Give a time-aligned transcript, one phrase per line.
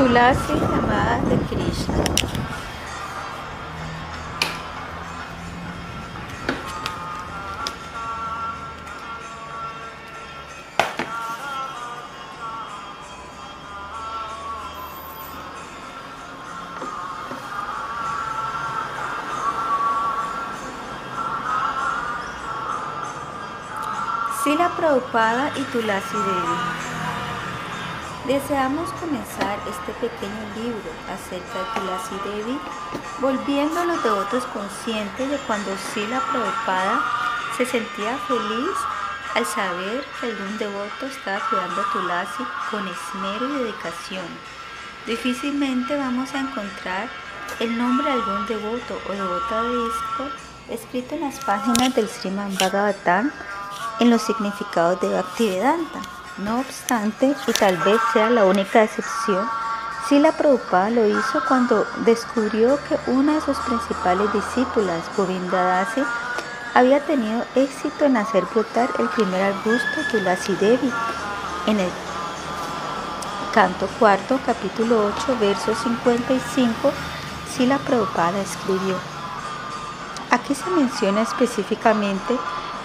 [0.00, 1.94] Tulasi, llamada de Krishna.
[24.42, 26.79] Sila Prabhupada y Tulasi Devi.
[28.30, 32.60] Deseamos comenzar este pequeño libro acerca de Tulasi Devi,
[33.20, 37.02] volviendo a los devotos conscientes de cuando Sila Prabhupada
[37.56, 38.70] se sentía feliz
[39.34, 44.26] al saber que algún devoto estaba cuidando a Tulasi con esmero y dedicación.
[45.08, 47.08] Difícilmente vamos a encontrar
[47.58, 50.24] el nombre de algún devoto o devota de disco
[50.68, 53.32] escrito en las páginas del Sriman Bhagavatam
[53.98, 56.19] en los significados de Bhaktivedanta.
[56.44, 59.46] No obstante, y tal vez sea la única excepción,
[60.08, 66.02] Sila Prabhupada lo hizo cuando descubrió que una de sus principales discípulas, Govinda Dasi,
[66.72, 70.90] había tenido éxito en hacer brotar el primer arbusto Tulasi Devi.
[71.66, 71.90] En el
[73.52, 76.90] canto cuarto, capítulo 8, verso 55,
[77.54, 78.96] Sila Prabhupada escribió.
[80.30, 82.38] Aquí se menciona específicamente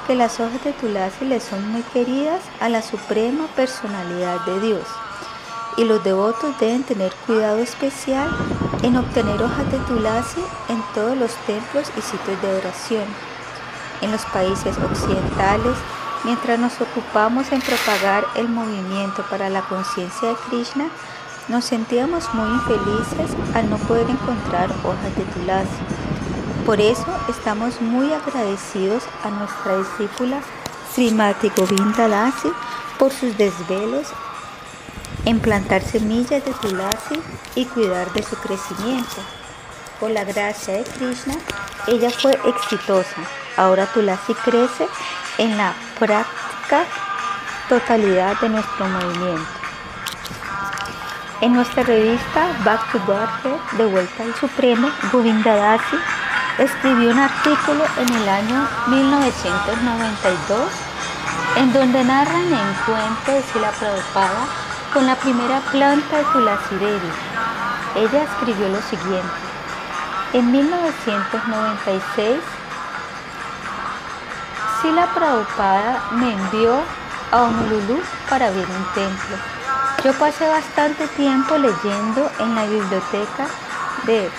[0.07, 4.83] que las hojas de Tulasi le son muy queridas a la suprema personalidad de Dios
[5.77, 8.29] y los devotos deben tener cuidado especial
[8.83, 13.05] en obtener hojas de Tulasi en todos los templos y sitios de oración.
[14.01, 15.75] En los países occidentales,
[16.23, 20.87] mientras nos ocupamos en propagar el movimiento para la conciencia de Krishna,
[21.47, 26.04] nos sentíamos muy infelices al no poder encontrar hojas de Tulasi.
[26.65, 30.39] Por eso estamos muy agradecidos a nuestra discípula
[30.91, 32.51] Srimati Govinda Dasi
[32.97, 34.07] por sus desvelos
[35.25, 37.21] en plantar semillas de Tulasi
[37.53, 39.21] y cuidar de su crecimiento.
[39.99, 41.35] Por la gracia de Krishna,
[41.85, 43.15] ella fue exitosa.
[43.57, 44.87] Ahora Tulasi crece
[45.37, 46.85] en la práctica
[47.69, 49.45] totalidad de nuestro movimiento.
[51.41, 55.97] En nuestra revista Back to Godhead, De Vuelta al Supremo, Govinda Dasi
[56.57, 60.59] escribió un artículo en el año 1992
[61.57, 64.45] en donde narra el encuentro de Sila Prabhupada
[64.93, 67.11] con la primera planta de Tulasi Devi.
[67.95, 69.45] Ella escribió lo siguiente.
[70.33, 72.39] En 1996,
[74.81, 76.81] Sila Prabhupada me envió
[77.31, 79.37] a Honolulu para ver un templo.
[80.03, 83.47] Yo pasé bastante tiempo leyendo en la biblioteca
[84.05, 84.29] de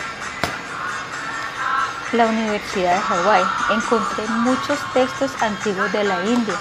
[2.16, 3.44] la Universidad de Hawái.
[3.70, 6.54] Encontré muchos textos antiguos de la India,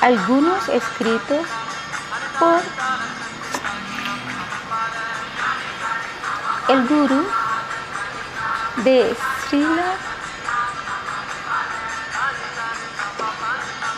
[0.00, 1.46] algunos escritos
[2.38, 2.60] por
[6.68, 7.26] el gurú
[8.78, 9.16] de
[9.48, 9.94] Srila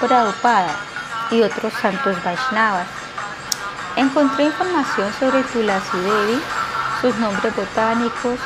[0.01, 0.77] Prabhupada
[1.31, 2.87] y otros santos Vaishnavas.
[3.97, 6.43] Encontré información sobre Tulasi Devi,
[7.01, 8.39] sus nombres botánicos,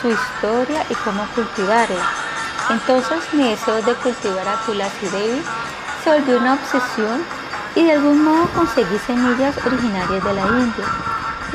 [0.00, 2.04] su historia y cómo cultivarla.
[2.70, 5.42] Entonces mi deseo de cultivar a Tulasi Devi
[6.04, 7.24] se volvió una obsesión
[7.74, 10.84] y de algún modo conseguí semillas originarias de la India.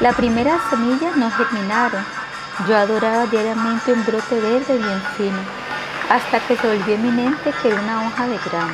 [0.02, 2.04] Las primeras semillas no germinaron.
[2.68, 5.40] Yo adoraba diariamente un brote verde bien fino,
[6.10, 8.74] hasta que se volvió eminente que era una hoja de grano.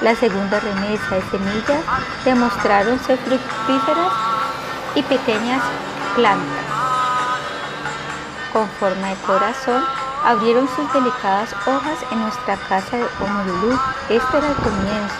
[0.00, 1.84] La segunda remesa de semillas
[2.24, 4.12] demostraron ser fructíferas
[4.94, 5.62] y pequeñas
[6.14, 6.67] plantas
[8.52, 9.84] con forma de corazón
[10.24, 13.78] abrieron sus delicadas hojas en nuestra casa de Honolulu.
[14.08, 15.14] Este era el comienzo.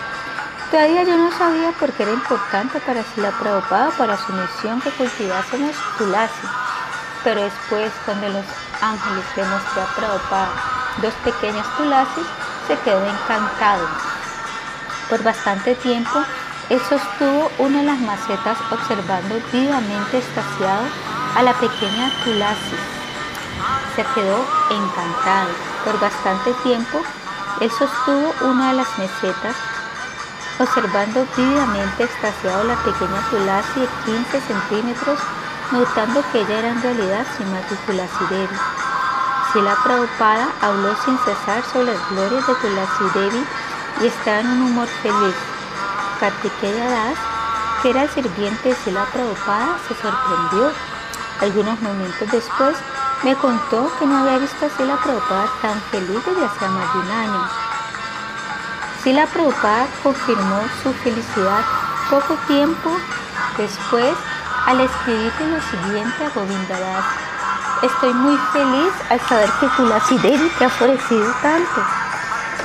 [0.71, 4.91] Todavía yo no sabía por qué era importante para Sila Prabhupada para su misión que
[4.91, 6.47] cultivásemos tulasi.
[7.25, 8.45] Pero después, cuando los
[8.81, 10.49] ángeles le mostró a Prabhupada
[11.01, 12.27] dos pequeños tulasis,
[12.67, 13.89] se quedó encantado.
[15.09, 16.23] Por bastante tiempo,
[16.69, 20.85] él sostuvo una de las macetas observando vivamente estaciado
[21.35, 22.98] a la pequeña tulasi
[23.97, 25.51] se quedó encantado.
[25.85, 27.01] Por bastante tiempo,
[27.61, 29.57] él sostuvo una de las mesetas,
[30.61, 35.19] observando vívidamente extasiado la pequeña Tulasi de 15 centímetros,
[35.73, 38.57] notando que ella era en realidad Srimati Tulasi Devi.
[39.53, 43.45] Sila Prabhupada habló sin cesar sobre las glorias de Tulasi Devi
[44.03, 45.35] y estaba en un humor feliz.
[46.21, 47.19] Kartikeya Das,
[47.83, 50.71] que era el sirviente de Sila Prabhupada, se sorprendió.
[51.41, 52.77] Algunos momentos después,
[53.25, 56.99] me contó que no había visto a Sila Prabhupada tan feliz desde hace más de
[57.01, 57.49] un año.
[59.03, 61.63] Sila Prabhupada confirmó su felicidad
[62.11, 62.91] poco tiempo
[63.57, 64.15] después
[64.67, 67.05] al escribirte lo siguiente a Govindadas.
[67.83, 71.81] Estoy muy feliz al saber que Tulasi Devi te ha ofrecido tanto.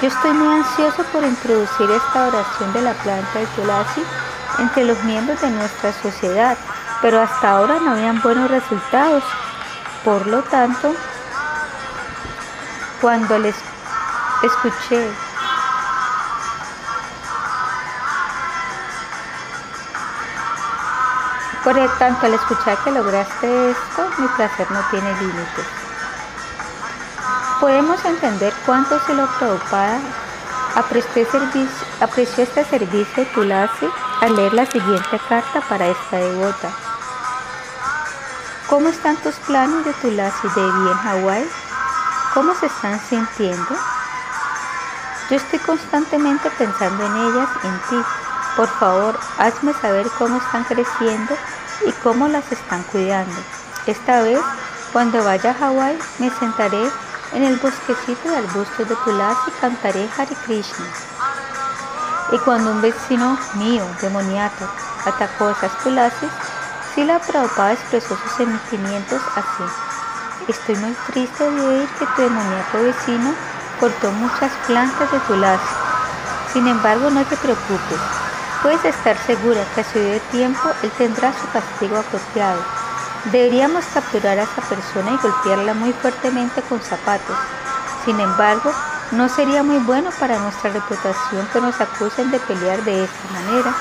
[0.01, 4.03] Yo estoy muy ansioso por introducir esta oración de la planta de Tulasi
[4.59, 6.57] entre los miembros de nuestra sociedad,
[7.01, 9.23] pero hasta ahora no habían buenos resultados.
[10.03, 10.93] Por lo tanto,
[13.01, 13.55] cuando les
[14.43, 15.09] escuché
[21.63, 25.65] Por tanto, al escuchar que lograste esto, mi placer no tiene límites.
[27.61, 29.97] Podemos entender cuánto se lo preocupada
[30.75, 33.87] apreció este servicio de Tulasi
[34.19, 36.92] al leer la siguiente carta para esta devota.
[38.73, 41.47] ¿Cómo están tus planes de Tulasi Devi en Hawái?
[42.33, 43.75] ¿Cómo se están sintiendo?
[45.29, 48.03] Yo estoy constantemente pensando en ellas, en ti.
[48.57, 51.37] Por favor, hazme saber cómo están creciendo
[51.85, 53.35] y cómo las están cuidando.
[53.85, 54.41] Esta vez,
[54.91, 56.89] cuando vaya a Hawái, me sentaré
[57.33, 60.87] en el bosquecito de arbustos de Tulasi y cantaré Hare Krishna.
[62.31, 64.67] Y cuando un vecino mío, demoniato,
[65.05, 66.31] atacó esas Tulasis,
[66.95, 69.63] Sila Prabhupada expresó sus sentimientos así.
[70.47, 73.33] Estoy muy triste de oír que tu demoníaco vecino
[73.79, 75.63] cortó muchas plantas de Tulasi.
[76.53, 77.99] Sin embargo, no te preocupes,
[78.63, 82.61] Puedes estar segura que a su de tiempo él tendrá su castigo apropiado.
[83.25, 87.35] Deberíamos capturar a esa persona y golpearla muy fuertemente con zapatos.
[88.05, 88.71] Sin embargo,
[89.11, 93.75] no sería muy bueno para nuestra reputación que nos acusen de pelear de esta manera.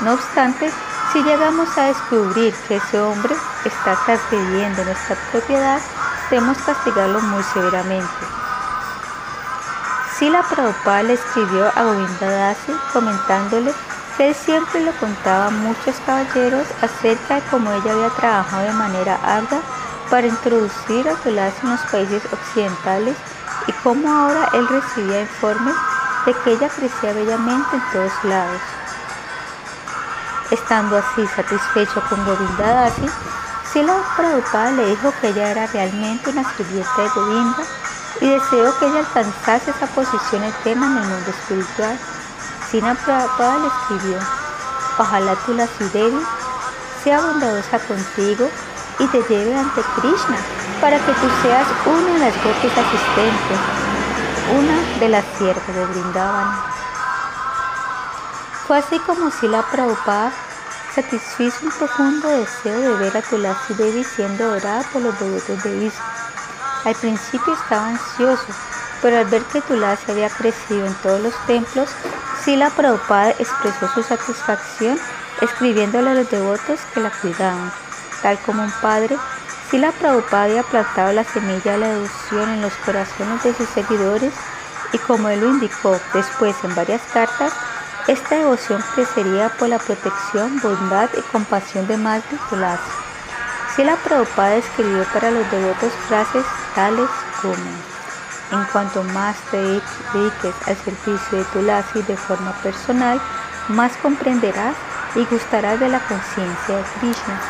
[0.00, 0.70] No obstante,
[1.12, 5.80] si llegamos a descubrir que ese hombre está transgrediendo nuestra propiedad,
[6.30, 8.24] debemos castigarlo muy severamente.
[10.18, 13.72] Sila Prabhupada le escribió a Govindadasi comentándole
[14.18, 19.18] él siempre le contaba a muchos caballeros acerca de cómo ella había trabajado de manera
[19.24, 19.60] ardua
[20.10, 23.16] para introducir a Tulasi en los países occidentales
[23.66, 25.74] y cómo ahora él recibía informes
[26.26, 28.60] de que ella crecía bellamente en todos lados.
[30.52, 33.08] Estando así satisfecho con Govinda Dasi,
[33.72, 37.62] Sila Prabhupada le dijo que ella era realmente una sirvienta de Govinda
[38.20, 41.98] y deseó que ella alcanzase esa posición eterna en el mundo espiritual.
[42.70, 44.18] Sina Prabhupada le escribió,
[44.98, 46.22] ojalá tu la Devi
[47.02, 48.46] sea bondadosa contigo
[48.98, 50.36] y te lleve ante Krishna
[50.82, 53.58] para que tú seas una de las gotas asistentes,
[54.52, 56.71] una de las siervas de Brindavan.
[58.66, 60.32] Fue así como Sila Prabhupada
[60.94, 65.74] satisfizo un profundo deseo de ver a Tulasi Devi siendo adorada por los devotos de
[65.78, 66.04] Vishnu.
[66.84, 68.46] Al principio estaba ansioso,
[69.00, 71.88] pero al ver que Tulasi había crecido en todos los templos,
[72.44, 74.98] Sila Prabhupada expresó su satisfacción
[75.40, 77.72] escribiéndole a los devotos que la cuidaban.
[78.22, 79.16] Tal como un padre,
[79.70, 84.32] Sila Prabhupada había plantado la semilla de la devoción en los corazones de sus seguidores
[84.92, 87.52] y como él lo indicó después en varias cartas,
[88.08, 92.82] esta devoción crecería por la protección, bondad y compasión de Madre Tulasi.
[93.76, 96.44] Sila Prabhupada escribió para los devotos frases
[96.74, 97.08] tales
[97.40, 97.54] como
[98.52, 103.20] en cuanto más te dediques al servicio de tu Lasi de forma personal,
[103.68, 104.76] más comprenderás
[105.14, 107.40] y gustarás de la conciencia de Krishna.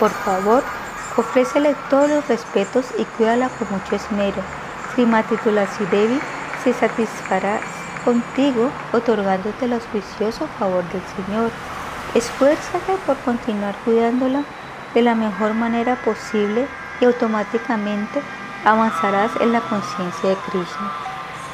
[0.00, 0.64] Por favor,
[1.16, 4.42] ofrécele todos los respetos y cuídala con mucho esmero.
[4.94, 6.20] Srimati Tulasi Devi
[6.64, 7.60] se satisfará
[8.08, 11.50] contigo otorgándote el auspicioso favor del Señor.
[12.14, 14.44] Esfuérzate por continuar cuidándola
[14.94, 16.66] de la mejor manera posible
[17.02, 18.22] y automáticamente
[18.64, 20.90] avanzarás en la conciencia de Krishna.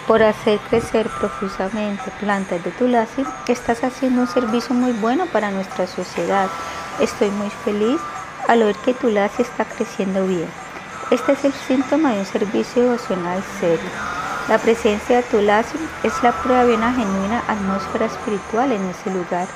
[0.06, 5.88] Por hacer crecer profusamente plantas de Tulasi, estás haciendo un servicio muy bueno para nuestra
[5.88, 6.48] sociedad.
[7.00, 8.00] Estoy muy feliz
[8.46, 10.48] al oír que Tulasi está creciendo bien.
[11.10, 14.23] Este es el síntoma de un servicio devocional serio.
[14.48, 19.48] La presencia de Tulasi es la prueba de una genuina atmósfera espiritual en ese lugar.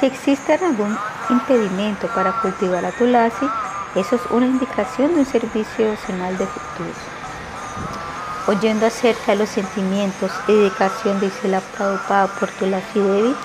[0.00, 0.96] Si existe algún
[1.28, 3.46] impedimento para cultivar a Tulasi,
[3.94, 7.00] eso es una indicación de un servicio devocional defectuoso.
[8.46, 13.36] Oyendo acerca de los sentimientos y dedicación de Isela Prabhupada por Tulasi Devi,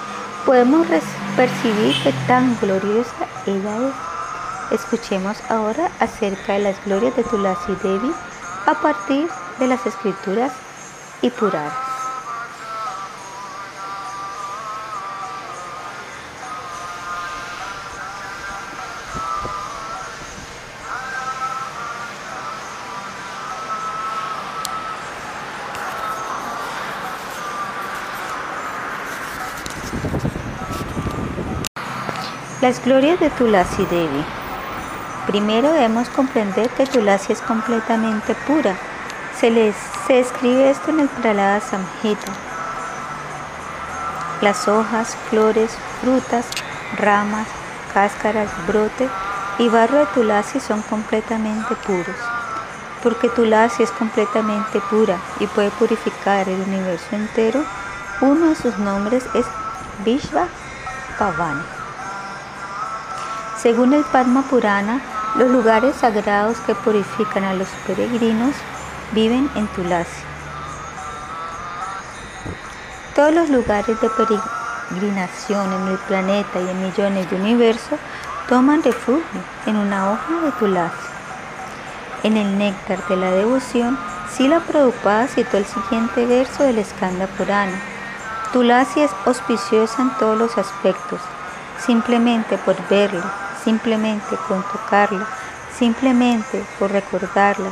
[0.45, 0.87] podemos
[1.35, 4.79] percibir que tan gloriosa ella es.
[4.79, 8.13] Escuchemos ahora acerca de las glorias de Tulasi Devi
[8.67, 9.27] a partir
[9.61, 10.51] de las escrituras
[11.21, 11.71] y purar
[32.61, 34.23] Las glorias de Tulasi Devi.
[35.25, 38.77] Primero debemos comprender que Tulasi es completamente pura
[39.41, 42.31] se, les, se escribe esto en el Pralada Samhita.
[44.39, 46.45] Las hojas, flores, frutas,
[46.99, 47.47] ramas,
[47.91, 49.09] cáscaras, brote
[49.57, 52.15] y barro de Tulasi son completamente puros.
[53.01, 57.63] Porque Tulasi es completamente pura y puede purificar el universo entero,
[58.21, 59.47] uno de sus nombres es
[60.05, 60.49] Vishva
[61.17, 61.63] Pavani.
[63.57, 65.01] Según el Padma Purana,
[65.33, 68.53] los lugares sagrados que purifican a los peregrinos
[69.13, 70.23] viven en Tulasi.
[73.15, 77.99] Todos los lugares de peregrinación en el planeta y en millones de universos
[78.47, 80.95] toman refugio en una hoja de Tulasi.
[82.23, 83.97] En el néctar de la devoción,
[84.31, 87.81] Sila Prabhupada citó el siguiente verso del Skanda Purana.
[88.53, 91.19] Tulasi es auspiciosa en todos los aspectos,
[91.85, 95.27] simplemente por verla, simplemente con tocarla,
[95.77, 97.71] simplemente por recordarla,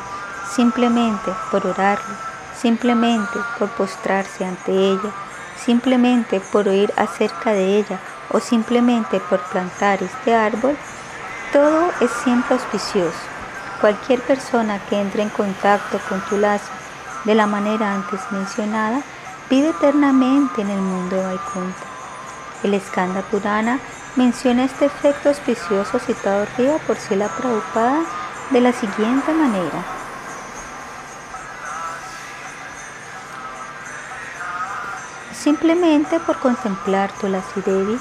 [0.59, 2.17] simplemente por orarla,
[2.53, 5.09] simplemente por postrarse ante ella,
[5.55, 7.97] simplemente por oír acerca de ella
[8.29, 10.75] o simplemente por plantar este árbol,
[11.53, 13.23] todo es siempre auspicioso.
[13.79, 16.73] Cualquier persona que entre en contacto con tu lazo
[17.23, 19.01] de la manera antes mencionada
[19.49, 21.85] vive eternamente en el mundo de Vaikunta.
[22.63, 23.79] El Skanda Purana
[24.17, 28.01] menciona este efecto auspicioso citado arriba por Sila Prabhupada
[28.49, 29.98] de la siguiente manera.
[35.39, 37.97] Simplemente por contemplar Tulasi Devi,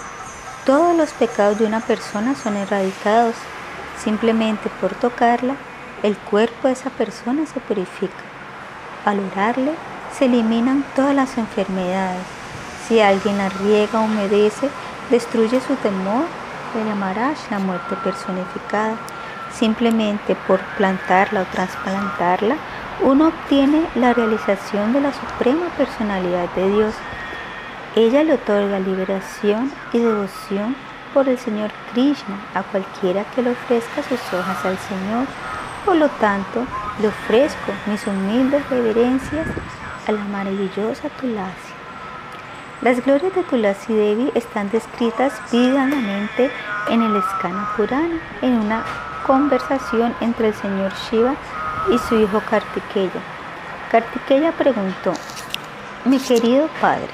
[0.66, 3.36] todos los pecados de una persona son erradicados.
[4.02, 5.54] Simplemente por tocarla,
[6.02, 8.24] el cuerpo de esa persona se purifica.
[9.04, 9.72] Al orarle,
[10.18, 12.26] se eliminan todas las enfermedades.
[12.88, 14.68] Si alguien la riega o humedece,
[15.08, 16.24] destruye su temor
[16.74, 18.96] de llamarás la muerte personificada.
[19.52, 22.56] Simplemente por plantarla o trasplantarla,
[23.00, 26.94] uno obtiene la realización de la suprema personalidad de Dios.
[27.96, 30.76] Ella le otorga liberación y devoción
[31.14, 35.26] por el Señor Krishna a cualquiera que le ofrezca sus hojas al Señor.
[35.84, 36.64] Por lo tanto,
[37.00, 39.46] le ofrezco mis humildes reverencias
[40.06, 41.72] a la maravillosa Tulasi.
[42.82, 46.50] Las glorias de Tulasi Devi están descritas vívidamente
[46.88, 48.84] en el Skana Purana, en una
[49.26, 51.34] conversación entre el señor Shiva
[51.90, 53.20] y su hijo Kartikeya.
[53.90, 55.12] Kartikeya preguntó,
[56.04, 57.08] mi querido padre,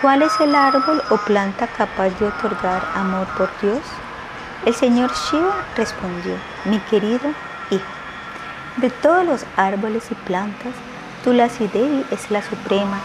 [0.00, 3.82] ¿cuál es el árbol o planta capaz de otorgar amor por Dios?
[4.66, 7.30] El señor Shiva respondió, mi querido
[7.70, 7.84] hijo,
[8.76, 10.74] de todos los árboles y plantas,
[11.24, 12.98] Tulasi Devi es la suprema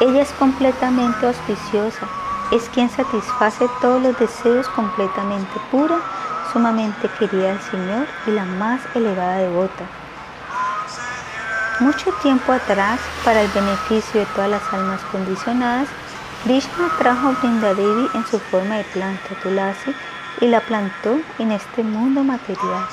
[0.00, 2.06] ella es completamente auspiciosa,
[2.52, 5.96] es quien satisface todos los deseos completamente pura,
[6.52, 9.84] sumamente querida al Señor y la más elevada devota.
[11.80, 15.88] Mucho tiempo atrás, para el beneficio de todas las almas condicionadas,
[16.44, 19.94] Krishna trajo Brindadevi en su forma de planta Tulasi
[20.40, 22.86] y la plantó en este mundo material.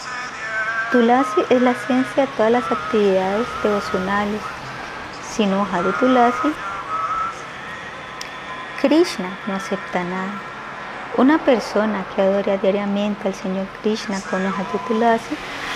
[0.91, 4.41] Tulasi es la esencia de todas las actividades devocionales.
[5.35, 6.53] Sin hoja de Tulasi
[8.81, 10.33] Krishna no acepta nada.
[11.17, 15.35] Una persona que adora diariamente al Señor Krishna con hojas de tulasi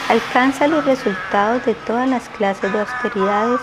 [0.09, 3.61] alcanza los resultados de todas las clases de austeridades,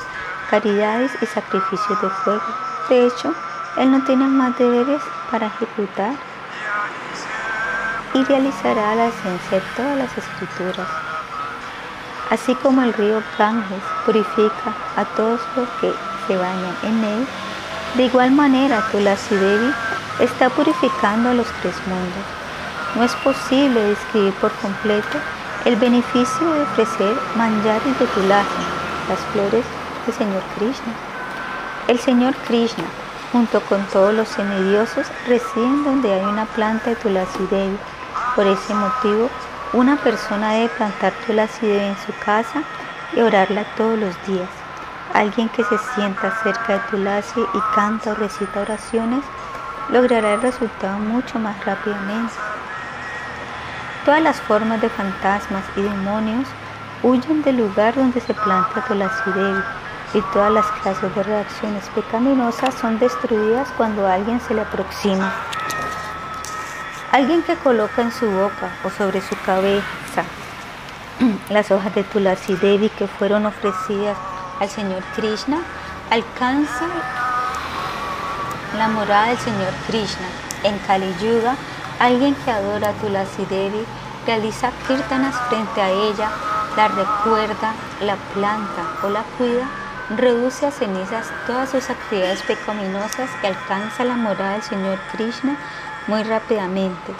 [0.48, 2.42] caridades y sacrificios de fuego.
[2.88, 3.34] De hecho,
[3.78, 6.14] él no tiene más deberes para ejecutar
[8.14, 10.88] y realizará la esencia de todas las escrituras.
[12.30, 15.92] Así como el río Ganges purifica a todos los que
[16.26, 17.26] se bañan en él,
[17.96, 19.72] de igual manera, Tulasi Devi
[20.20, 22.24] está purificando a los tres mundos.
[22.94, 25.18] No es posible describir por completo
[25.64, 28.64] el beneficio de ofrecer manjares de Tulasi,
[29.08, 29.64] las flores
[30.04, 30.92] del Señor Krishna.
[31.88, 32.84] El Señor Krishna,
[33.32, 37.78] junto con todos los semidiosos, residen donde hay una planta de Tulasi Devi.
[38.34, 39.28] Por ese motivo,
[39.72, 42.62] una persona debe plantar Tulasi Devi en su casa
[43.14, 44.48] y orarla todos los días.
[45.14, 49.24] Alguien que se sienta cerca de Tulasi y canta o recita oraciones
[49.90, 52.34] logrará el resultado mucho más rápidamente.
[54.04, 56.46] Todas las formas de fantasmas y demonios
[57.02, 59.62] huyen del lugar donde se planta Tulasi Devi
[60.16, 65.32] y todas las clases de reacciones pecaminosas son destruidas cuando alguien se le aproxima.
[67.12, 70.24] Alguien que coloca en su boca o sobre su cabeza
[71.50, 74.16] las hojas de Tulasi Devi que fueron ofrecidas
[74.58, 75.58] al Señor Krishna,
[76.10, 76.86] alcanza
[78.76, 80.26] la morada del Señor Krishna.
[80.62, 81.54] En Kali Yuga,
[81.98, 83.82] Alguien que adora a Tulasi Devi
[84.26, 86.30] realiza kirtanas frente a ella,
[86.76, 89.66] la recuerda, la planta o la cuida,
[90.10, 95.56] reduce a cenizas todas sus actividades pecaminosas y alcanza la morada del Señor Krishna
[96.06, 97.12] muy rápidamente.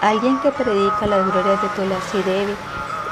[0.00, 2.54] Alguien que predica las glorias de Tulasi Devi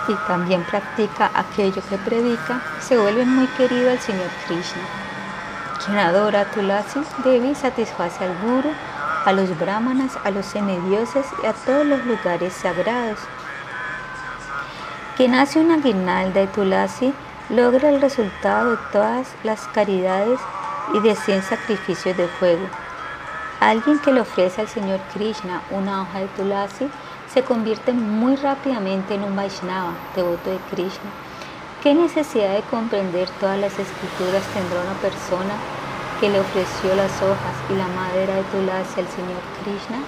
[0.09, 4.83] y también practica aquello que predica, se vuelve muy querido al Señor Krishna.
[5.85, 8.71] Quien adora a Tulasi Devi satisface al Guru,
[9.25, 13.19] a los brahmanas, a los semidioses y a todos los lugares sagrados.
[15.17, 17.13] Quien hace una guirnalda de Tulasi
[17.51, 20.39] logra el resultado de todas las caridades
[20.95, 22.65] y de 100 sacrificios de fuego.
[23.59, 26.89] Alguien que le ofrece al Señor Krishna una hoja de Tulasi
[27.33, 31.11] se convierte muy rápidamente en un Vaishnava, devoto de Krishna.
[31.83, 35.55] ¿Qué necesidad de comprender todas las escrituras tendrá una persona
[36.21, 39.99] que le ofreció las hojas y la madera de Tulasi al Señor Krishna?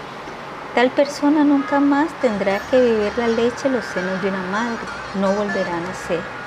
[0.77, 4.79] Tal persona nunca más tendrá que beber la leche en los senos de una madre,
[5.21, 6.42] no volverá a nacer.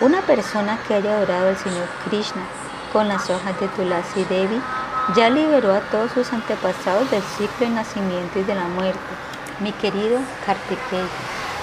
[0.00, 2.42] Una persona que haya adorado al Señor Krishna
[2.92, 4.60] con las hojas de Tulasi Devi
[5.16, 9.28] ya liberó a todos sus antepasados del ciclo de nacimiento y de la muerte
[9.60, 11.08] mi querido Kartikeya,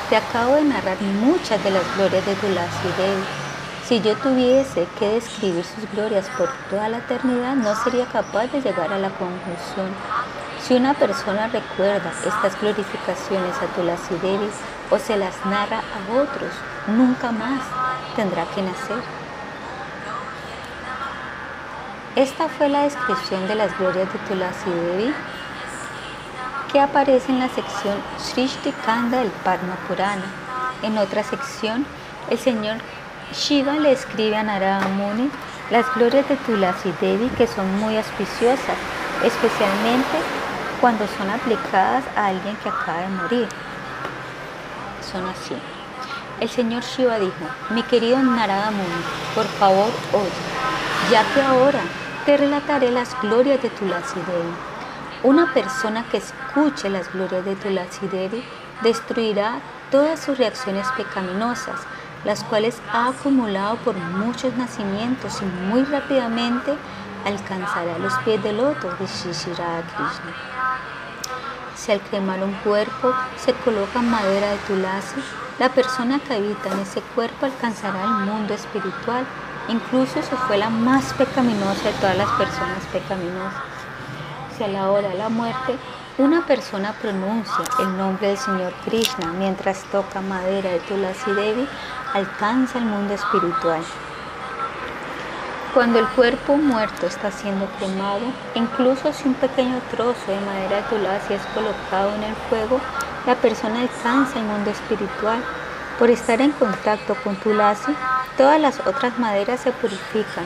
[0.10, 3.24] te acabo de narrar muchas de las glorias de Tulasi Devi.
[3.86, 8.62] Si yo tuviese que describir sus glorias por toda la eternidad, no sería capaz de
[8.62, 9.90] llegar a la conclusión.
[10.62, 14.50] Si una persona recuerda estas glorificaciones a Tulasi Devi
[14.90, 16.52] o se las narra a otros,
[16.88, 17.62] nunca más
[18.16, 19.02] tendrá que nacer.
[22.16, 25.14] Esta fue la descripción de las glorias de Tulasi Devi
[26.72, 30.26] que aparece en la sección Srishti Kanda del Padma Purana.
[30.82, 31.86] En otra sección,
[32.30, 32.78] el señor
[33.34, 35.30] Shiva le escribe a Narada Muni
[35.72, 38.78] las glorias de Tulasi Devi que son muy auspiciosas,
[39.24, 40.18] especialmente
[40.80, 43.50] cuando son aplicadas a alguien que acaba de morir.
[45.12, 45.56] Son así.
[46.40, 47.34] El señor Shiva dijo,
[47.72, 51.82] mi querido Narada Muni, por favor oye, ya que ahora
[52.26, 54.76] te relataré las glorias de Tulasi Devi
[55.26, 58.44] una persona que escuche las glorias de Tulasi Devi
[58.84, 61.80] destruirá todas sus reacciones pecaminosas,
[62.26, 66.76] las cuales ha acumulado por muchos nacimientos y muy rápidamente
[67.26, 70.34] alcanzará los pies del loto de Shishirada Krishna.
[71.76, 75.22] Si al quemar un cuerpo se coloca madera de Tulasi,
[75.60, 79.26] la persona que habita en ese cuerpo alcanzará el mundo espiritual,
[79.70, 83.76] incluso si fue la más pecaminosa de todas las personas pecaminosas
[84.64, 85.76] a la hora de la muerte,
[86.18, 91.68] una persona pronuncia el nombre del Señor Krishna mientras toca madera de Tulasi Devi,
[92.14, 93.84] alcanza el mundo espiritual.
[95.74, 98.22] Cuando el cuerpo muerto está siendo quemado,
[98.54, 102.80] incluso si un pequeño trozo de madera de Tulasi es colocado en el fuego,
[103.26, 105.44] la persona alcanza el mundo espiritual.
[106.00, 107.96] Por estar en contacto con Tulasi,
[108.38, 110.46] todas las otras maderas se purifican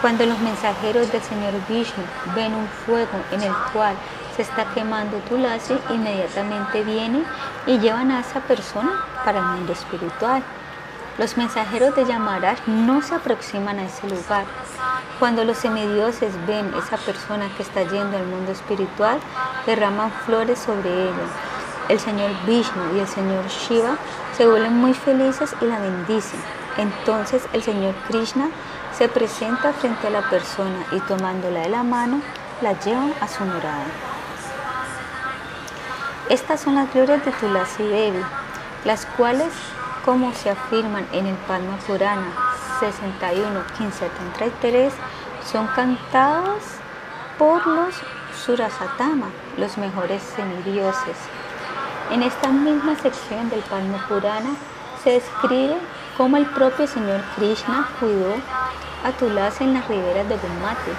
[0.00, 2.04] cuando los mensajeros del Señor Vishnu
[2.36, 3.96] ven un fuego en el cual
[4.36, 7.24] se está quemando Tulasi, inmediatamente vienen
[7.66, 10.44] y llevan a esa persona para el mundo espiritual.
[11.18, 14.44] Los mensajeros de Yamaraj no se aproximan a ese lugar.
[15.18, 19.18] Cuando los semidioses ven esa persona que está yendo al mundo espiritual,
[19.66, 21.26] derraman flores sobre ella.
[21.88, 23.96] El Señor Vishnu y el Señor Shiva
[24.36, 26.40] se vuelven muy felices y la bendicen.
[26.76, 28.50] Entonces el Señor Krishna
[28.96, 32.20] se presenta frente a la persona y tomándola de la mano,
[32.60, 33.86] la llevan a su morada.
[36.28, 38.22] Estas son las glorias de Tulasi Devi,
[38.84, 39.52] las cuales,
[40.04, 42.32] como se afirman en el Padma Purana
[42.80, 44.92] 61, 15 33,
[45.50, 46.62] son cantadas
[47.38, 47.94] por los
[48.44, 51.16] Surasatama, los mejores semidioses.
[52.10, 54.56] En esta misma sección del Padma Purana
[55.04, 55.76] se describe
[56.16, 58.34] cómo el propio Señor Krishna cuidó
[59.04, 60.90] a Tulasi en las riberas de Gomati.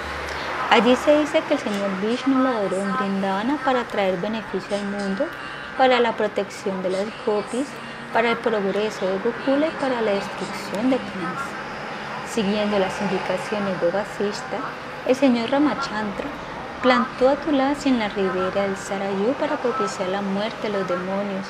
[0.70, 4.84] Allí se dice que el Señor Vishnu lo adoró en Brindavana para traer beneficio al
[4.84, 5.26] mundo,
[5.76, 7.66] para la protección de las gopis,
[8.12, 11.42] para el progreso de Gokula y para la destrucción de Kans.
[12.32, 14.58] Siguiendo las indicaciones de Vasista,
[15.08, 16.28] el Señor Ramachandra
[16.82, 21.46] plantó a Tulasi en la ribera del Sarayu para propiciar la muerte de los demonios.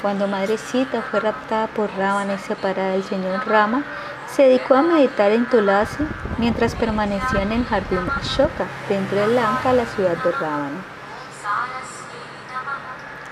[0.00, 3.84] Cuando Madrecita fue raptada por Ravana y separada del Señor Rama,
[4.26, 6.04] se dedicó a meditar en Tulasi
[6.38, 10.80] mientras permanecía en el jardín Ashoka, dentro de Lanka, la ciudad de Ravana.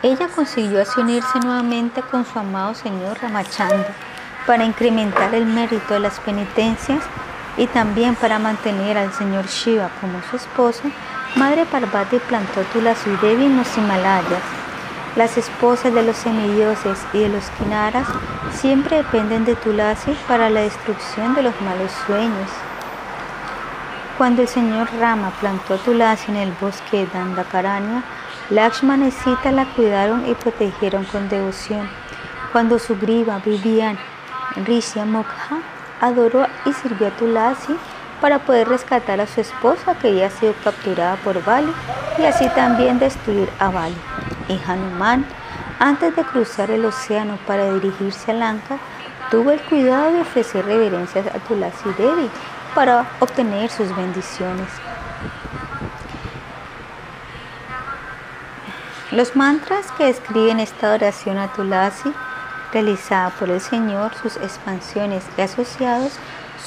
[0.02, 3.92] Ella consiguió así unirse nuevamente con su amado señor Ramachandra
[4.46, 7.02] para incrementar el mérito de las penitencias
[7.56, 10.82] y también para mantener al señor Shiva como su esposo
[11.36, 14.42] Madre Parvati plantó Tulasi Devi en los Himalayas.
[15.14, 18.08] Las esposas de los semidioses y de los Kinaras
[18.52, 22.50] siempre dependen de Tulasi para la destrucción de los malos sueños.
[24.18, 28.02] Cuando el señor Rama plantó Tulasi en el bosque de Dandakaranya,
[28.50, 31.88] Lakshmana y Sita la cuidaron y protegieron con devoción.
[32.50, 33.90] Cuando Sugriva vivía
[34.56, 35.60] en Rishyamukha,
[36.00, 37.76] adoró y sirvió a Tulasi
[38.20, 41.72] para poder rescatar a su esposa que había sido capturada por Bali
[42.18, 43.96] y así también destruir a Bali.
[44.48, 45.24] Y Hanuman,
[45.78, 48.78] antes de cruzar el océano para dirigirse a Lanka,
[49.30, 52.28] tuvo el cuidado de ofrecer reverencias a Tulasi Devi
[52.74, 54.68] para obtener sus bendiciones.
[59.12, 62.12] Los mantras que escriben esta oración a Tulasi,
[62.72, 66.12] realizada por el Señor, sus expansiones y asociados,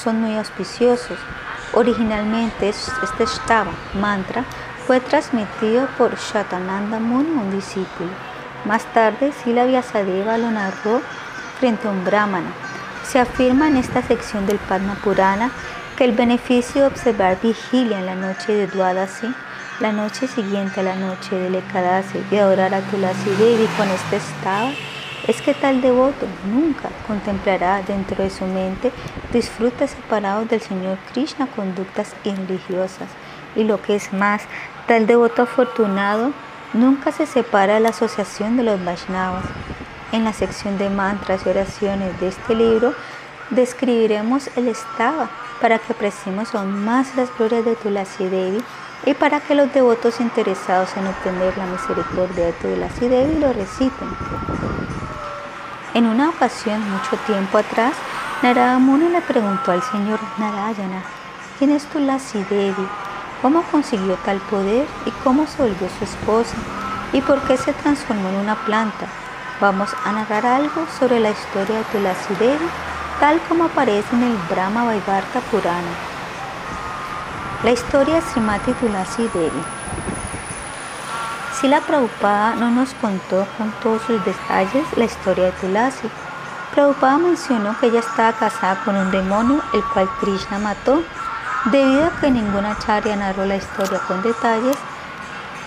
[0.02, 1.18] son muy auspiciosos.
[1.76, 4.44] Originalmente este Shtava mantra
[4.86, 8.10] fue transmitido por Shatananda Muni, un discípulo.
[8.64, 11.00] Más tarde, Sila Vyasadeva lo narró
[11.58, 12.52] frente a un brahmana.
[13.04, 15.50] Se afirma en esta sección del Padma Purana
[15.96, 19.34] que el beneficio de observar vigilia en la noche de Dwadasi,
[19.80, 24.16] la noche siguiente a la noche de Lekadasi y adorar a Tulasi Devi con este
[24.16, 24.70] estado,
[25.26, 28.92] es que tal devoto nunca contemplará dentro de su mente
[29.32, 33.08] disfruta separados del Señor Krishna conductas irreligiosas.
[33.56, 34.42] Y lo que es más,
[34.86, 36.32] tal devoto afortunado
[36.74, 39.44] nunca se separa de la asociación de los Vaishnavas.
[40.12, 42.94] En la sección de mantras y oraciones de este libro
[43.50, 45.28] describiremos el estado
[45.60, 48.62] para que apreciemos aún más las glorias de Tulasi Devi
[49.06, 54.83] y para que los devotos interesados en obtener la misericordia de Tulasi Devi lo reciten.
[55.94, 57.92] En una ocasión, mucho tiempo atrás,
[58.42, 61.04] Narada Muni le preguntó al señor Narayana,
[61.56, 62.88] ¿quién es Tulasi Devi?
[63.40, 66.56] ¿Cómo consiguió tal poder y cómo se volvió su esposa?
[67.12, 69.06] ¿Y por qué se transformó en una planta?
[69.60, 72.66] Vamos a narrar algo sobre la historia de Tulasi Devi
[73.20, 75.94] tal como aparece en el Brahma Vaivarta Purana.
[77.62, 79.62] La historia de Srimati Tulasi Devi.
[81.64, 86.10] Si la Prabhupada no nos contó con todos sus detalles la historia de Tulasi.
[86.74, 91.02] Prabhupada mencionó que ella estaba casada con un demonio, el cual Krishna mató.
[91.72, 94.76] Debido a que ninguna charya narró la historia con detalles,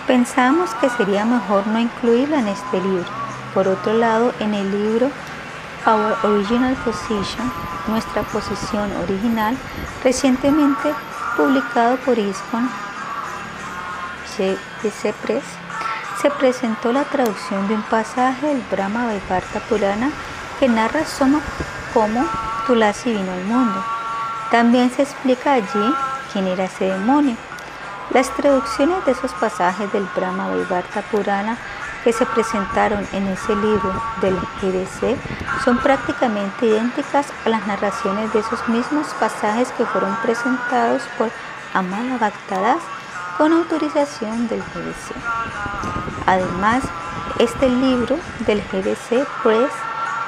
[0.06, 3.10] pensamos que sería mejor no incluirla en este libro.
[3.56, 5.10] Por otro lado, en el libro
[5.88, 7.52] Our Original Position,
[7.88, 9.58] nuestra posición original,
[10.04, 10.94] recientemente
[11.36, 12.70] publicado por ISKCON
[15.24, 15.44] Press,
[16.22, 20.10] se presentó la traducción de un pasaje del Brahma Vaivarta Purana
[20.60, 21.02] que narra
[21.94, 22.26] cómo
[22.66, 23.84] Tulasi vino al mundo.
[24.52, 25.94] También se explica allí
[26.34, 27.36] quién era ese demonio.
[28.12, 31.58] Las traducciones de esos pasajes del Brahma Vaivarta Purana
[32.04, 35.18] que se presentaron en ese libro del GDC
[35.64, 41.30] son prácticamente idénticas a las narraciones de esos mismos pasajes que fueron presentados por
[41.74, 42.82] Amala Bhaktadas
[43.38, 46.07] con autorización del GDC.
[46.28, 46.84] Además,
[47.40, 49.72] este libro del GDC Press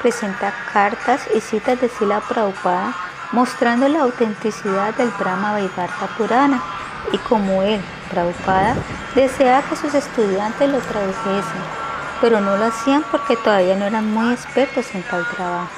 [0.01, 2.95] presenta cartas y citas de Sila Prabhupada
[3.33, 6.63] mostrando la autenticidad del Brahma Vaivarta Purana
[7.11, 8.75] y como él, Prabhupada,
[9.13, 11.61] deseaba que sus estudiantes lo tradujesen,
[12.21, 15.69] pero no lo hacían porque todavía no eran muy expertos en tal trabajo.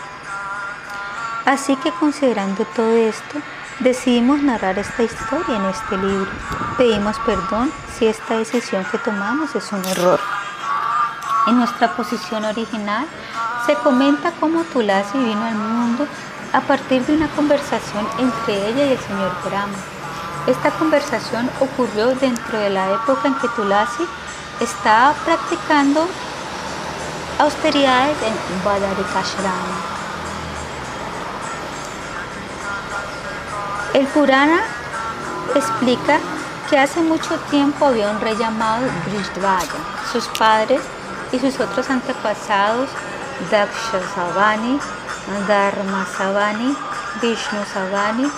[1.45, 3.39] Así que considerando todo esto,
[3.81, 6.29] decidimos narrar esta historia en este libro.
[6.77, 10.19] Pedimos perdón si esta decisión que tomamos es un error.
[11.47, 13.05] En nuestra posición original
[13.65, 16.07] se comenta cómo Tulasi vino al mundo
[16.53, 19.77] a partir de una conversación entre ella y el señor Brahma.
[20.47, 24.03] Esta conversación ocurrió dentro de la época en que Tulasi
[24.59, 26.07] estaba practicando
[27.39, 29.90] austeridades en Badarikashrama.
[33.93, 34.61] El Purana
[35.53, 36.17] explica
[36.69, 39.67] que hace mucho tiempo había un rey llamado Brishdvaya.
[40.13, 40.79] Sus padres
[41.33, 42.87] y sus otros antepasados,
[43.51, 44.79] Daksha Savani,
[45.45, 46.73] Dharma Savani,
[47.21, 48.31] Vishnu Savani,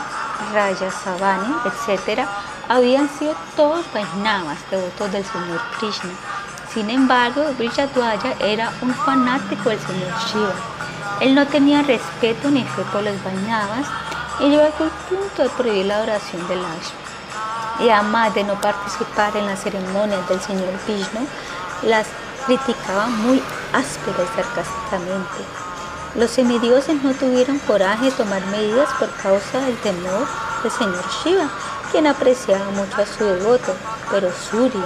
[0.53, 2.27] Raya Savani, etc.,
[2.67, 6.09] habían sido todos Vaishnavas, devotos del Señor Krishna.
[6.73, 10.53] Sin embargo, Brijadwaya era un fanático del Señor Shiva.
[11.19, 13.85] Él no tenía respeto ni fe por los Vaishnavas
[14.39, 17.03] y llegó al punto de prohibir la oración de Lakshmi.
[17.79, 21.27] Y además de no participar en las ceremonias del Señor Vishnu,
[21.83, 22.07] las
[22.45, 23.41] criticaba muy
[23.73, 25.43] áspera y sarcásticamente.
[26.15, 30.27] Los semidioses no tuvieron coraje de tomar medidas por causa del temor
[30.61, 31.49] del señor Shiva,
[31.91, 33.73] quien apreciaba mucho a su devoto,
[34.11, 34.85] pero Surya,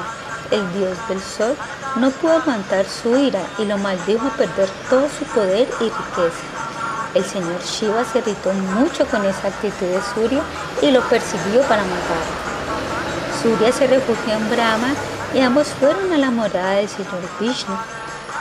[0.51, 1.55] el dios del sol,
[1.97, 6.66] no pudo aguantar su ira y lo maldijo perder todo su poder y riqueza.
[7.17, 10.43] El señor Shiva se irritó mucho con esa actitud de Surya
[10.83, 12.37] y lo persiguió para matarlo.
[13.41, 14.89] Surya se refugió en Brahma
[15.33, 17.75] y ambos fueron a la morada del señor Vishnu.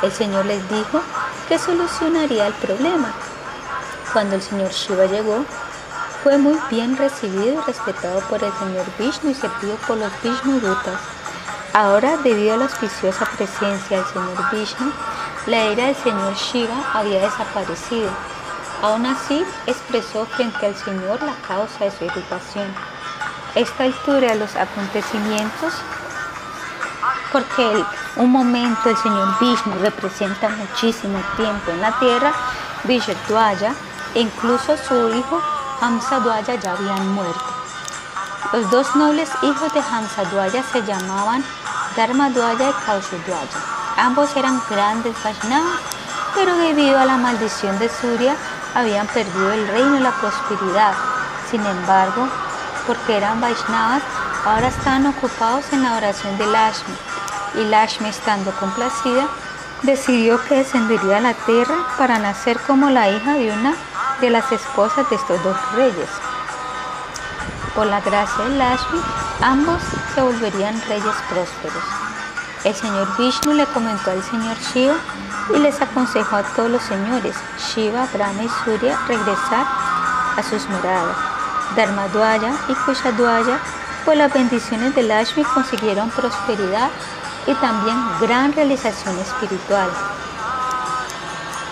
[0.03, 1.01] El señor les dijo
[1.49, 3.15] que solucionaría el problema.
[4.12, 5.43] Cuando el señor Shiva llegó,
[6.23, 10.61] fue muy bien recibido y respetado por el señor Vishnu y servido por los Vishnu
[10.61, 11.01] Dutas.
[11.73, 14.93] Ahora, debido a la auspiciosa presencia del señor Vishnu,
[15.47, 18.11] la ira del señor Shiva había desaparecido.
[18.83, 22.67] Aún así, expresó frente al Señor la causa de su irritación.
[23.55, 25.73] Esta altura de los acontecimientos,
[27.33, 27.85] porque
[28.17, 32.33] un momento el señor Vishnu representa muchísimo tiempo en la tierra,
[32.85, 33.75] Vishdwaya
[34.15, 35.43] e incluso su hijo
[35.81, 37.45] Hamsadwaya ya habían muerto.
[38.53, 41.43] Los dos nobles hijos de Hamsadwaya se llamaban
[41.97, 43.59] Dharmadwaya y Kaushadwaya.
[43.97, 45.81] Ambos eran grandes Vaishnavas,
[46.35, 48.37] pero debido a la maldición de Surya
[48.77, 50.93] habían perdido el reino y la prosperidad.
[51.51, 52.29] Sin embargo,
[52.87, 54.03] porque eran Vaishnavas,
[54.45, 56.95] ahora estaban ocupados en la oración de Lashmi.
[57.55, 59.29] Y Lashmi, estando complacida,
[59.83, 63.75] decidió que descendería a la tierra para nacer como la hija de una
[64.21, 66.11] de las esposas de estos dos reyes.
[67.75, 69.01] Por la gracia de Lashmi,
[69.41, 69.81] ambos
[70.15, 72.06] se volverían reyes prósperos.
[72.66, 74.96] El señor Vishnu le comentó al señor Shiva
[75.55, 79.64] y les aconsejó a todos los señores, Shiva, Brahma y Surya, regresar
[80.37, 81.16] a sus moradas.
[81.76, 83.61] Dharmadwaya y Kushadwaya,
[84.05, 86.90] por las bendiciones de Lashmi, consiguieron prosperidad
[87.46, 89.88] y también gran realización espiritual.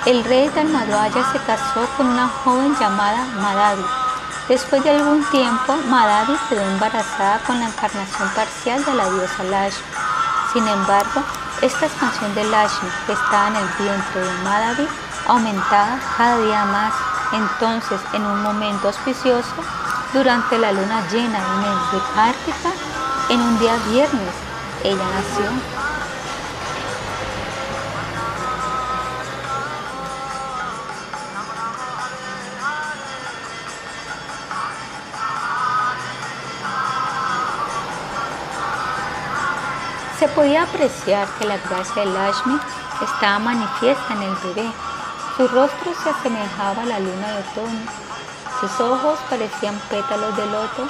[0.06, 3.82] El rey Dharmadwaya se casó con una joven llamada Madhavi
[4.48, 9.82] Después de algún tiempo, Madhavi quedó embarazada con la encarnación parcial de la diosa Lashmi.
[10.54, 11.20] Sin embargo,
[11.62, 14.86] esta expansión de Lashmi que estaba en el vientre de Madhavi
[15.26, 16.94] aumentaba cada día más.
[17.32, 19.52] Entonces, en un momento auspicioso,
[20.12, 22.70] durante la luna llena del mes de Kartika,
[23.30, 24.34] en un día viernes,
[24.84, 25.73] ella nació.
[40.34, 42.58] Podía apreciar que la gracia de Lashmi
[43.02, 44.70] estaba manifiesta en el bebé.
[45.36, 47.86] Su rostro se asemejaba a la luna de otoño.
[48.60, 50.86] Sus ojos parecían pétalos de loto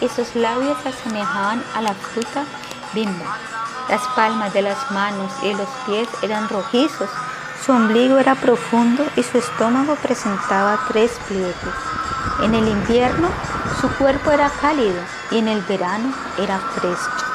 [0.00, 2.44] y sus labios se asemejaban a la fruta
[2.92, 3.36] bimba.
[3.88, 7.08] Las palmas de las manos y los pies eran rojizos.
[7.64, 11.54] Su ombligo era profundo y su estómago presentaba tres pliegues.
[12.42, 13.28] En el invierno
[13.80, 17.27] su cuerpo era cálido y en el verano era fresco.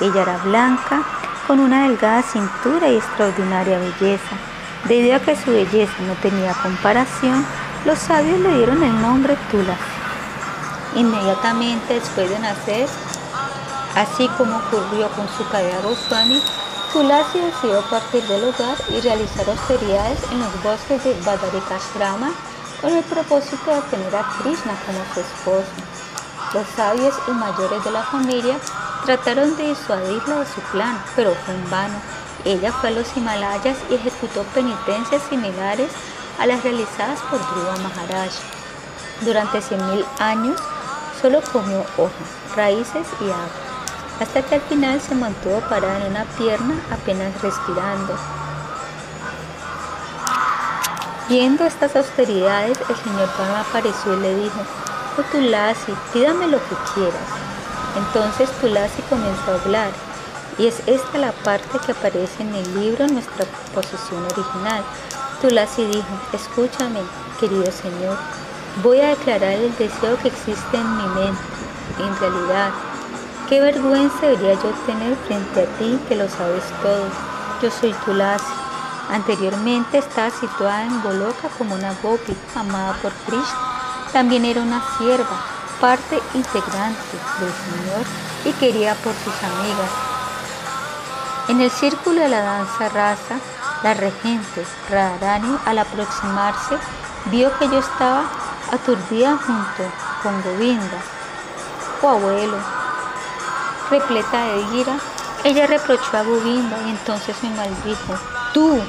[0.00, 1.02] Ella era blanca,
[1.46, 4.36] con una delgada cintura y extraordinaria belleza.
[4.84, 7.44] Debido a que su belleza no tenía comparación,
[7.84, 9.76] los sabios le dieron el nombre Tula.
[10.94, 12.88] Inmediatamente después de nacer,
[13.94, 16.40] así como ocurrió con su cadera Goswami,
[16.92, 22.30] Tulasi decidió partir del hogar y realizar austeridades en los bosques de Badarikashrama
[22.80, 25.70] con el propósito de tener a Krishna como su esposo.
[26.54, 28.56] Los sabios y mayores de la familia
[29.04, 31.94] Trataron de disuadirla de su plan, pero fue en vano.
[32.44, 35.90] Ella fue a los Himalayas y ejecutó penitencias similares
[36.38, 38.30] a las realizadas por Dhruva Maharaj.
[39.22, 40.60] Durante 100.000 años
[41.20, 43.48] solo comió hojas, raíces y agua,
[44.20, 48.16] hasta que al final se mantuvo parada en una pierna apenas respirando.
[51.28, 54.60] Viendo estas austeridades, el señor Brahma apareció y le dijo,
[55.18, 57.49] oh Tulasi, pídame lo que quieras.
[57.96, 59.90] Entonces Tulasi comenzó a hablar,
[60.58, 64.82] y es esta la parte que aparece en el libro en nuestra posición original.
[65.40, 67.00] Tulasi dijo, escúchame,
[67.38, 68.16] querido Señor,
[68.82, 71.42] voy a declarar el deseo que existe en mi mente.
[71.98, 72.70] En realidad,
[73.48, 77.06] qué vergüenza debería yo tener frente a ti que lo sabes todo.
[77.62, 78.44] Yo soy Tulasi.
[79.10, 83.58] Anteriormente estaba situada en Goloka como una gopi, amada por Krishna.
[84.12, 85.40] También era una sierva,
[85.80, 88.06] parte integrante del Señor
[88.44, 89.90] y quería por sus amigas.
[91.48, 93.36] En el círculo de la danza raza,
[93.82, 96.76] la regente Radharani al aproximarse
[97.26, 98.24] vio que yo estaba
[98.70, 100.98] aturdida junto con Govinda,
[102.02, 102.56] o abuelo.
[103.90, 104.96] Repleta de ira,
[105.44, 108.14] ella reprochó a Govinda y entonces me maldijo,
[108.52, 108.80] tú,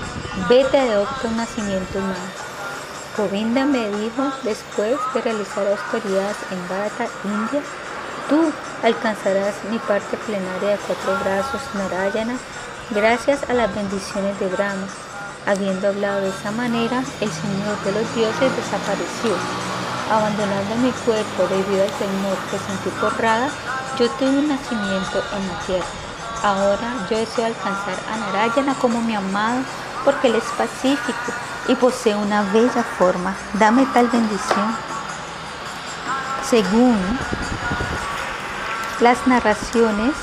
[0.50, 2.41] vete de otro nacimiento más.
[3.22, 7.62] Govinda me dijo después de realizar austeridades en Bharata, India,
[8.28, 12.34] tú alcanzarás mi parte plenaria de cuatro brazos, Narayana,
[12.90, 14.88] gracias a las bendiciones de Brahma.
[15.46, 19.38] Habiendo hablado de esa manera, el Señor de los dioses desapareció.
[20.10, 23.50] Abandonando mi cuerpo debido al temor que sentí por Radha,
[24.00, 25.86] yo tuve un nacimiento en la tierra.
[26.42, 29.62] Ahora yo deseo alcanzar a Narayana como mi amado,
[30.04, 31.32] porque él es pacífico
[31.68, 33.36] y posee una bella forma.
[33.54, 34.76] Dame tal bendición.
[36.50, 36.98] Según
[39.00, 40.14] las narraciones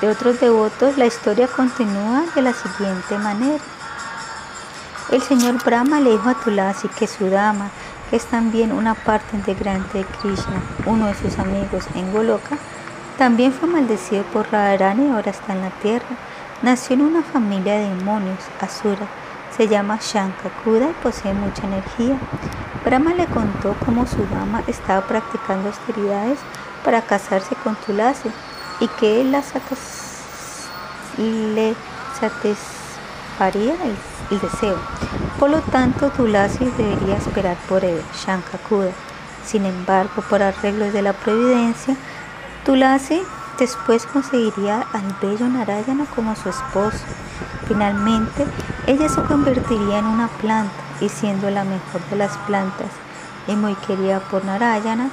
[0.00, 3.62] de otros devotos, la historia continúa de la siguiente manera.
[5.10, 7.70] El señor Brahma le dijo a Tulasi que su dama,
[8.08, 12.56] que es también una parte integrante de Krishna, uno de sus amigos en Goloka,
[13.18, 16.06] también fue maldecido por Radharani y ahora está en la tierra.
[16.62, 19.08] Nació en una familia de demonios, Asura.
[19.56, 22.16] Se llama Shankakuda y posee mucha energía.
[22.84, 26.38] Brahma le contó cómo su dama estaba practicando austeridades
[26.84, 28.30] para casarse con Tulasi
[28.78, 29.42] y que él la
[31.18, 31.74] le
[32.20, 33.74] satisfaría
[34.30, 34.78] el, deseo.
[35.40, 38.92] Por lo tanto, Tulasi debería esperar por él, Shankakuda.
[39.44, 41.96] Sin embargo, por arreglos de la providencia,
[42.64, 43.20] Tulasi
[43.62, 47.04] después conseguiría al bello Narayana como su esposo.
[47.68, 48.44] Finalmente,
[48.88, 52.88] ella se convertiría en una planta y siendo la mejor de las plantas
[53.46, 55.10] y muy querida por Narayana,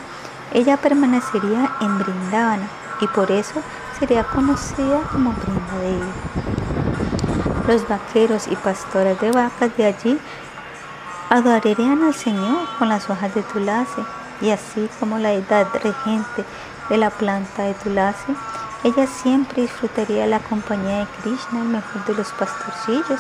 [0.52, 2.68] ella permanecería en Brindavana
[3.00, 3.62] y por eso
[4.00, 6.12] sería conocida como Brindadevi.
[7.68, 10.20] Los vaqueros y pastores de vacas de allí
[11.30, 14.02] adorarían al Señor con las hojas de Tulasi
[14.42, 16.46] y así como la edad regente
[16.90, 18.36] de la planta de Tulasi,
[18.84, 23.20] ella siempre disfrutaría la compañía de Krishna, el mejor de los pastorcillos,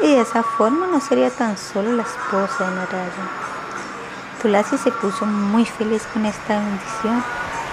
[0.00, 3.30] y de esa forma no sería tan solo la esposa de Narayana.
[4.40, 7.22] Tulasi se puso muy feliz con esta bendición.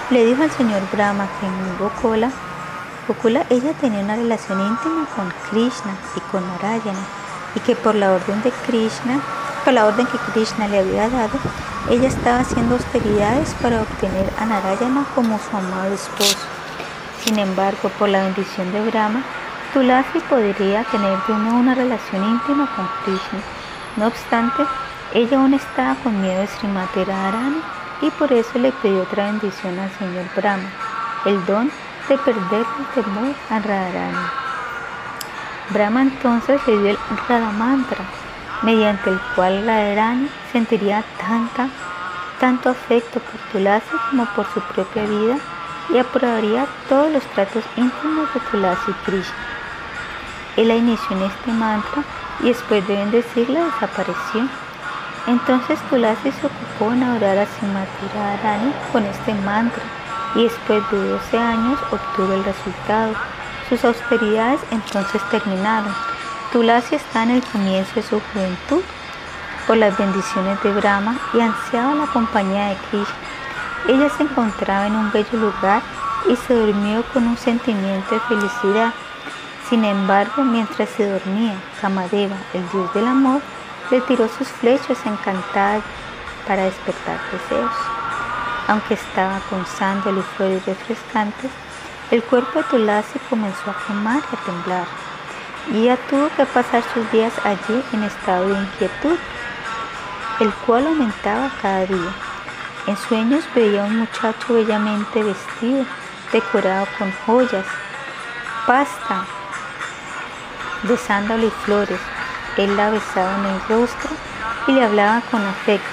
[0.09, 2.31] Le dijo al señor Brahma que en Gokula,
[3.07, 7.05] Gokula ella tenía una relación íntima con Krishna y con Narayana,
[7.55, 9.21] y que por la orden de Krishna,
[9.63, 11.37] por la orden que Krishna le había dado,
[11.89, 16.37] ella estaba haciendo austeridades para obtener a Narayana como su amado esposo.
[17.23, 19.23] Sin embargo, por la bendición de Brahma,
[19.73, 23.39] Tulasi podría tener de nuevo una relación íntima con Krishna.
[23.95, 24.63] No obstante,
[25.13, 27.61] ella aún estaba con miedo de Srimati Radharani
[28.01, 30.69] y por eso le pidió otra bendición al señor Brahma,
[31.25, 31.71] el don
[32.09, 34.27] de perder el temor a Radharani.
[35.69, 36.97] Brahma entonces le dio el
[37.27, 38.05] Radha Mantra,
[38.63, 41.69] mediante el cual Radharani sentiría tanta,
[42.39, 45.37] tanto afecto por Tulasi como por su propia vida
[45.89, 49.35] y aprobaría todos los tratos íntimos de Tulasi y Krishna.
[50.57, 52.03] Él la inició en este mantra
[52.41, 54.47] y después de bendecirla desapareció.
[55.27, 59.83] Entonces Tulasi se ocupó en adorar a Simati Radharani con este mantra
[60.35, 63.13] y después de 12 años obtuvo el resultado.
[63.69, 66.06] Sus austeridades entonces terminaron.
[66.51, 68.81] Tulasi está en el comienzo de su juventud
[69.67, 73.15] por las bendiciones de Brahma y ansiaba la compañía de Krishna.
[73.89, 75.81] Ella se encontraba en un bello lugar
[76.29, 78.93] y se durmió con un sentimiento de felicidad.
[79.69, 83.41] Sin embargo, mientras se dormía, Kamadeva, el dios del amor,
[83.91, 85.83] le tiró sus flechas encantadas
[86.47, 87.71] para despertar deseos.
[88.69, 91.51] Aunque estaba con sándalo y flores refrescantes,
[92.09, 95.06] el cuerpo de Tulasi comenzó a quemar y a temblar.
[95.73, 99.17] Y tuvo que pasar sus días allí en estado de inquietud,
[100.39, 102.13] el cual aumentaba cada día.
[102.87, 105.85] En sueños veía a un muchacho bellamente vestido,
[106.31, 107.65] decorado con joyas,
[108.65, 109.25] pasta
[110.83, 111.99] de sándalo y flores,
[112.57, 114.09] él la besaba en el rostro
[114.67, 115.87] y le hablaba con afecto.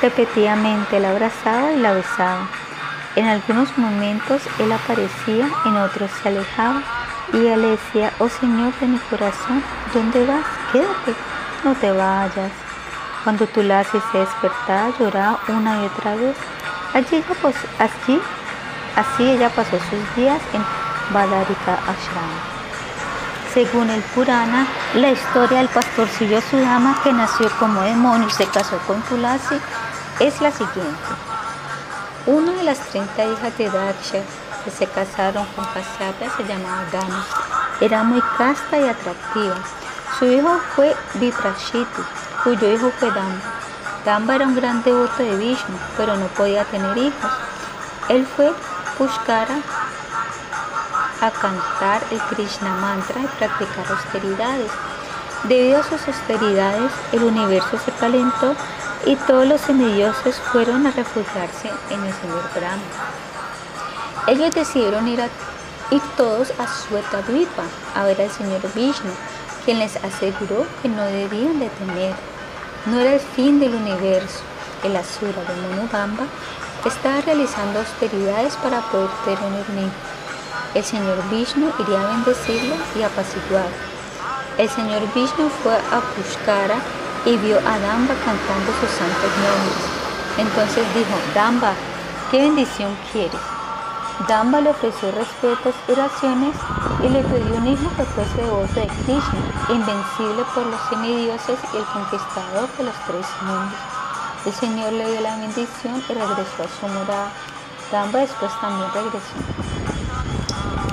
[0.00, 2.48] Repetidamente la abrazaba y la besaba.
[3.16, 6.82] En algunos momentos él aparecía, en otros se alejaba
[7.32, 9.62] y ella le decía, oh Señor de mi corazón,
[9.94, 10.44] ¿dónde vas?
[10.72, 11.14] Quédate,
[11.64, 12.52] no te vayas.
[13.24, 16.36] Cuando Tulasi se despertaba, lloraba una y otra vez.
[16.94, 18.20] Allí, pues, así
[19.20, 20.62] ella pasó sus días en
[21.12, 22.30] Badarika Ashram.
[23.54, 28.78] Según el Purana, la historia del pastorcillo Sudama que nació como demonio y se casó
[28.86, 29.56] con Tulasi
[30.20, 31.10] es la siguiente.
[32.26, 34.22] Una de las 30 hijas de Daksha
[34.64, 37.24] que se casaron con Kasyapa se llamaba Dana.
[37.80, 39.56] Era muy casta y atractiva.
[40.18, 42.02] Su hijo fue Viprashitu,
[42.44, 43.40] cuyo hijo fue Damba.
[44.04, 47.30] Damba era un gran devoto de Vishnu, pero no podía tener hijos.
[48.08, 48.52] Él fue
[48.96, 49.58] Pushkara
[51.20, 54.70] a cantar el Krishna mantra y practicar austeridades.
[55.44, 58.54] Debido a sus austeridades, el universo se calentó
[59.06, 62.82] y todos los semidioses fueron a refugiarse en el señor Brahma.
[64.26, 65.20] Ellos decidieron ir,
[66.16, 67.64] todos a Suetadvipa
[67.94, 69.10] a ver al señor Vishnu,
[69.64, 72.14] quien les aseguró que no debían de temer.
[72.86, 74.40] No era el fin del universo.
[74.84, 76.24] El Asura de Monobamba
[76.84, 80.10] estaba realizando austeridades para poder tener un hijo.
[80.74, 83.68] El señor Vishnu iría a bendecirlo y apaciguar.
[84.58, 86.76] El señor Vishnu fue a Pushkara
[87.24, 90.00] y vio a Damba cantando sus santos nombres.
[90.38, 91.72] Entonces dijo, Damba,
[92.30, 93.59] ¿qué bendición quieres?
[94.28, 96.54] Damba le ofreció respetos y oraciones
[97.02, 99.40] y le pidió un hijo que fuese devoto de Krishna,
[99.70, 103.80] invencible por los semidioses y el conquistador de los tres mundos.
[104.44, 107.30] El Señor le dio la bendición y regresó a su morada.
[107.90, 109.36] Damba después también regresó.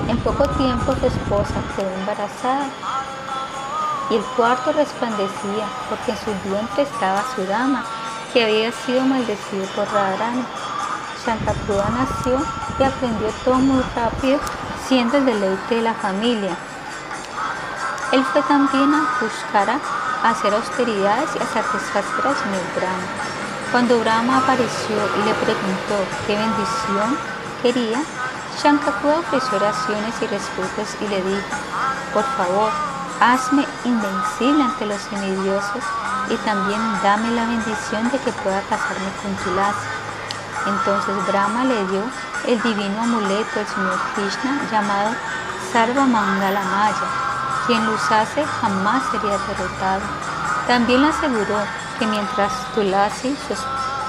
[0.08, 2.66] En poco tiempo su esposa quedó embarazada
[4.10, 7.84] y el cuarto resplandecía porque en su vientre estaba su dama,
[8.32, 10.44] que había sido maldecido por Radharani.
[11.28, 12.40] Shankakuda nació
[12.78, 14.40] y aprendió todo muy rápido,
[14.86, 16.56] siendo el deleite de la familia.
[18.12, 19.78] Él fue también a Pushkara
[20.24, 23.08] a hacer austeridades y a satisfacer señor Brahma.
[23.70, 27.18] Cuando Brahma apareció y le preguntó qué bendición
[27.60, 28.02] quería,
[28.62, 31.56] Shankakuda ofreció oraciones y respetos y le dijo,
[32.14, 32.70] por favor,
[33.20, 35.84] hazme invencible ante los semidioses
[36.30, 40.07] y también dame la bendición de que pueda casarme con Tulasi.
[40.68, 42.02] Entonces Brahma le dio
[42.46, 45.14] el divino amuleto del Señor Krishna llamado
[45.72, 47.08] Sarva Mangala Maya.
[47.66, 50.02] Quien lo usase jamás sería derrotado.
[50.66, 51.58] También le aseguró
[51.98, 53.34] que mientras Tulasi,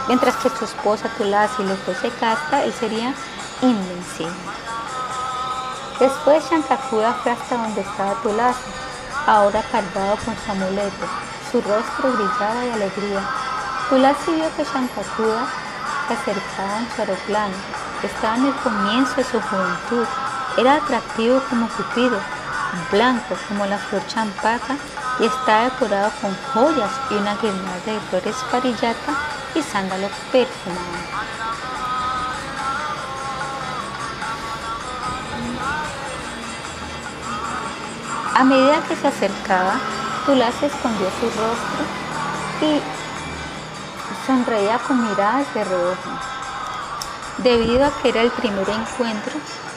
[0.08, 3.14] mientras que su esposa Tulasi le fuese casta, él sería
[3.62, 4.34] invencible.
[6.00, 8.70] Después Shankakuda fue hasta donde estaba Tulasi,
[9.28, 11.06] ahora cargado con su amuleto.
[11.52, 13.22] Su rostro brillaba de alegría.
[13.90, 15.48] Tulasi vio que Shankakuda
[16.10, 17.56] se acercaba en su aeroplano.
[18.02, 20.08] Estaba en el comienzo de su juventud.
[20.58, 22.20] Era atractivo como Cupido,
[22.92, 24.76] blanco como la flor champaca
[25.20, 29.14] y estaba decorado con joyas y una guirnalda de flores parillata
[29.54, 31.20] y sándalos perfumados.
[38.34, 39.80] A medida que se acercaba,
[40.26, 41.86] Tulasi escondió su rostro
[42.62, 42.99] y
[44.30, 46.12] sonreía con miradas de reojo.
[47.40, 49.34] Debido a que era el primer encuentro,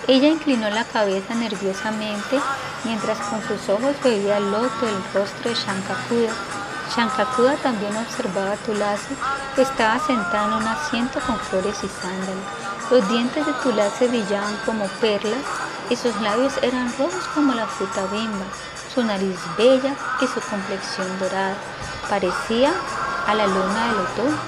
[0.07, 2.39] ella inclinó la cabeza nerviosamente
[2.85, 6.33] mientras con sus ojos veía el loto del rostro de Shankakuda.
[6.95, 9.17] Shankakuda también observaba a Tulasi
[9.57, 12.45] que estaba sentada en un asiento con flores y sándalos.
[12.91, 15.47] Los dientes de Tulasi brillaban como perlas
[15.89, 18.45] y sus labios eran rojos como la fruta bimba,
[18.93, 21.57] su nariz bella y su complexión dorada.
[22.11, 22.75] Parecía
[23.27, 24.39] a la luna del otoño.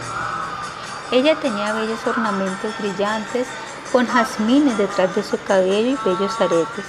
[1.10, 3.46] Ella tenía bellos ornamentos brillantes
[3.92, 6.84] con jazmines detrás de su cabello y bellos aretes.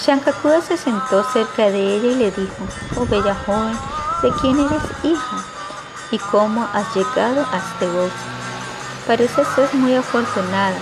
[0.00, 3.78] Shankakuda se sentó cerca de ella y le dijo, oh bella joven,
[4.22, 5.36] ¿de quién eres hija?
[6.10, 8.36] ¿Y cómo has llegado a este bosque?
[9.06, 10.76] Parece ser muy afortunada,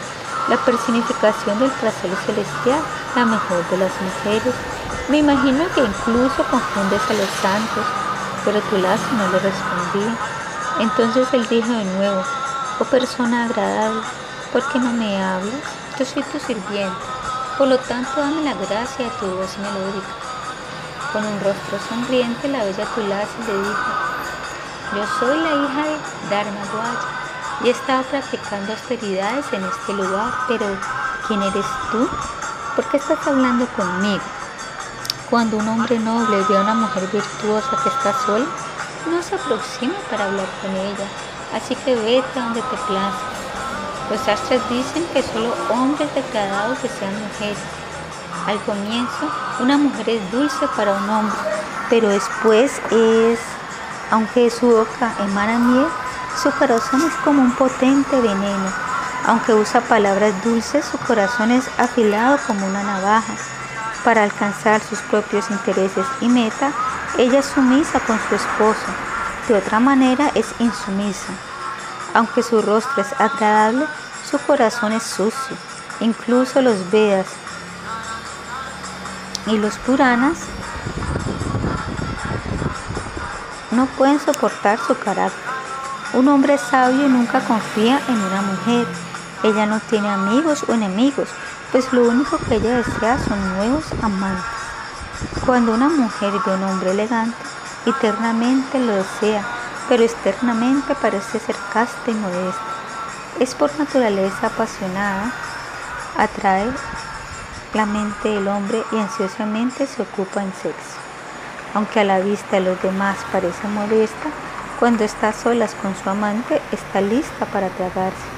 [0.49, 2.81] la personificación del placer celestial,
[3.14, 4.55] la mejor de las mujeres.
[5.09, 7.85] Me imagino que incluso confundes a los santos,
[8.45, 10.16] pero Tulasi no le respondía.
[10.80, 12.22] Entonces él dijo de nuevo,
[12.80, 14.03] oh persona agradable,
[14.53, 15.55] ¿por qué no me hablas?
[15.99, 17.05] Yo soy tu sirviente,
[17.57, 20.14] por lo tanto dame la gracia de tu voz melódica.
[21.12, 24.05] Con un rostro sonriente, la bella Tulasi le dijo,
[24.97, 26.61] yo soy la hija de Dharma
[27.62, 30.66] y he estado practicando austeridades en este lugar, pero
[31.26, 32.09] ¿quién eres tú?
[32.74, 34.22] ¿Por qué estás hablando conmigo?
[35.31, 38.45] Cuando un hombre noble ve a una mujer virtuosa que está sola,
[39.11, 41.07] no se aproxima para hablar con ella,
[41.55, 43.35] así que vete a donde te plazca.
[44.11, 47.59] Los astros dicen que solo hombres degradados desean mujeres.
[48.47, 51.39] Al comienzo, una mujer es dulce para un hombre,
[51.89, 53.39] pero después es,
[54.11, 55.87] aunque su boca emana miel,
[56.41, 58.70] su corazón es como un potente veneno.
[59.27, 63.33] Aunque usa palabras dulces, su corazón es afilado como una navaja.
[64.05, 66.73] Para alcanzar sus propios intereses y meta,
[67.17, 68.87] ella es sumisa con su esposo.
[69.49, 71.33] De otra manera es insumisa.
[72.13, 73.87] Aunque su rostro es agradable,
[74.31, 75.57] su corazón es sucio.
[76.01, 77.27] Incluso los Vedas
[79.47, 80.39] y los Puranas
[83.71, 85.55] no pueden soportar su carácter.
[86.13, 88.87] Un hombre sabio nunca confía en una mujer.
[89.43, 91.29] Ella no tiene amigos o enemigos,
[91.75, 94.45] pues lo único que ella desea son nuevos amantes.
[95.45, 97.35] Cuando una mujer ve un hombre elegante,
[97.85, 99.43] eternamente lo desea,
[99.89, 102.62] pero externamente parece ser casta y modesta.
[103.41, 105.33] Es por naturaleza apasionada
[106.16, 106.70] atrae
[107.75, 110.99] la mente del hombre y ansiosamente se ocupa en sexo.
[111.75, 114.31] Aunque a la vista de los demás parece modesta,
[114.79, 118.29] cuando está solas con su amante está lista para tragarse.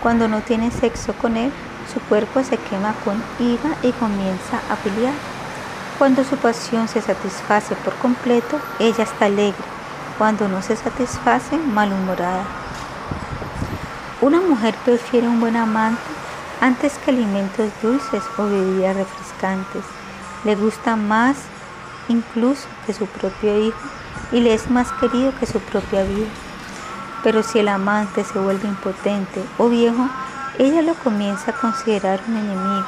[0.00, 1.52] Cuando no tiene sexo con él,
[1.92, 5.14] su cuerpo se quema con ira y comienza a pelear.
[5.98, 9.64] Cuando su pasión se satisface por completo, ella está alegre.
[10.18, 12.44] Cuando no se satisface, malhumorada.
[14.20, 16.00] Una mujer prefiere un buen amante
[16.60, 19.84] antes que alimentos dulces o bebidas refrescantes.
[20.44, 21.36] Le gusta más
[22.08, 23.78] incluso que su propio hijo
[24.32, 26.28] y le es más querido que su propia vida.
[27.22, 30.08] Pero si el amante se vuelve impotente o viejo,
[30.58, 32.86] ella lo comienza a considerar un enemigo.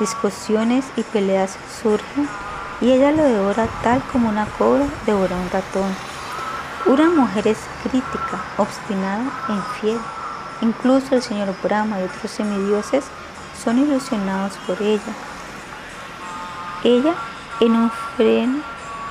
[0.00, 2.28] Discusiones y peleas surgen
[2.80, 5.94] y ella lo devora tal como una cobra devora un ratón.
[6.86, 9.98] Una mujer es crítica, obstinada e infiel.
[10.60, 13.04] Incluso el señor Brahma y otros semidioses
[13.62, 15.12] son ilusionados por ella.
[16.82, 17.14] Ella,
[17.60, 18.60] en un freno,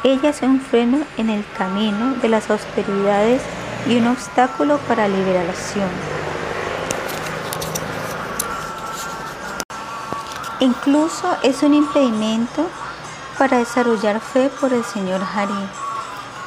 [0.04, 3.42] ella es un freno en el camino de las austeridades
[3.88, 6.17] y un obstáculo para la liberación.
[10.60, 12.68] Incluso es un impedimento
[13.38, 15.54] para desarrollar fe por el Señor Hari.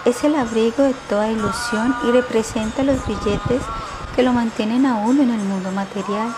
[0.05, 3.63] Es el abrigo de toda ilusión y representa los billetes
[4.17, 6.35] que lo mantienen aún en el mundo material.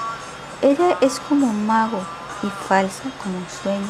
[0.60, 2.02] Ella es como un mago
[2.42, 3.86] y falsa como un sueño.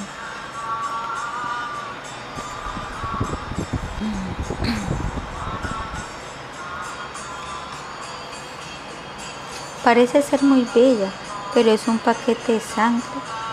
[9.83, 11.11] Parece ser muy bella,
[11.53, 13.03] pero es un paquete de sangre,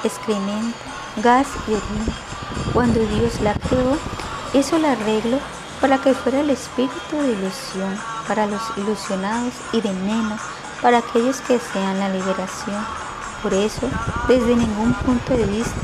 [0.03, 0.77] excremento,
[1.17, 2.13] gas y orina.
[2.73, 3.97] Cuando Dios la creó,
[4.53, 5.39] hizo el arreglo
[5.81, 7.97] para que fuera el espíritu de ilusión
[8.27, 10.39] para los ilusionados y de menos
[10.81, 12.85] para aquellos que desean la liberación.
[13.41, 13.87] Por eso,
[14.27, 15.79] desde ningún punto de vista,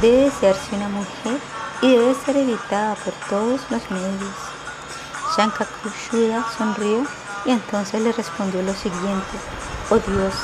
[0.00, 1.38] debe desearse una mujer
[1.82, 4.34] y debe ser evitada por todos los medios.
[5.36, 7.04] Shankakushuda sonrió
[7.44, 9.36] y entonces le respondió lo siguiente,
[9.90, 10.34] oh Dios,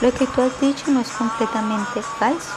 [0.00, 2.52] lo que tú has dicho no es completamente falso,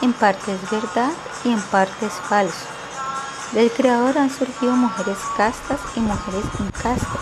[0.00, 1.12] en parte es verdad
[1.44, 2.66] y en parte es falso.
[3.52, 7.20] Del Creador han surgido mujeres castas y mujeres incastas.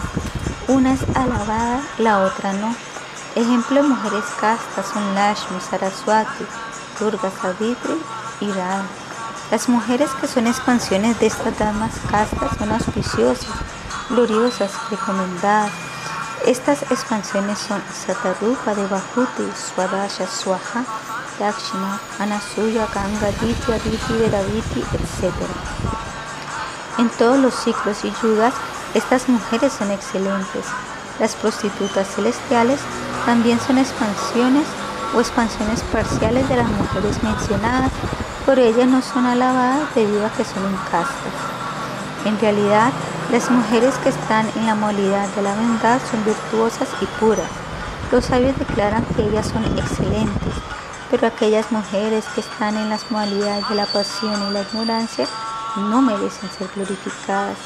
[0.69, 2.75] Una es alabada, la otra no.
[3.35, 6.45] Ejemplo de mujeres castas son Lashmi, Saraswati,
[7.01, 8.01] Durga, Savitri
[8.41, 8.85] y Radha.
[9.51, 13.51] Las mujeres que son expansiones de estas damas castas son auspiciosas,
[14.09, 15.90] gloriosas, recomendadas.
[16.47, 20.85] Estas expansiones son Satarupa de Bahuti, Swadasha, Swaha,
[21.39, 25.35] Lakshma, Anasuya, Ganga, Ditya, Diti, Veraviti, etc.
[26.99, 28.55] En todos los ciclos y yugas,
[28.95, 30.65] estas mujeres son excelentes.
[31.19, 32.81] Las prostitutas celestiales
[33.27, 34.67] también son expansiones
[35.15, 37.93] o expansiones parciales de las mujeres mencionadas,
[38.47, 41.35] pero ellas no son alabadas debido a que son incastas.
[42.25, 42.93] En realidad,
[43.33, 47.51] las mujeres que están en la modalidad de la bondad son virtuosas y puras.
[48.11, 50.55] Los sabios declaran que ellas son excelentes,
[51.11, 55.29] pero aquellas mujeres que están en las modalidades de la pasión y la ignorancia
[55.77, 57.57] no merecen ser glorificadas.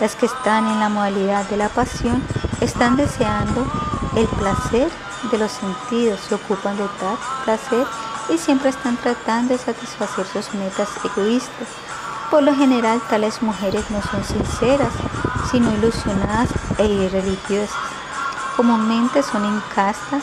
[0.00, 2.20] Las que están en la modalidad de la pasión
[2.60, 3.64] están deseando
[4.16, 4.90] el placer
[5.30, 7.86] de los sentidos, se ocupan de tal placer
[8.28, 11.85] y siempre están tratando de satisfacer sus metas egoístas.
[12.30, 14.92] Por lo general, tales mujeres no son sinceras,
[15.50, 17.76] sino ilusionadas e irreligiosas.
[18.56, 20.22] Comúnmente son incastas,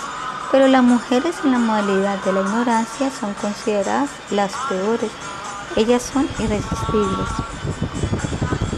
[0.51, 5.11] pero las mujeres en la modalidad de la ignorancia son consideradas las peores
[5.75, 7.29] ellas son irresistibles.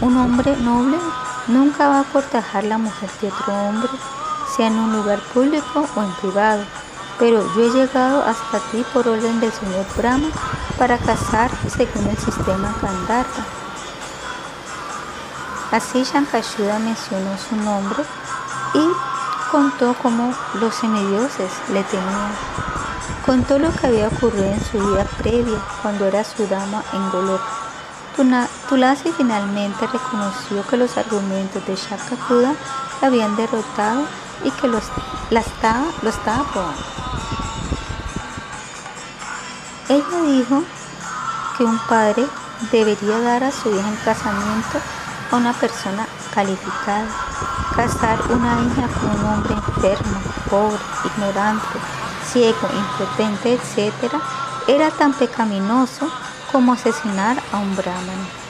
[0.00, 0.96] Un hombre noble
[1.46, 3.90] nunca va a cortejar la mujer de otro hombre,
[4.56, 6.64] sea en un lugar público o en privado.
[7.18, 10.28] Pero yo he llegado hasta ti por orden del señor Brahma
[10.78, 13.44] para casar según el sistema Gandharva.
[15.72, 18.04] Así Shankashuda mencionó su nombre
[18.74, 18.88] y
[19.50, 22.32] contó cómo los semidioses le tenían.
[23.24, 27.40] Contó lo que había ocurrido en su vida previa, cuando era su dama en Golok.
[28.68, 32.54] Tulasi finalmente reconoció que los argumentos de Shakakuda
[33.00, 34.06] la habían derrotado
[34.44, 36.82] y que lo estaba, lo estaba probando.
[39.88, 40.62] Ella dijo
[41.56, 42.26] que un padre
[42.72, 44.80] debería dar a su hija en casamiento
[45.30, 47.06] a una persona calificada.
[47.74, 50.18] Casar una hija con un hombre enfermo,
[50.50, 51.78] pobre, ignorante,
[52.32, 54.14] ciego, impotente, etc.,
[54.66, 56.10] era tan pecaminoso
[56.50, 58.45] como asesinar a un brahman.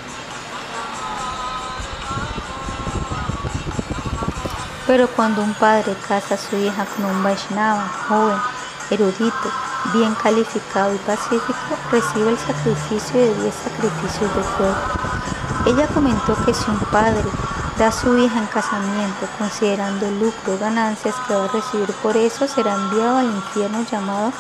[4.87, 8.39] Pero cuando un padre casa a su hija con un Vaishnava joven,
[8.91, 9.51] erudito,
[9.93, 11.55] bien calificado y pacífico,
[11.91, 14.76] recibe el sacrificio de 10 sacrificios de fuego.
[15.66, 17.24] Ella comentó que si un padre
[17.78, 21.93] da a su hija en casamiento considerando el lucro o ganancias que va a recibir
[22.03, 24.32] por eso, será enviado al infierno llamado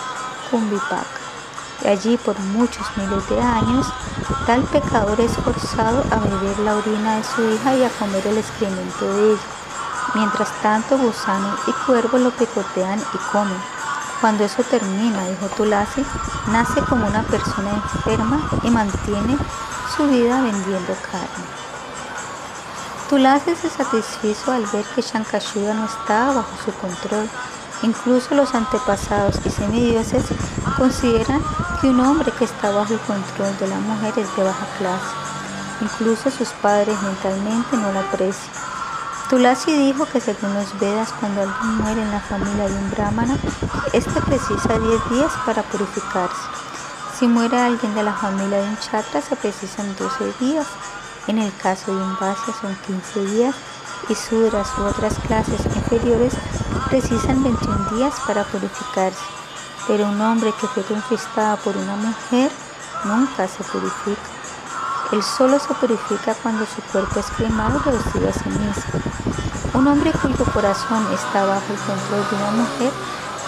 [0.50, 1.06] Kumbipak.
[1.84, 3.86] Y allí por muchos miles de años,
[4.46, 8.38] tal pecador es forzado a beber la orina de su hija y a comer el
[8.38, 9.55] excremento de ella.
[10.16, 13.60] Mientras tanto, gusano y cuervo lo picotean y comen.
[14.18, 16.02] Cuando eso termina, dijo Tulasi,
[16.46, 19.36] nace como una persona enferma y mantiene
[19.94, 21.44] su vida vendiendo carne.
[23.10, 27.28] Tulasi se satisfizo al ver que Shankashuda no estaba bajo su control.
[27.82, 30.24] Incluso los antepasados y semidioses
[30.78, 31.42] consideran
[31.82, 35.14] que un hombre que está bajo el control de la mujer es de baja clase.
[35.82, 38.75] Incluso sus padres mentalmente no la aprecian.
[39.28, 43.36] Tulasi dijo que según los Vedas, cuando alguien muere en la familia de un brahmana,
[43.92, 46.42] este precisa 10 días para purificarse.
[47.18, 50.66] Si muere alguien de la familia de un chatra, se precisan 12 días.
[51.26, 53.54] En el caso de un vasya son 15 días
[54.08, 56.32] y sudras u otras clases inferiores
[56.88, 59.24] precisan 21 días para purificarse.
[59.88, 62.50] Pero un hombre que fue conquistado por una mujer
[63.04, 64.35] nunca se purifica.
[65.12, 69.00] Él solo se purifica cuando su cuerpo es quemado y recibe a sí mismo.
[69.74, 72.92] Un hombre cuyo corazón está bajo el control de una mujer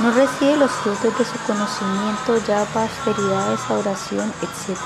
[0.00, 4.78] no recibe los frutos de su conocimiento, llama, austeridades, oración, etc.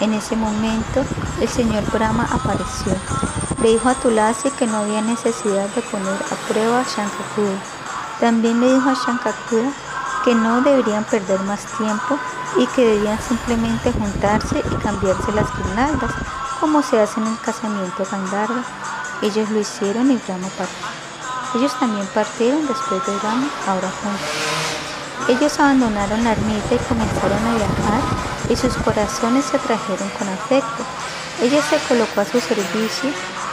[0.00, 1.04] En ese momento,
[1.42, 2.94] el señor Brahma apareció.
[3.62, 7.58] Le dijo a Tulasi que no había necesidad de poner a prueba a Shankakuda.
[8.18, 9.72] También le dijo a Shankakuda
[10.24, 12.18] que no deberían perder más tiempo
[12.56, 16.10] y que debían simplemente juntarse y cambiarse las guirnaldas,
[16.60, 18.64] como se hace en el casamiento Gandharva.
[19.22, 20.86] Ellos lo hicieron y Brahma partió.
[21.54, 25.28] Ellos también partieron después de Brahma, ahora juntos.
[25.28, 28.00] Ellos abandonaron la ermita y comenzaron a viajar
[28.48, 30.84] y sus corazones se atrajeron con afecto.
[31.42, 33.10] Ella se colocó a su servicio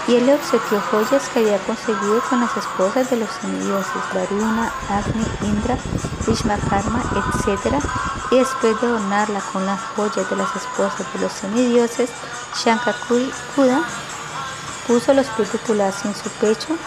[0.08, 4.72] y él le obsequió joyas que había conseguido con las esposas de los semidioses, Varuna,
[4.90, 5.78] Agni, Indra,
[6.28, 7.84] Vishmakarma, etc.
[8.32, 12.10] Y después de adornarla con las joyas de las esposas de los semidioses,
[12.56, 13.84] Shankakuda
[14.88, 15.50] puso los pies
[16.06, 16.78] en su pecho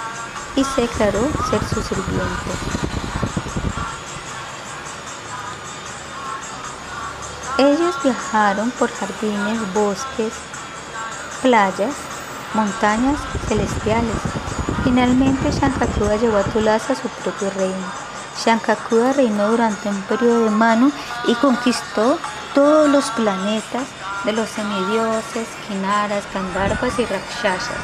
[0.55, 2.51] y se declaró ser su sirviente.
[7.59, 10.33] Ellos viajaron por jardines, bosques,
[11.43, 11.95] playas,
[12.55, 14.17] montañas celestiales.
[14.85, 17.87] Finalmente Shankakuda llevó a Tulasa a su propio reino.
[18.45, 20.93] Shankakuda reinó durante un periodo de mano
[21.27, 22.19] y conquistó
[22.55, 23.85] todos los planetas
[24.25, 27.77] de los semidioses, Kinaras, Gandharvas y Rakshasas.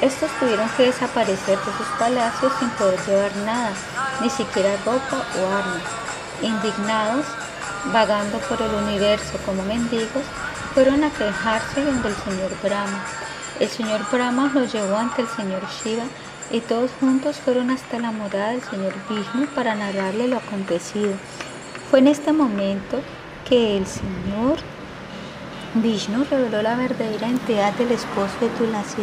[0.00, 3.72] Estos tuvieron que desaparecer de sus palacios sin poder llevar nada,
[4.20, 5.82] ni siquiera ropa o armas.
[6.42, 7.24] Indignados,
[7.92, 10.24] vagando por el universo como mendigos,
[10.74, 13.04] fueron a quejarse donde el señor Brahma.
[13.60, 16.02] El señor Brahma los llevó ante el señor Shiva
[16.50, 21.12] y todos juntos fueron hasta la morada del señor Vishnu para narrarle lo acontecido.
[21.88, 23.00] Fue en este momento
[23.48, 24.56] que el señor
[25.74, 29.02] Vishnu reveló la verdadera entidad del esposo de Tulasi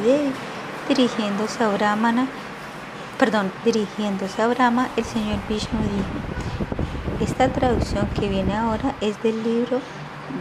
[0.90, 2.28] dirigiéndose a Brahmana,
[3.18, 9.42] perdón, dirigiéndose a Brahma, el señor Vishnu dijo, esta traducción que viene ahora es del
[9.44, 9.80] libro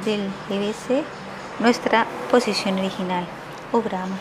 [0.05, 1.05] del GBC,
[1.61, 3.25] nuestra posición original
[3.73, 4.17] oh Brahma,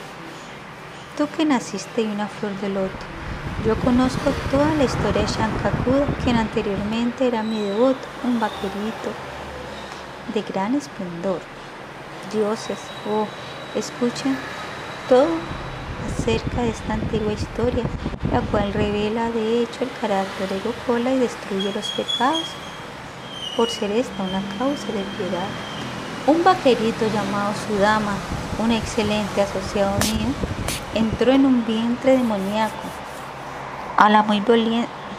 [1.17, 3.05] tú que naciste de una flor de loto,
[3.65, 9.11] yo conozco toda la historia de Shankakuda, quien anteriormente era mi devoto, un vaquerito
[10.33, 11.41] de gran esplendor.
[12.31, 12.77] Dioses,
[13.09, 13.27] oh,
[13.77, 14.37] escuchen
[15.09, 15.27] todo
[16.07, 17.83] acerca de esta antigua historia,
[18.31, 22.45] la cual revela de hecho el carácter de Gokola y destruye los pecados,
[23.57, 25.49] por ser esta una causa de piedad.
[26.29, 28.13] Un vaquerito llamado Sudama
[28.59, 30.27] un excelente asociado mío,
[30.93, 32.83] entró en un vientre demoníaco
[33.97, 34.43] a la muy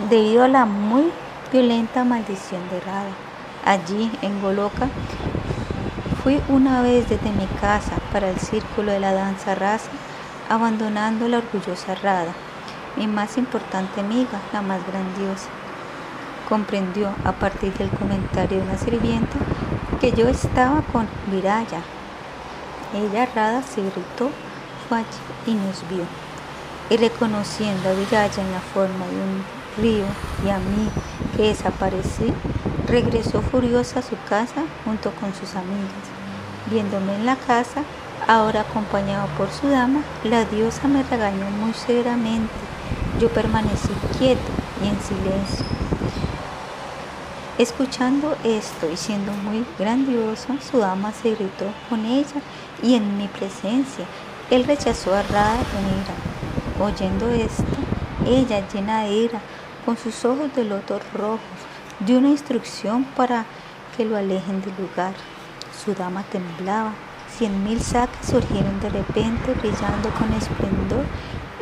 [0.08, 1.10] debido a la muy
[1.50, 3.10] violenta maldición de Radha.
[3.64, 4.86] Allí, en Goloka,
[6.22, 9.90] fui una vez desde mi casa para el círculo de la danza rasa,
[10.48, 12.34] abandonando la orgullosa Radha,
[12.96, 15.48] mi más importante amiga, la más grandiosa.
[16.48, 19.38] Comprendió a partir del comentario de una sirvienta
[20.00, 21.82] que yo estaba con Viraya,
[22.94, 24.30] ella Rada se irritó,
[25.46, 26.04] y nos vio.
[26.88, 29.44] Y reconociendo a Viraya en la forma de un
[29.78, 30.04] río
[30.44, 30.88] y a mí
[31.36, 32.32] que desaparecí,
[32.88, 36.04] regresó furiosa a su casa junto con sus amigas.
[36.70, 37.84] Viéndome en la casa,
[38.26, 42.52] ahora acompañado por su dama, la diosa me regañó muy severamente.
[43.20, 44.50] Yo permanecí quieto
[44.82, 45.64] y en silencio.
[47.60, 52.40] Escuchando esto y siendo muy grandioso, su dama se gritó con ella
[52.82, 54.06] y en mi presencia.
[54.48, 56.90] Él rechazó a Rada con ira.
[56.90, 57.62] Oyendo esto,
[58.24, 59.42] ella, llena de ira,
[59.84, 61.60] con sus ojos de loto rojos,
[61.98, 63.44] dio una instrucción para
[63.94, 65.12] que lo alejen del lugar.
[65.84, 66.94] Su dama temblaba.
[67.36, 71.04] Cien mil saques surgieron de repente brillando con esplendor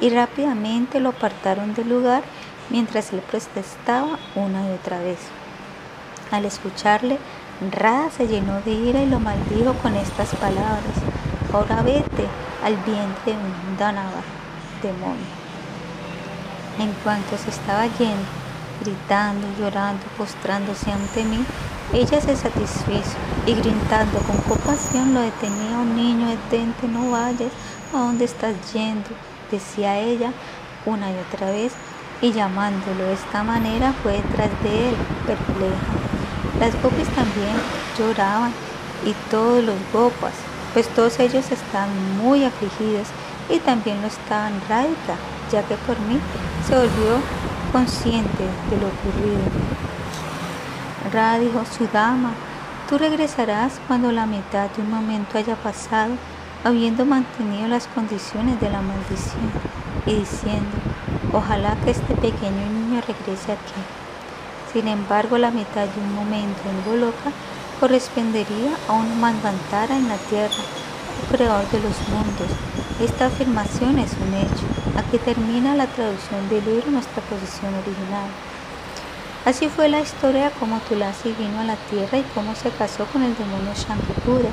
[0.00, 2.22] y rápidamente lo apartaron del lugar
[2.70, 5.18] mientras él protestaba una y otra vez.
[6.30, 7.18] Al escucharle,
[7.72, 10.94] Rada se llenó de ira y lo maldijo con estas palabras.
[11.52, 12.26] Ahora vete
[12.62, 14.22] al vientre de un Danaba,
[14.82, 15.26] demonio.
[16.78, 18.28] En cuanto se estaba yendo,
[18.80, 21.44] gritando, llorando, postrándose ante mí,
[21.92, 23.16] ella se satisfizo
[23.46, 27.50] y gritando con compasión lo detenía un niño, detente, no vayas,
[27.94, 29.08] ¿a dónde estás yendo?
[29.50, 30.32] decía ella
[30.84, 31.72] una y otra vez
[32.20, 36.17] y llamándolo de esta manera fue detrás de él, perpleja.
[36.60, 37.54] Las gopis también
[37.96, 38.52] lloraban
[39.06, 40.32] y todos los gopas,
[40.74, 43.08] pues todos ellos estaban muy afligidos
[43.48, 45.14] y también lo estaban Radhika,
[45.52, 46.18] ya que por mí
[46.66, 47.20] se volvió
[47.72, 49.38] consciente de lo ocurrido.
[51.12, 52.32] Radha dijo, su dama,
[52.88, 56.14] tú regresarás cuando la mitad de un momento haya pasado,
[56.64, 59.50] habiendo mantenido las condiciones de la maldición,
[60.06, 60.76] y diciendo,
[61.32, 64.07] ojalá que este pequeño niño regrese aquí.
[64.72, 67.30] Sin embargo, la mitad de un momento en Goloka
[67.80, 70.62] correspondería a un mandantara en la tierra,
[71.30, 72.50] creador de los mundos.
[73.00, 74.66] Esta afirmación es un hecho.
[74.96, 78.28] Aquí termina la traducción del libro nuestra posición original.
[79.44, 83.06] Así fue la historia de cómo Tulasi vino a la tierra y cómo se casó
[83.06, 84.50] con el demonio Shankapura.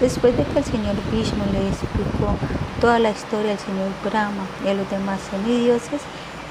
[0.00, 2.36] Después de que el señor Vishnu le explicó
[2.80, 6.00] toda la historia al señor Brahma y a los demás semidioses,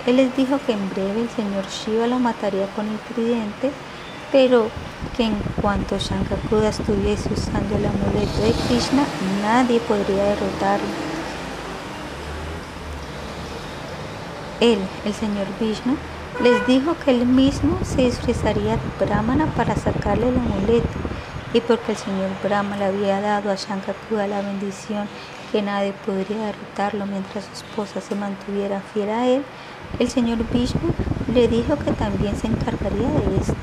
[0.10, 3.72] él les dijo que en breve el señor Shiva lo mataría con el tridente,
[4.32, 4.68] pero
[5.16, 9.06] que en cuanto Shankakuda estuviese usando el amuleto de Krishna,
[9.42, 10.88] nadie podría derrotarlo.
[14.60, 15.96] Él, el señor Vishnu,
[16.44, 20.88] les dijo que él mismo se disfrazaría de Brahmana para sacarle el amuleto,
[21.54, 25.08] y porque el señor Brahma le había dado a Shankakuda la bendición
[25.52, 29.44] que nadie podría derrotarlo mientras su esposa se mantuviera fiel a él,
[29.98, 30.94] el señor Vishnu
[31.34, 33.56] le dijo que también se encargaría de esto.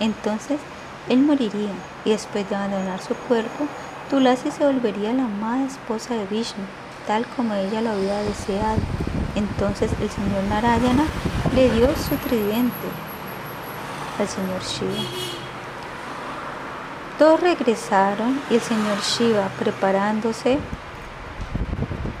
[0.00, 0.58] Entonces
[1.08, 1.70] él moriría
[2.04, 3.66] y después de abandonar su cuerpo,
[4.10, 6.64] Tulasi se volvería la amada esposa de Vishnu,
[7.06, 8.78] tal como ella lo había deseado.
[9.34, 11.04] Entonces el señor Narayana
[11.54, 12.88] le dio su tridente
[14.18, 15.08] al señor Shiva.
[17.18, 20.58] Todos regresaron y el señor Shiva, preparándose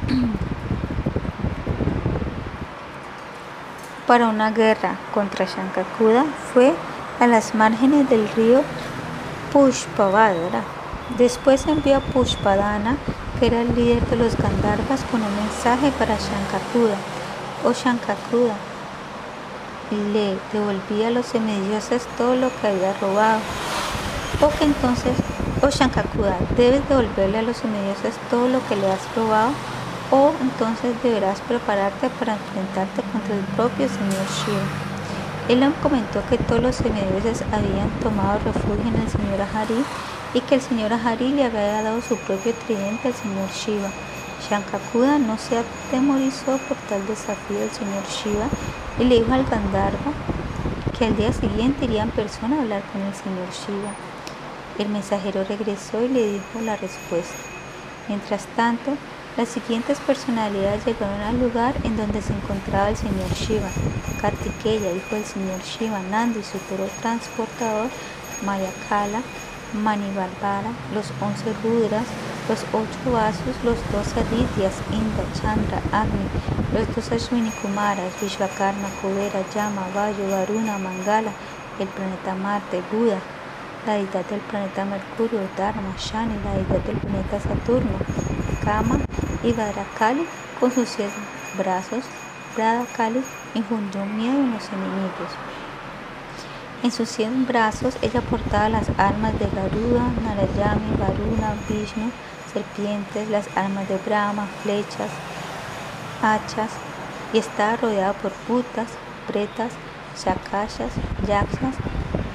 [4.12, 6.74] para una guerra contra Shankakuda fue
[7.18, 8.60] a las márgenes del río
[9.54, 10.64] Pushpavadra.
[11.16, 12.98] Después envió a Pushpadana,
[13.40, 16.96] que era el líder de los Gandharvas, con un mensaje para Shankakuda.
[17.64, 18.52] Oh Shankakuda,
[20.12, 23.40] le devolvía a los semidioses todo lo que había robado.
[24.42, 25.16] O que entonces,
[25.62, 29.52] oh Shankakuda, debes devolverle a los semidioses todo lo que le has robado
[30.12, 34.92] o entonces deberás prepararte para enfrentarte contra el propio señor Shiva.
[35.48, 39.82] Él comentó que todos los semidioses habían tomado refugio en el señor Ahari
[40.34, 43.90] y que el señor Ahari le había dado su propio tridente al señor Shiva.
[44.48, 48.46] Shankakuda no se atemorizó por tal desafío del señor Shiva
[48.98, 50.12] y le dijo al Gandharva
[50.98, 53.92] que al día siguiente iría en persona a hablar con el señor Shiva.
[54.78, 57.34] El mensajero regresó y le dijo la respuesta.
[58.08, 58.92] Mientras tanto,
[59.36, 63.70] las siguientes personalidades llegaron al lugar en donde se encontraba el señor Shiva,
[64.20, 67.88] Kartikeya, hijo del señor Shiva, Nandi, su toro transportador,
[68.44, 69.22] Mayakala,
[69.72, 72.06] Manibarbara, los once Rudras,
[72.46, 76.28] los ocho vasos, los doce Adityas, Indra, Chandra, Agni,
[76.74, 81.32] los dos Ashwini Kumaras, Vishvakarma, Kudera, Yama, Vayu, Varuna, Mangala,
[81.78, 83.18] el planeta Marte, Buda,
[83.86, 87.98] la deidad del planeta Mercurio, Dharma, Shani, la deidad del planeta Saturno,
[88.64, 88.98] Kama
[89.42, 90.26] y Vadrakali
[90.60, 91.12] con sus siete
[91.58, 92.04] brazos.
[92.56, 93.22] Vadrakali
[93.54, 95.30] infundió miedo en los enemigos.
[96.82, 102.10] En sus cien brazos ella portaba las armas de Garuda, Narayami, Varuna, Vishnu,
[102.52, 105.10] serpientes, las armas de Brahma, flechas,
[106.22, 106.70] hachas,
[107.32, 108.88] y estaba rodeada por putas,
[109.26, 109.72] pretas,
[110.16, 110.92] shakashas,
[111.26, 111.76] yakshas,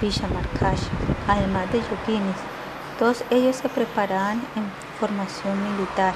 [0.01, 0.89] vishamarkashas,
[1.27, 2.37] además de yoginis.
[2.97, 6.15] Todos ellos se preparaban en formación militar.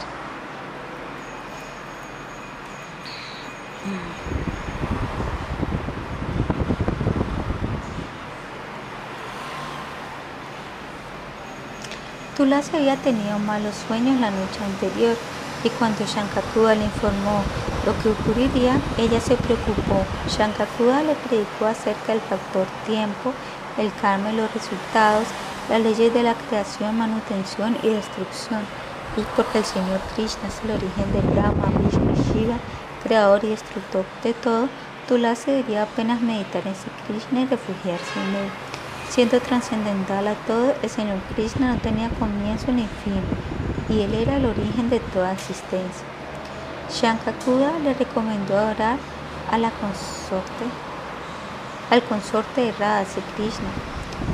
[12.37, 15.15] Tulasi había tenido malos sueños la noche anterior
[15.63, 17.43] y cuando Shankakuda le informó
[17.85, 20.05] lo que ocurriría, ella se preocupó.
[20.27, 23.33] Shankakuda le predicó acerca del factor tiempo,
[23.77, 25.27] el karma y los resultados
[25.71, 28.59] las leyes de la creación, manutención y destrucción.
[29.15, 32.57] Y porque el Señor Krishna es el origen de Brahma, Vishnu Shiva,
[33.01, 34.67] creador y destructor de todo,
[35.07, 38.49] Tulasi debería apenas meditar en ese Krishna y refugiarse en él.
[39.09, 43.23] Siendo trascendental a todo, el Señor Krishna no tenía comienzo ni fin,
[43.87, 46.05] y él era el origen de toda existencia.
[46.89, 48.97] Shankakuda le recomendó orar
[49.49, 50.65] a la consorte,
[51.89, 53.05] al consorte de Radha,
[53.37, 53.69] Krishna,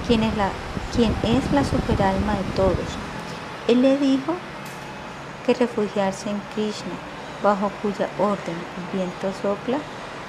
[0.08, 0.50] quien es, la,
[0.96, 2.90] quien es la superalma de todos.
[3.68, 4.36] Él le dijo
[5.46, 6.96] que refugiarse en Krishna,
[7.44, 9.78] bajo cuya orden el viento sopla,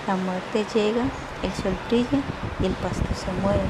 [0.07, 1.05] la muerte llega,
[1.43, 2.21] el sol brilla
[2.61, 3.63] y el pasto se mueve.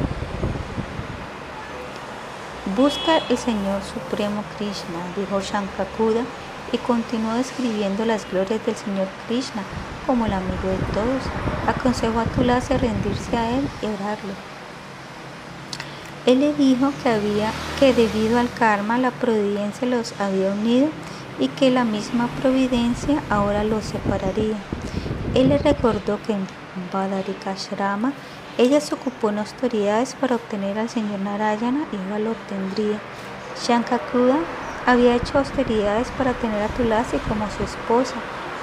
[2.76, 6.22] Busca el Señor Supremo Krishna, dijo Shankakuda,
[6.70, 9.62] y continuó describiendo las glorias del Señor Krishna
[10.06, 11.22] como el amigo de todos.
[11.66, 14.57] Aconsejó a Tulasi rendirse a él y orarlo.
[16.26, 20.88] Él le dijo que, había, que debido al karma la providencia los había unido
[21.38, 24.56] y que la misma providencia ahora los separaría.
[25.34, 26.46] Él le recordó que en
[26.92, 28.12] Badarikashrama
[28.58, 32.98] ella se ocupó en autoridades para obtener al señor Narayana y ahora lo obtendría.
[33.62, 34.38] Shankakuda
[34.84, 38.14] había hecho austeridades para tener a Tulasi como su esposa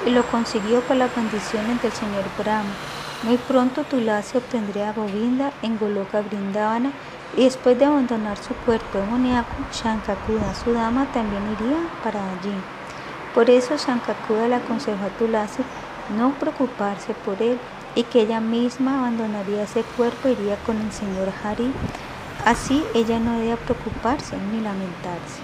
[0.06, 2.70] y lo consiguió con las bendiciones del señor Brahma.
[3.24, 6.92] Muy pronto Tulasi obtendría a Govinda en Goloka Vrindavana
[7.36, 12.56] y después de abandonar su cuerpo demoníaco, Shankakuda, su dama, también iría para allí.
[13.34, 15.64] Por eso Shankakuda le aconsejó a Tulasi
[16.18, 17.60] no preocuparse por él,
[17.96, 21.72] y que ella misma abandonaría ese cuerpo e iría con el señor Hari.
[22.46, 25.40] Así ella no debía preocuparse ni lamentarse.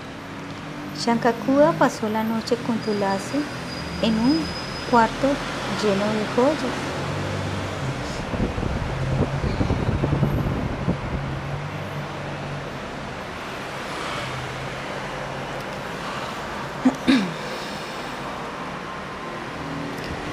[0.99, 3.39] Shankakuda pasó la noche con Tulasi
[4.01, 4.39] en un
[4.91, 5.27] cuarto
[5.81, 6.90] lleno de joyas.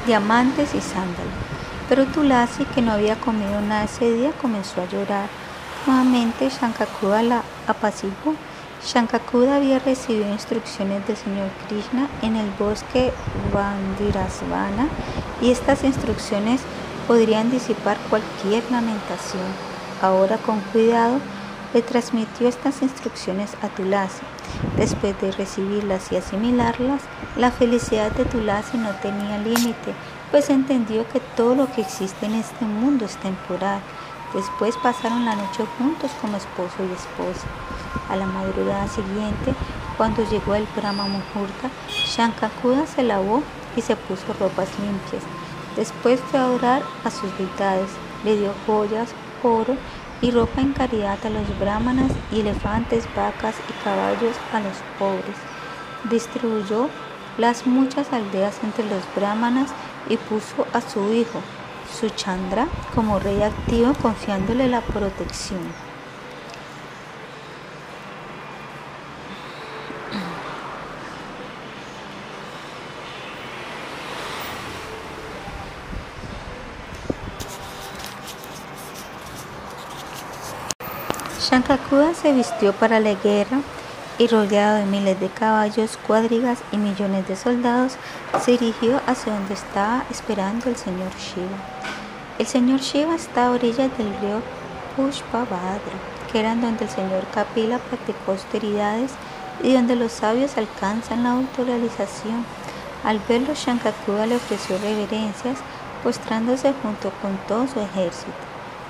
[0.09, 1.39] Diamantes y sándalos.
[1.89, 5.29] Pero Tulasi, que no había comido nada ese día, comenzó a llorar.
[5.87, 8.35] Nuevamente Shankakuda la apaciguó.
[8.85, 13.13] Shankakuda había recibido instrucciones del señor Krishna en el bosque
[13.53, 14.89] Vandirasvana
[15.41, 16.63] y estas instrucciones
[17.07, 19.47] podrían disipar cualquier lamentación.
[20.01, 21.21] Ahora con cuidado
[21.75, 24.23] le transmitió estas instrucciones a Tulasi.
[24.77, 27.03] Después de recibirlas y asimilarlas,
[27.37, 29.95] la felicidad de Tulasi no tenía límite
[30.31, 33.81] pues entendió que todo lo que existe en este mundo es temporal.
[34.35, 37.47] Después pasaron la noche juntos como esposo y esposa.
[38.11, 39.55] A la madrugada siguiente,
[39.97, 43.43] cuando llegó el Brahma Muhurta, Shankakuda se lavó
[43.77, 45.23] y se puso ropas limpias.
[45.77, 47.89] Después fue a orar a sus deidades,
[48.25, 49.11] le dio joyas,
[49.43, 49.77] oro
[50.21, 55.37] y ropa en caridad a los brahmanas y elefantes, vacas y caballos a los pobres.
[56.11, 56.89] Distribuyó
[57.39, 59.71] las muchas aldeas entre los brahmanas
[60.09, 61.41] y puso a su hijo,
[62.01, 65.88] Suchandra, como rey activo confiándole la protección.
[81.51, 83.61] Shankakuda se vistió para la guerra
[84.19, 87.97] y rodeado de miles de caballos, cuadrigas y millones de soldados,
[88.45, 91.57] se dirigió hacia donde estaba esperando el señor Shiva.
[92.39, 94.43] El señor Shiva está a orillas del río
[94.95, 95.97] Pushpabhadra,
[96.31, 99.13] que era donde el señor Kapila practicó austeridades
[99.63, 102.45] y donde los sabios alcanzan la autorrealización.
[103.05, 105.61] Al verlo, Shankakuda le ofreció reverencias,
[106.03, 108.48] postrándose junto con todo su ejército.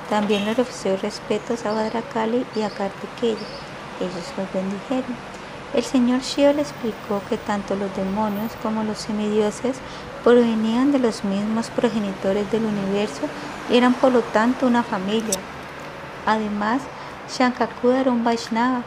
[0.08, 3.36] También le ofreció respetos a Badrakali y a Kartikeya
[4.00, 5.16] ellos los bendijeron.
[5.74, 9.76] El señor Shiva le explicó que tanto los demonios como los semidioses
[10.24, 13.22] provenían de los mismos progenitores del universo
[13.70, 15.38] y eran por lo tanto una familia.
[16.24, 16.80] Además,
[17.30, 18.82] Shankakuda era un Vaishnava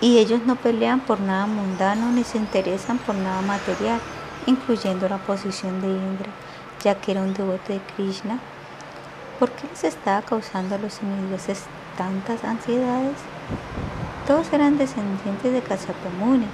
[0.00, 4.00] y ellos no pelean por nada mundano ni se interesan por nada material,
[4.46, 6.30] incluyendo la posición de Indra,
[6.84, 8.38] ya que era un devoto de Krishna.
[9.38, 11.62] ¿Por qué les estaba causando a los semidioses
[11.96, 13.16] tantas ansiedades?
[14.26, 16.46] Todos eran descendientes de Kasapamuni,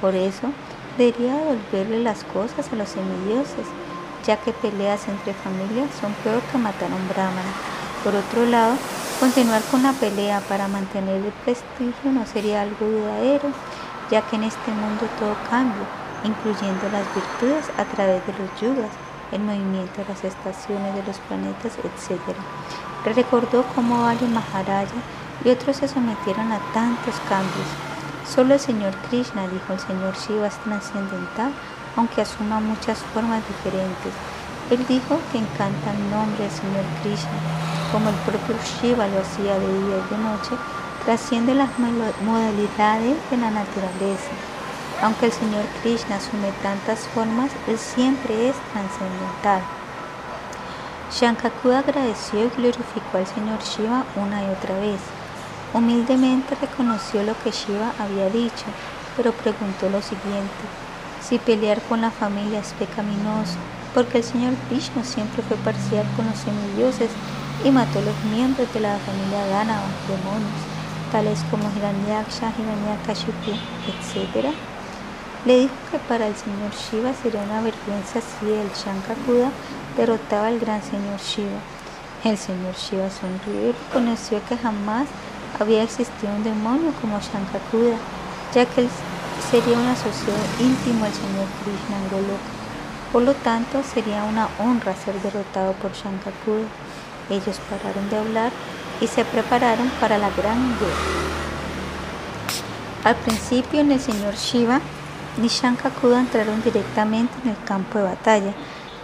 [0.00, 0.50] por eso
[0.98, 3.66] debería devolverle las cosas a los semidioses,
[4.26, 7.52] ya que peleas entre familias son peor que matar a un brahmana.
[8.02, 8.76] Por otro lado,
[9.22, 13.50] Continuar con la pelea para mantener el prestigio no sería algo duradero,
[14.10, 15.86] ya que en este mundo todo cambia,
[16.24, 18.90] incluyendo las virtudes a través de los yugas,
[19.32, 22.20] el movimiento de las estaciones de los planetas, etc.
[23.04, 24.92] Recordó cómo Ali Maharaja
[25.44, 27.66] y otros se sometieron a tantos cambios.
[28.28, 31.52] Solo el Señor Krishna, dijo el Señor Shiva, es trascendental,
[31.96, 34.12] aunque asuma muchas formas diferentes.
[34.70, 37.38] Él dijo que encanta el nombre del Señor Krishna,
[37.90, 40.56] como el propio Shiva lo hacía de día y de noche,
[41.04, 44.51] trasciende las modalidades de la naturaleza.
[45.02, 49.62] Aunque el Señor Krishna asume tantas formas, Él siempre es trascendental.
[51.12, 55.00] Shankakuda agradeció y glorificó al Señor Shiva una y otra vez.
[55.74, 58.64] Humildemente reconoció lo que Shiva había dicho,
[59.16, 60.62] pero preguntó lo siguiente,
[61.20, 63.58] si pelear con la familia es pecaminoso,
[63.94, 67.10] porque el Señor Vishnu siempre fue parcial con los semidioses
[67.64, 70.62] y mató a los miembros de la familia Ganava, demonios,
[71.10, 73.52] tales como Hiranyaksha, Hiranyakashipu,
[73.90, 74.54] etc.
[75.44, 79.50] Le dijo que para el señor Shiva sería una vergüenza si el Shankakuda
[79.96, 81.58] derrotaba al gran señor Shiva.
[82.22, 85.08] El señor Shiva sonrió y reconoció que jamás
[85.58, 87.96] había existido un demonio como Shankakuda,
[88.54, 88.88] ya que él
[89.50, 92.50] sería un asociado íntimo del señor Krishna Goloka.
[93.10, 96.68] Por lo tanto, sería una honra ser derrotado por Shankakuda.
[97.30, 98.52] Ellos pararon de hablar
[99.00, 101.32] y se prepararon para la gran guerra.
[103.02, 104.80] Al principio, el señor Shiva
[105.38, 108.52] ni Shankakuda entraron directamente en el campo de batalla,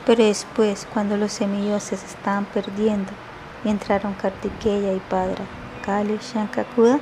[0.07, 3.13] pero después, cuando los semidioses estaban perdiendo
[3.65, 5.45] entraron Kartikeya y Padra,
[5.85, 7.01] Kali, Shankakuda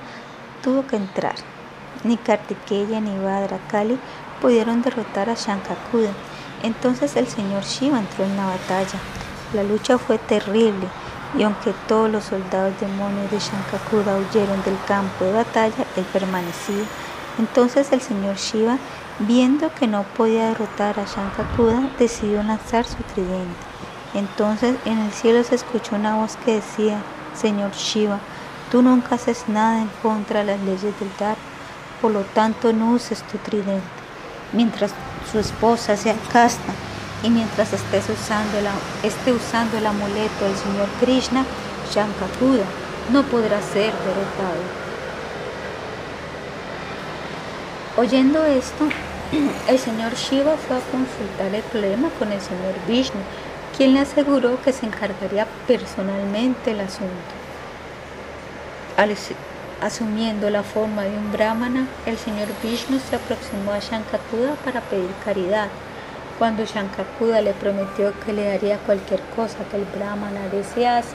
[0.63, 1.35] tuvo que entrar.
[2.05, 3.99] Ni Kartikeya ni Badra Kali
[4.41, 6.11] pudieron derrotar a Shankakuda.
[6.63, 8.99] Entonces el señor Shiva entró en la batalla.
[9.53, 10.89] La lucha fue terrible
[11.37, 16.85] y aunque todos los soldados demonios de Shankakuda huyeron del campo de batalla, él permanecía.
[17.39, 18.79] Entonces el señor Shiva,
[19.19, 23.55] viendo que no podía derrotar a Shankakuda, decidió lanzar su tridente.
[24.15, 26.99] Entonces en el cielo se escuchó una voz que decía,
[27.35, 28.19] Señor Shiva,
[28.71, 31.43] tú nunca haces nada en contra de las leyes del Dharma,
[32.01, 33.83] por lo tanto no uses tu tridente.
[34.53, 34.93] Mientras
[35.31, 36.73] su esposa sea casta
[37.23, 38.59] y mientras estés usando
[39.03, 41.45] esté usando el amuleto del Señor Krishna,
[41.91, 42.65] Shankakuda
[43.13, 44.86] no podrá ser derrotado.
[47.99, 48.89] Oyendo esto,
[49.71, 53.19] el señor Shiva fue a consultar el problema con el señor Vishnu,
[53.75, 57.09] quien le aseguró que se encargaría personalmente el asunto.
[59.81, 65.11] asumiendo la forma de un brahmana, el señor Vishnu se aproximó a Shankakuda para pedir
[65.25, 65.69] caridad.
[66.39, 71.15] Cuando Shankakuda le prometió que le daría cualquier cosa que el brahmana desease,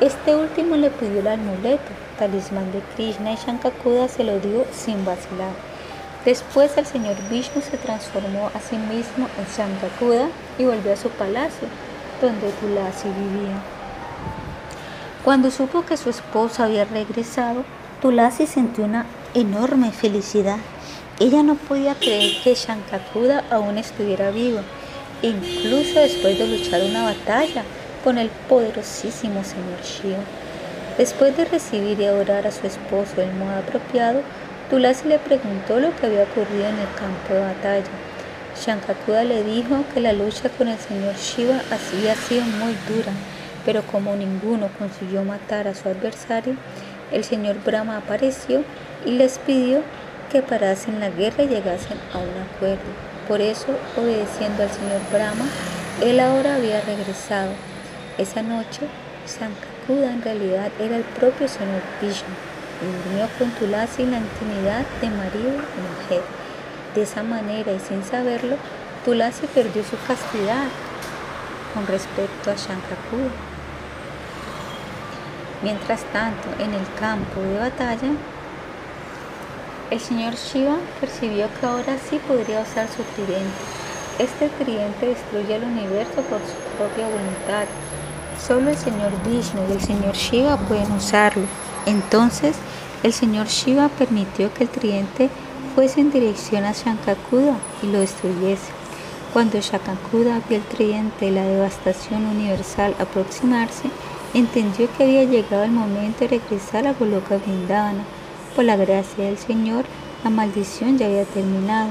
[0.00, 5.04] este último le pidió el amuleto, talismán de Krishna, y Shankakuda se lo dio sin
[5.04, 5.67] vacilar.
[6.28, 11.08] Después el señor Vishnu se transformó a sí mismo en Shankakuda y volvió a su
[11.08, 11.68] palacio,
[12.20, 13.56] donde Tulasi vivía.
[15.24, 17.64] Cuando supo que su esposa había regresado,
[18.02, 20.58] Tulasi sintió una enorme felicidad
[21.20, 24.60] ella no podía creer que Shankakuda aún estuviera vivo,
[25.20, 27.64] incluso después de luchar una batalla
[28.04, 30.22] con el poderosísimo señor Shiva.
[30.96, 34.22] Después de recibir y adorar a su esposo del modo apropiado,
[34.70, 37.88] Tulasi le preguntó lo que había ocurrido en el campo de batalla.
[38.54, 43.12] Shankakuda le dijo que la lucha con el señor Shiva había sido muy dura,
[43.64, 46.54] pero como ninguno consiguió matar a su adversario,
[47.10, 48.62] el señor Brahma apareció
[49.06, 49.80] y les pidió
[50.30, 52.90] que parasen la guerra y llegasen a un acuerdo.
[53.26, 55.46] Por eso, obedeciendo al señor Brahma,
[56.02, 57.52] él ahora había regresado.
[58.18, 58.82] Esa noche,
[59.24, 64.86] Sankakuda en realidad era el propio señor Vishnu y durmió con Tulasi en la intimidad
[65.00, 66.22] de marido y mujer.
[66.94, 68.56] De esa manera y sin saberlo,
[69.04, 70.66] Tulasi perdió su castidad
[71.74, 73.30] con respecto a Shankakuda.
[75.62, 78.10] Mientras tanto, en el campo de batalla,
[79.90, 83.58] el señor Shiva percibió que ahora sí podría usar su tridente.
[84.18, 87.66] Este tridente destruye el universo por su propia voluntad.
[88.38, 91.46] Solo el señor Vishnu y el señor Shiva pueden usarlo.
[91.88, 92.54] Entonces,
[93.02, 95.30] el señor Shiva permitió que el tridente
[95.74, 98.72] fuese en dirección a Shankakuda y lo destruyese.
[99.32, 103.88] Cuando Shankakuda vio el tridente y la devastación universal aproximarse,
[104.34, 108.04] entendió que había llegado el momento de regresar a Goloka Vrindavana
[108.54, 109.86] por la gracia del Señor,
[110.24, 111.88] la maldición ya había terminado.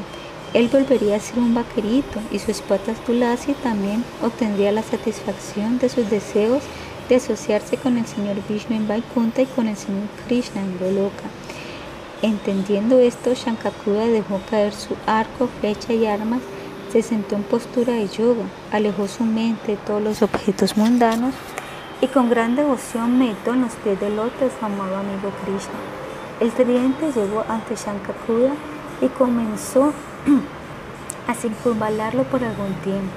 [0.54, 5.90] Él volvería a ser un vaquerito y su esposa Tulasi también obtendría la satisfacción de
[5.90, 6.62] sus deseos
[7.10, 11.24] de asociarse con el señor Vishnu en Vaikunta y con el señor Krishna en Goloka.
[12.22, 16.42] Entendiendo esto, Shankakuda dejó caer su arco, flecha y armas,
[16.92, 21.34] se sentó en postura de yoga, alejó su mente de todos los objetos mundanos
[22.02, 25.80] y con gran devoción meditó en los pies del loto de su amado amigo Krishna.
[26.40, 28.54] El tridente llegó ante Shankakuda
[29.02, 29.94] y comenzó
[31.28, 33.14] a circunvalarlo por algún tiempo.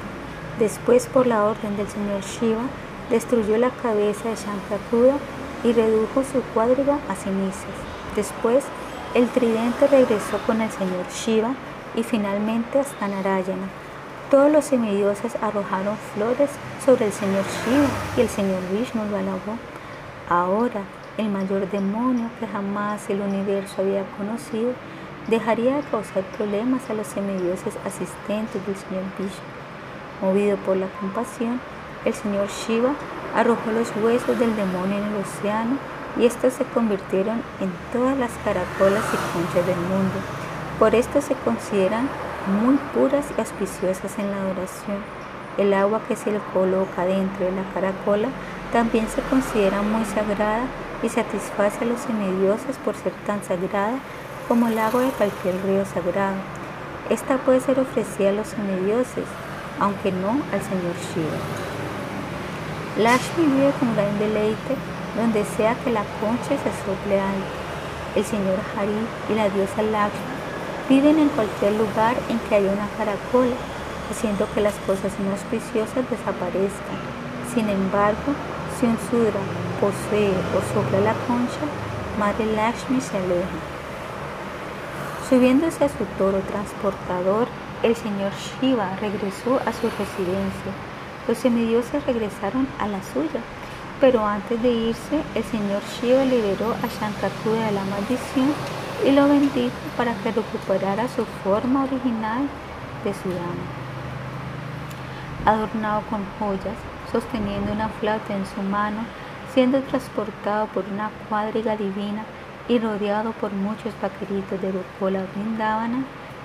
[0.59, 2.65] Después, por la orden del señor Shiva,
[3.11, 5.19] destruyó la cabeza de Shankakuda
[5.65, 7.77] y redujo su cuadriga a cenizas.
[8.17, 8.65] Después,
[9.15, 11.55] el tridente regresó con el señor Shiva
[11.97, 13.69] y finalmente hasta Narayana.
[14.31, 16.51] Todos los semidioses arrojaron flores
[16.85, 19.59] sobre el señor Shiva y el señor Vishnu lo alabó.
[20.29, 20.83] Ahora,
[21.19, 24.73] el mayor demonio que jamás el universo había conocido
[25.27, 29.43] dejaría de causar problemas a los semidioses asistentes del señor Vishnu.
[30.23, 31.61] Movido por la compasión,
[32.05, 32.95] el señor Shiva
[33.35, 35.77] arrojó los huesos del demonio en el océano
[36.19, 40.19] y estos se convirtieron en todas las caracolas y conchas del mundo.
[40.79, 42.09] Por esto se consideran
[42.63, 44.99] muy puras y auspiciosas en la adoración.
[45.59, 48.29] El agua que se le coloca dentro de la caracola
[48.73, 50.65] también se considera muy sagrada
[51.03, 53.99] y satisface a los semidioses por ser tan sagrada
[54.49, 56.37] como el agua de cualquier río sagrado.
[57.09, 59.27] Esta puede ser ofrecida a los semidioses,
[59.79, 61.70] aunque no al señor Shiva.
[62.99, 64.75] Lashmi vive con gran deleite
[65.17, 67.55] donde sea que la concha se sople alto.
[68.17, 70.41] El señor Hari y la diosa Lakshmi
[70.89, 73.55] viven en cualquier lugar en que haya una caracola,
[74.11, 76.99] haciendo que las cosas inauspiciosas desaparezcan.
[77.55, 78.35] Sin embargo,
[78.79, 79.41] si un sudra
[79.81, 81.63] posee o sopla la concha,
[82.19, 83.59] Madre Lakshmi se aleja.
[85.29, 87.47] Subiéndose a su toro transportador,
[87.85, 90.75] el señor Shiva regresó a su residencia.
[91.29, 93.41] Los semidioses regresaron a la suya
[94.01, 98.51] pero antes de irse, el señor Shiva liberó a Shankakuda de la maldición
[99.07, 102.49] y lo bendijo para que recuperara su forma original
[103.05, 103.69] de su dama.
[105.45, 106.79] Adornado con joyas,
[107.13, 109.05] sosteniendo una flauta en su mano,
[109.53, 112.25] siendo transportado por una cuadriga divina
[112.69, 116.05] y rodeado por muchos vaqueritos de Gokola Vrindavana,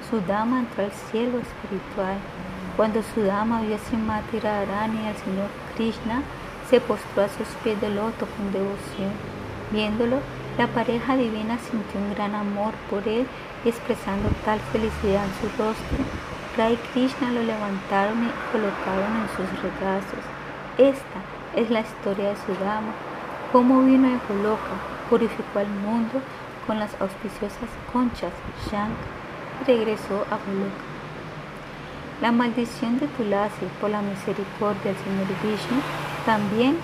[0.09, 2.17] su dama entró al cielo espiritual.
[2.75, 6.21] Cuando su dama vio a Simati Radharani y al señor Krishna,
[6.69, 9.13] se postró a sus pies de loto con devoción.
[9.71, 10.17] Viéndolo,
[10.57, 13.25] la pareja divina sintió un gran amor por él
[13.63, 16.03] y expresando tal felicidad en su rostro,
[16.57, 20.23] Rai y Krishna lo levantaron y colocaron en sus regazos.
[20.77, 21.19] Esta
[21.55, 22.93] es la historia de su dama,
[23.51, 24.75] cómo vino de Goloka,
[25.09, 26.21] purificó al mundo
[26.67, 28.33] con las auspiciosas conchas
[28.69, 28.95] Shank
[29.61, 30.94] y regresó a Goloka.
[32.21, 35.81] La maldición de Tulasi por la misericordia del Señor Vishnu
[36.25, 36.77] también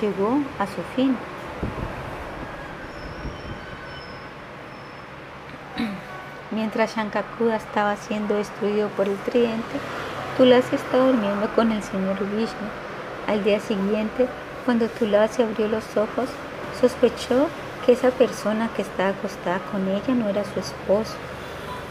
[0.00, 1.16] llegó a su fin.
[6.50, 9.78] Mientras Shankakuda estaba siendo destruido por el tridente,
[10.36, 12.66] Tulasi estaba durmiendo con el señor Vishnu.
[13.28, 14.26] Al día siguiente,
[14.64, 16.28] cuando Tulasi abrió los ojos,
[16.80, 17.46] sospechó
[17.86, 21.14] que esa persona que estaba acostada con ella no era su esposo.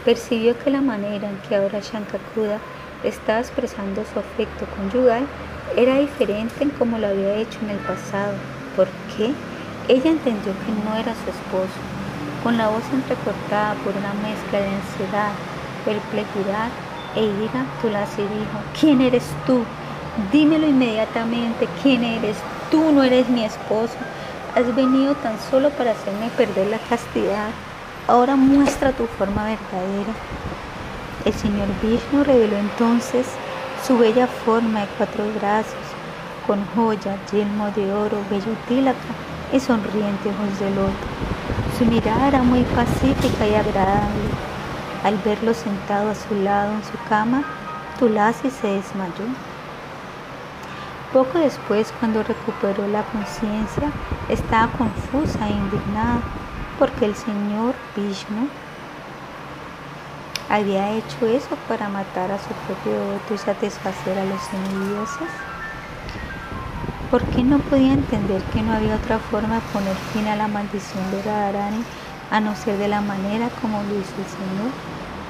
[0.04, 2.58] Percibió que la manera en que ahora Shankakuda
[3.04, 5.26] estaba expresando su afecto conyugal
[5.76, 8.34] era diferente en como lo había hecho en el pasado.
[8.76, 9.32] ¿Por qué?
[9.88, 11.78] Ella entendió que no era su esposo.
[12.42, 15.32] Con la voz entrecortada por una mezcla de ansiedad,
[15.84, 16.68] perplejidad
[17.16, 19.64] e ira, Tulasi dijo, ¿quién eres tú?
[20.32, 22.36] Dímelo inmediatamente, ¿quién eres?
[22.70, 23.96] Tú no eres mi esposo.
[24.54, 27.48] Has venido tan solo para hacerme perder la castidad.
[28.06, 30.12] Ahora muestra tu forma verdadera.
[31.24, 33.26] El señor Vishnu reveló entonces
[33.86, 35.72] su bella forma de cuatro brazos,
[36.46, 38.98] con joya, yelmo de oro, bello tílaca
[39.50, 41.06] y sonriente ojos de loto.
[41.78, 44.28] Su mirada era muy pacífica y agradable.
[45.02, 47.42] Al verlo sentado a su lado en su cama,
[47.98, 49.24] Tulasi se desmayó.
[51.10, 53.90] Poco después, cuando recuperó la conciencia,
[54.28, 56.20] estaba confusa e indignada
[56.78, 58.48] porque el señor Vishnu
[60.48, 65.28] había hecho eso para matar a su propio devoto y satisfacer a los semidioses?
[67.10, 70.48] ¿Por qué no podía entender que no había otra forma de poner fin a la
[70.48, 71.84] maldición de Radharani
[72.30, 74.72] a no ser de la manera como lo hizo el Señor?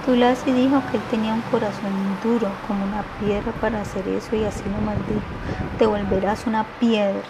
[0.07, 1.93] Tulasi dijo que él tenía un corazón
[2.23, 5.21] duro como una piedra para hacer eso y así lo maldijo.
[5.79, 7.23] Te volverás una piedra.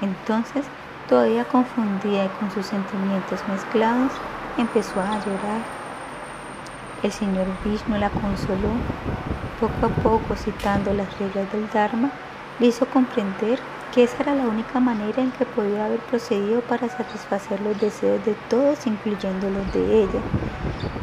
[0.00, 0.64] Entonces,
[1.08, 4.12] todavía confundida y con sus sentimientos mezclados,
[4.56, 5.79] empezó a llorar.
[7.00, 8.88] El señor Vishnu la consoló,
[9.56, 12.18] poco a poco citando las reglas del Dharma,
[12.58, 16.88] le hizo comprender que esa era la única manera en que podía haber procedido para
[16.88, 20.26] satisfacer los deseos de todos, incluyendo los de ella.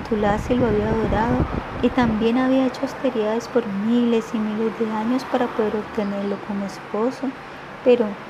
[0.04, 1.50] Tulasi lo había adorado
[1.82, 6.66] y también había hecho austeridades por miles y miles de años para poder obtenerlo como
[6.66, 7.34] esposo,
[7.82, 8.24] pero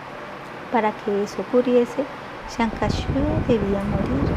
[0.70, 2.12] para que eso ocurriese,
[2.48, 4.32] Shankashuda debía morir.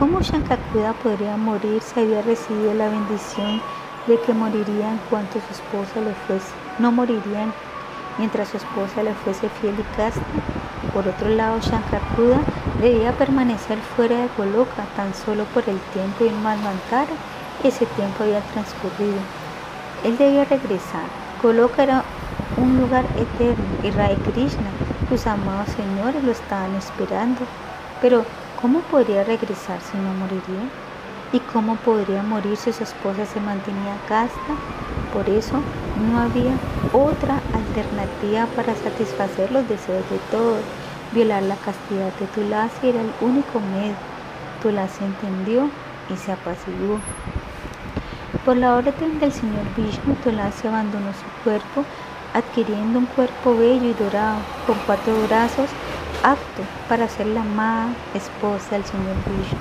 [0.00, 3.60] ¿Cómo Shankakuda podría morir si había recibido la bendición
[4.06, 6.54] de que moriría en cuanto su esposa le fuese?
[6.78, 7.52] No moriría
[8.16, 10.22] mientras su esposa le fuese fiel y casta.
[10.94, 12.38] Por otro lado, Shankakuda
[12.80, 17.12] debía permanecer fuera de Goloka tan solo por el tiempo y Manvantara.
[17.62, 19.20] Ese tiempo había transcurrido.
[20.02, 21.04] Él debía regresar.
[21.42, 22.04] Goloka era
[22.56, 24.70] un lugar eterno y Rai Krishna,
[25.10, 27.42] sus amados señores, lo estaban esperando.
[28.00, 28.24] Pero,
[28.60, 30.68] ¿cómo podría regresar si no moriría?
[31.32, 34.54] ¿Y cómo podría morir si su esposa se mantenía casta?
[35.14, 35.54] Por eso
[36.10, 36.52] no había
[36.92, 40.60] otra alternativa para satisfacer los deseos de todos.
[41.12, 43.94] Violar la castidad de Tulasi era el único medio.
[44.62, 45.68] Tulasi entendió
[46.12, 46.98] y se apaciguó.
[48.44, 51.84] Por la orden del señor Vishnu, Tulasi abandonó su cuerpo,
[52.34, 55.68] adquiriendo un cuerpo bello y dorado, con cuatro brazos,
[56.22, 59.58] apto para ser la amada esposa del señor Vishnu.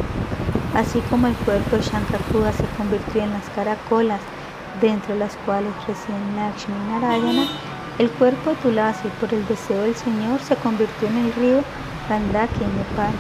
[0.76, 4.22] Así como el cuerpo de Shankakuda se convirtió en las caracolas,
[4.82, 7.48] dentro de las cuales residen Lakshmi Narayana,
[7.98, 11.64] el cuerpo de Tulasi, por el deseo del Señor, se convirtió en el río
[12.08, 13.14] Gandaki en Nepal.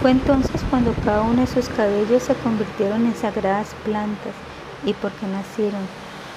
[0.00, 4.34] Fue entonces cuando cada uno de sus cabellos se convirtieron en sagradas plantas
[4.84, 5.88] y porque nacieron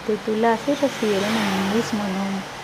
[0.07, 2.54] de Tulasi recibieron el mismo nombre.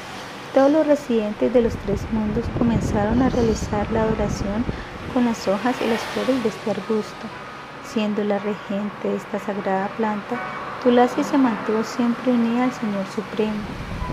[0.53, 4.65] Todos los residentes de los tres mundos comenzaron a realizar la adoración
[5.13, 7.25] con las hojas y las flores de este arbusto.
[7.85, 10.35] Siendo la regente de esta sagrada planta,
[10.83, 13.63] Tulasi se mantuvo siempre unida al Señor Supremo.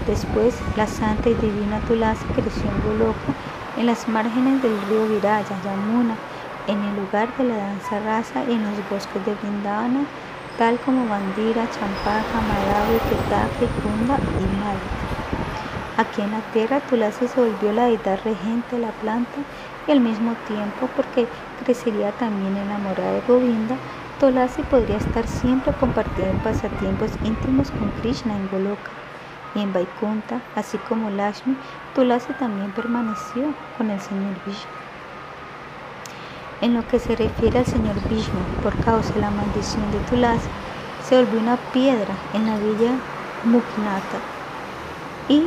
[0.07, 3.35] Después, la santa y divina Tulasi creció en Goloka,
[3.77, 6.15] en las márgenes del río Viraya, Yamuna,
[6.69, 10.07] en el lugar de la danza rasa y en los bosques de Vrindavana,
[10.57, 15.08] tal como Bandira, Champaka, Madhavi, Ketaki, Kunda y Malika.
[15.99, 19.35] Aquí en la tierra, Tulasi se volvió la deidad regente de la planta
[19.89, 21.27] y al mismo tiempo, porque
[21.65, 23.75] crecería también enamorada de Govinda,
[24.21, 28.93] Tulasi podría estar siempre compartiendo pasatiempos íntimos con Krishna en Goloka
[29.57, 31.57] y en Vaikunta, así como Lashmi,
[31.97, 34.71] Tulasi también permaneció con el señor Vishnu.
[36.61, 40.49] En lo que se refiere al señor Vishnu, por causa de la maldición de Tulasi,
[41.03, 42.93] se volvió una piedra en la villa
[43.43, 44.19] Muknata
[45.29, 45.45] y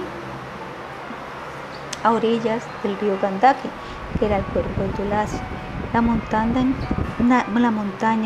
[2.04, 3.70] a orillas del río Gandaki,
[4.20, 5.38] que era el cuerpo de Tulasi.
[5.94, 6.62] La montaña,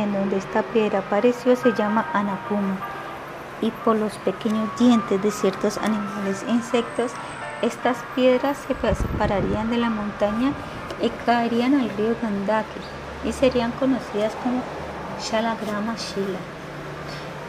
[0.03, 2.77] en donde esta piedra apareció se llama Anapuma
[3.61, 7.11] y por los pequeños dientes de ciertos animales e insectos,
[7.61, 10.51] estas piedras se separarían de la montaña
[11.01, 12.79] y caerían al río Gandaki
[13.23, 14.61] y serían conocidas como
[15.21, 16.39] Shalagrama Shila.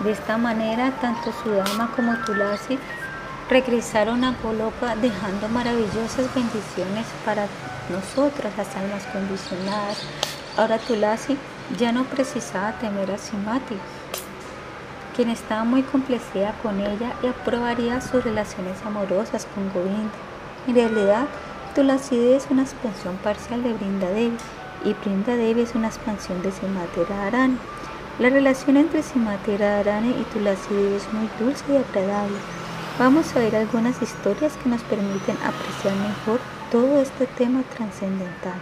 [0.05, 2.79] De esta manera, tanto Sudama como Tulasi
[3.49, 7.47] regresaron a Goloka dejando maravillosas bendiciones para
[7.91, 10.03] nosotras, las almas condicionadas.
[10.57, 11.37] Ahora Tulasi
[11.79, 13.77] ya no precisaba temer a Simati,
[15.15, 20.11] quien estaba muy complacida con ella y aprobaría sus relaciones amorosas con Govinda.
[20.67, 21.27] En realidad,
[21.75, 24.37] Tulasi es una expansión parcial de Brindadevi
[24.85, 27.59] y Brindadevi es una expansión de Simati Radharani.
[28.19, 32.37] La relación entre Simati Radharani y Tulasi es muy dulce y agradable.
[32.99, 36.41] Vamos a ver algunas historias que nos permiten apreciar mejor
[36.73, 38.59] todo este tema trascendental.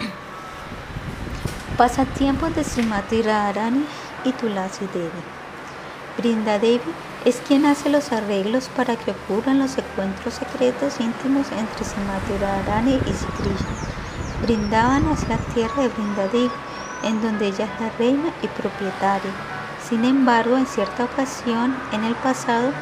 [1.76, 3.84] Pasatiempos de Srimati Radharani
[4.24, 5.10] y Tulasi Devi.
[6.16, 6.80] Brinda Devi
[7.26, 12.94] es quien hace los arreglos para que ocurran los encuentros secretos íntimos entre Srimati Radharani
[12.94, 13.76] y Krishna.
[14.40, 16.50] Brindavan es la tierra de Brinda Devi,
[17.02, 19.55] en donde ella es la reina y propietaria.
[19.88, 22.72] Sin embargo, en cierta ocasión, en el pasado,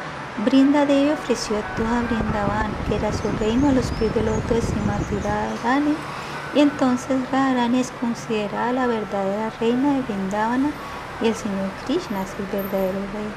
[0.43, 4.61] Brinda Devi ofreció a Brindavan, que era su reino, a los pies del loto de
[4.61, 5.95] Srimati Radharani
[6.55, 10.71] y entonces Radharani es considerada la verdadera reina de Vrindavana
[11.21, 13.29] y el Señor Krishna es el verdadero rey.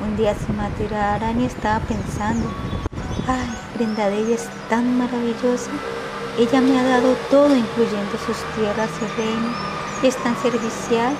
[0.00, 2.48] Un día Simati Radharani estaba pensando,
[3.28, 5.70] ay, Vrindadevi es tan maravillosa,
[6.38, 9.48] ella me ha dado todo incluyendo sus tierras y reino
[10.02, 11.14] y es tan servicial,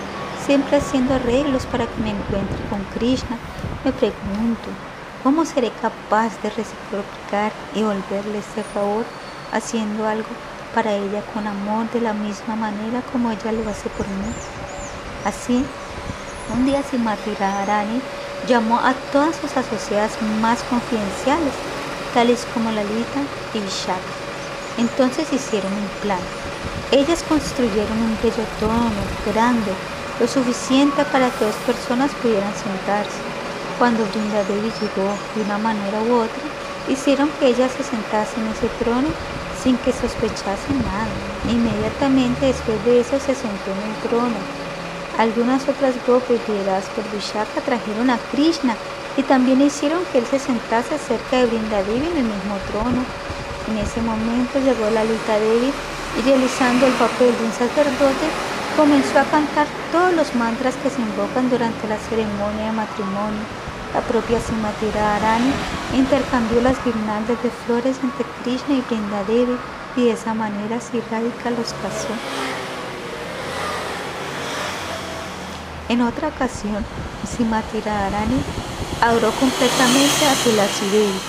[0.51, 3.39] siempre haciendo arreglos para que me encuentre con Krishna.
[3.85, 4.69] Me pregunto,
[5.23, 9.05] ¿cómo seré capaz de reciprocar y volverle este favor
[9.53, 10.27] haciendo algo
[10.75, 14.33] para ella con amor de la misma manera como ella lo hace por mí.
[15.25, 15.65] Así,
[16.53, 18.01] un día Simati Radharani
[18.49, 21.55] llamó a todas sus asociadas más confidenciales
[22.13, 23.21] tales como Lalita
[23.55, 24.01] y Vishaka.
[24.79, 26.19] Entonces hicieron un plan.
[26.91, 29.01] Ellas construyeron un bello trono
[29.33, 29.71] grande,
[30.21, 33.17] lo suficiente para que dos personas pudieran sentarse.
[33.79, 36.45] Cuando Brindadevi llegó de una manera u otra,
[36.89, 39.09] hicieron que ella se sentase en ese trono
[39.65, 41.09] sin que sospechase nada.
[41.49, 44.37] Inmediatamente después de eso se sentó en el trono.
[45.19, 48.77] Algunas otras grupos lideradas por Vishaka trajeron a Krishna
[49.17, 53.03] y también hicieron que él se sentase cerca de Brindadevi en el mismo trono.
[53.69, 55.73] En ese momento llegó la Lita Devi
[56.19, 61.01] y realizando el papel de un sacerdote comenzó a cantar todos los mantras que se
[61.01, 63.43] invocan durante la ceremonia de matrimonio.
[63.95, 65.53] La propia Simati Arani
[65.97, 69.57] intercambió las guirnaldas de flores entre Krishna y Brindadevi
[69.97, 70.79] y de esa manera
[71.11, 72.15] Radhika los casó.
[75.89, 76.85] En otra ocasión,
[77.27, 78.41] Simati Arani
[79.01, 81.21] adoró completamente a Tulasi Devi.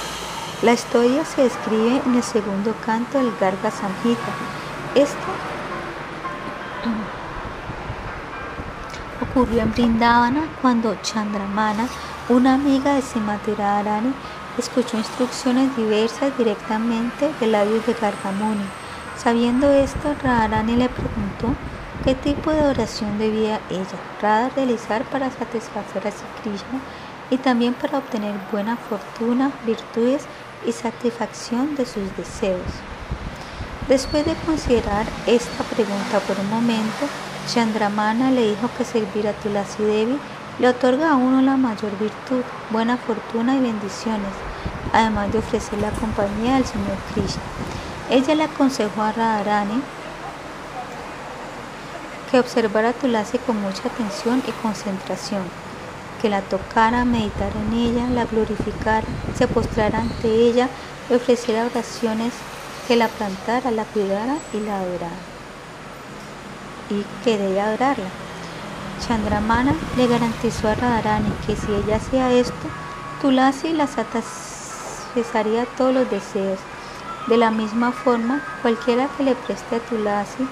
[0.61, 4.31] La historia se describe en el segundo canto del Garga Samhita.
[9.32, 11.88] Ocurrió en Brindavana cuando Chandramana
[12.28, 14.14] una amiga de Simati Radharani
[14.58, 18.66] escuchó instrucciones diversas directamente de labios de Gargamuni.
[19.18, 21.56] Sabiendo esto, Radharani le preguntó
[22.03, 23.86] qué tipo de oración debía ella,
[24.22, 26.52] Radha, realizar para satisfacer a Sri
[27.30, 30.26] y también para obtener buena fortuna, virtudes
[30.66, 32.68] y satisfacción de sus deseos.
[33.88, 37.08] Después de considerar esta pregunta por un momento,
[37.47, 40.18] Chandramana le dijo que servir a Tulasi Devi
[40.59, 44.34] le otorga a uno la mayor virtud, buena fortuna y bendiciones,
[44.93, 47.41] además de ofrecer la compañía del Señor Krishna.
[48.09, 49.81] Ella le aconsejó a Radharani
[52.30, 55.43] que observara Tulasi con mucha atención y concentración,
[56.22, 60.69] que la tocara, meditara en ella, la glorificara, se postrara ante ella,
[61.09, 62.34] le ofreciera oraciones,
[62.88, 65.31] que la plantara, la cuidara y la adorara.
[66.91, 68.09] Y que debe adorarla.
[68.99, 72.68] Chandramana le garantizó a Radharani que si ella hacía esto,
[73.22, 76.59] Tulasi la satisfaría todos los deseos.
[77.27, 80.47] De la misma forma, cualquiera que le preste a Tulasi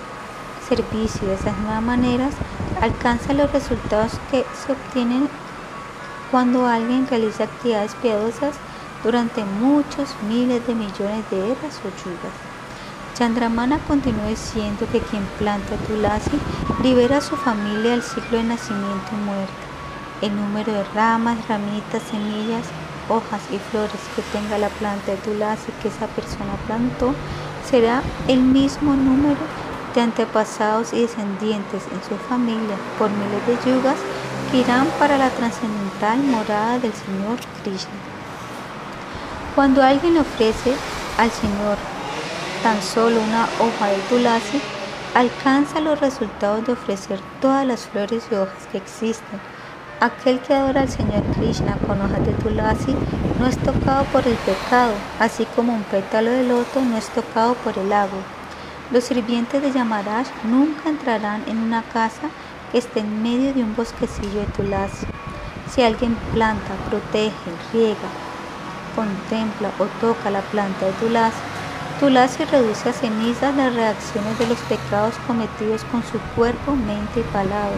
[0.70, 2.34] servicio de esas nuevas maneras
[2.82, 5.28] alcanza los resultados que se obtienen
[6.32, 8.56] cuando alguien realiza actividades piadosas
[9.04, 12.49] durante muchos miles de millones de eras o yugas.
[13.20, 16.40] Chandramana continuó diciendo que quien planta Tulasi
[16.82, 19.54] libera a su familia del ciclo de nacimiento y muerte.
[20.22, 22.66] El número de ramas, ramitas, semillas,
[23.10, 27.14] hojas y flores que tenga la planta de Tulasi que esa persona plantó
[27.70, 29.42] será el mismo número
[29.94, 33.98] de antepasados y descendientes en su familia por miles de yugas
[34.50, 38.00] que irán para la trascendental morada del Señor Krishna.
[39.56, 40.74] Cuando alguien ofrece
[41.18, 41.78] al Señor
[42.64, 44.62] tan solo una hoja de tulasi
[45.16, 49.40] alcanza los resultados de ofrecer todas las flores y hojas que existen.
[50.00, 52.96] Aquel que adora al Señor Krishna con hojas de tulasi
[53.40, 57.54] no es tocado por el pecado, así como un pétalo de loto no es tocado
[57.56, 58.22] por el agua.
[58.92, 62.30] Los sirvientes de Yamaraj nunca entrarán en una casa
[62.72, 65.06] que esté en medio de un bosquecillo de tulasi.
[65.70, 67.34] Si alguien planta, protege,
[67.74, 68.10] riega,
[68.96, 71.38] contempla o toca la planta de tulasi,
[72.00, 77.24] Tulasi reduce a cenizas las reacciones de los pecados cometidos con su cuerpo, mente y
[77.24, 77.78] palabra.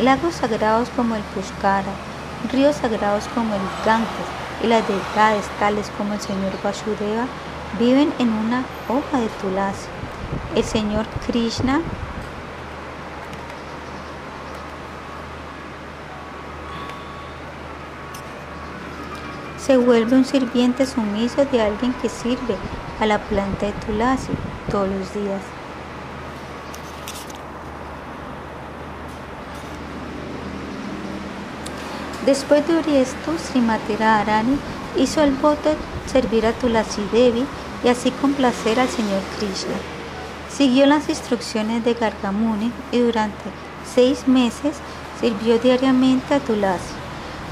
[0.00, 1.92] Lagos sagrados como el Pushkara,
[2.50, 4.10] ríos sagrados como el Ganges
[4.64, 7.26] y las deidades tales como el Señor Vasudeva
[7.78, 9.86] viven en una hoja de Tulasi.
[10.56, 11.82] El Señor Krishna
[19.66, 22.56] se vuelve un sirviente sumiso de alguien que sirve
[23.00, 24.30] a la planta de Tulasi
[24.70, 25.42] todos los días.
[32.24, 34.56] Después de esto, Srimati Arani
[34.96, 35.76] hizo el voto de
[36.10, 37.44] servir a Tulasi Devi
[37.84, 39.74] y así complacer al Señor Krishna.
[40.48, 43.50] Siguió las instrucciones de Gargamuni y durante
[43.94, 44.76] seis meses
[45.20, 46.95] sirvió diariamente a Tulasi.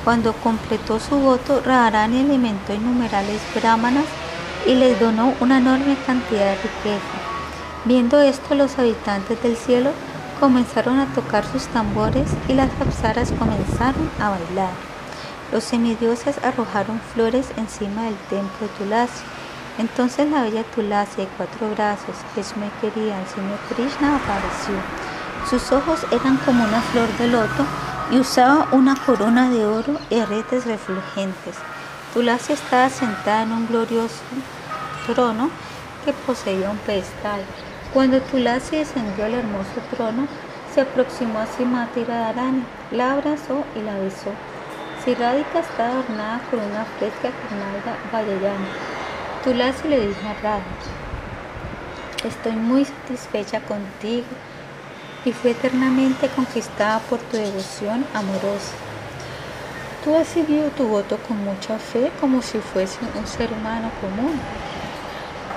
[0.04, 4.04] Cuando completó su voto, Radharani alimentó innumerables brahmanas
[4.66, 7.16] y les donó una enorme cantidad de riqueza.
[7.86, 9.90] Viendo esto, los habitantes del cielo
[10.40, 14.72] comenzaron a tocar sus tambores y las apsaras comenzaron a bailar.
[15.52, 19.22] Los semidioses arrojaron flores encima del templo de Tulasi.
[19.78, 24.74] Entonces la bella Tulasi de cuatro brazos, que es muy querida el Krishna, apareció.
[25.48, 27.64] Sus ojos eran como una flor de loto
[28.10, 31.56] y usaba una corona de oro y aretes refulgentes.
[32.12, 34.22] Tulasi estaba sentada en un glorioso
[35.06, 35.50] trono
[36.04, 37.40] que poseía un pedestal.
[37.92, 40.26] Cuando Tulasi descendió al hermoso trono,
[40.74, 44.32] se aproximó a Simati Radharani, la abrazó y la besó.
[45.04, 48.68] Siradika estaba adornada con una fresca carnada vallayana.
[49.44, 50.62] Tulasi le dijo a Radha,
[52.24, 54.26] estoy muy satisfecha contigo
[55.24, 58.72] y fui eternamente conquistada por tu devoción amorosa.
[60.04, 64.38] Tú has seguido tu voto con mucha fe como si fuese un ser humano común.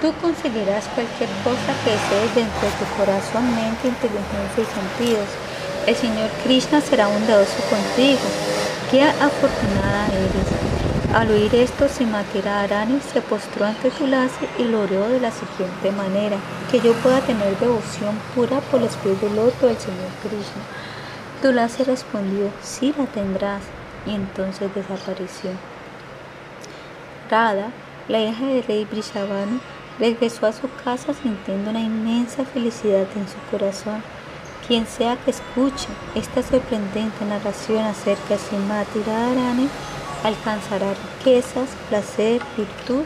[0.02, 5.28] Tú conseguirás cualquier cosa que desees dentro de tu corazón, mente, inteligencia y sentidos.
[5.86, 8.20] El Señor Krishna será bondadoso contigo.
[8.90, 10.77] Qué afortunada eres.
[11.14, 15.92] Al oír esto, Simati Arani se postró ante Tulasi y lo oró de la siguiente
[15.94, 16.36] manera,
[16.70, 20.64] que yo pueda tener devoción pura por los pies del otro del Señor Krishna.
[21.42, 23.62] Tulasi respondió, sí la tendrás
[24.06, 25.52] y entonces desapareció.
[27.32, 27.70] Radha,
[28.10, 29.62] la hija del rey Brishabhanu,
[30.00, 34.04] regresó a su casa sintiendo una inmensa felicidad en su corazón.
[34.68, 39.70] Quien sea que escuche esta sorprendente narración acerca de Simati Radharani
[40.28, 43.04] alcanzará riquezas, placer, virtud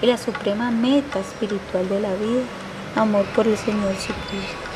[0.00, 2.42] y la suprema meta espiritual de la vida,
[2.94, 4.70] amor por el Señor Krishna.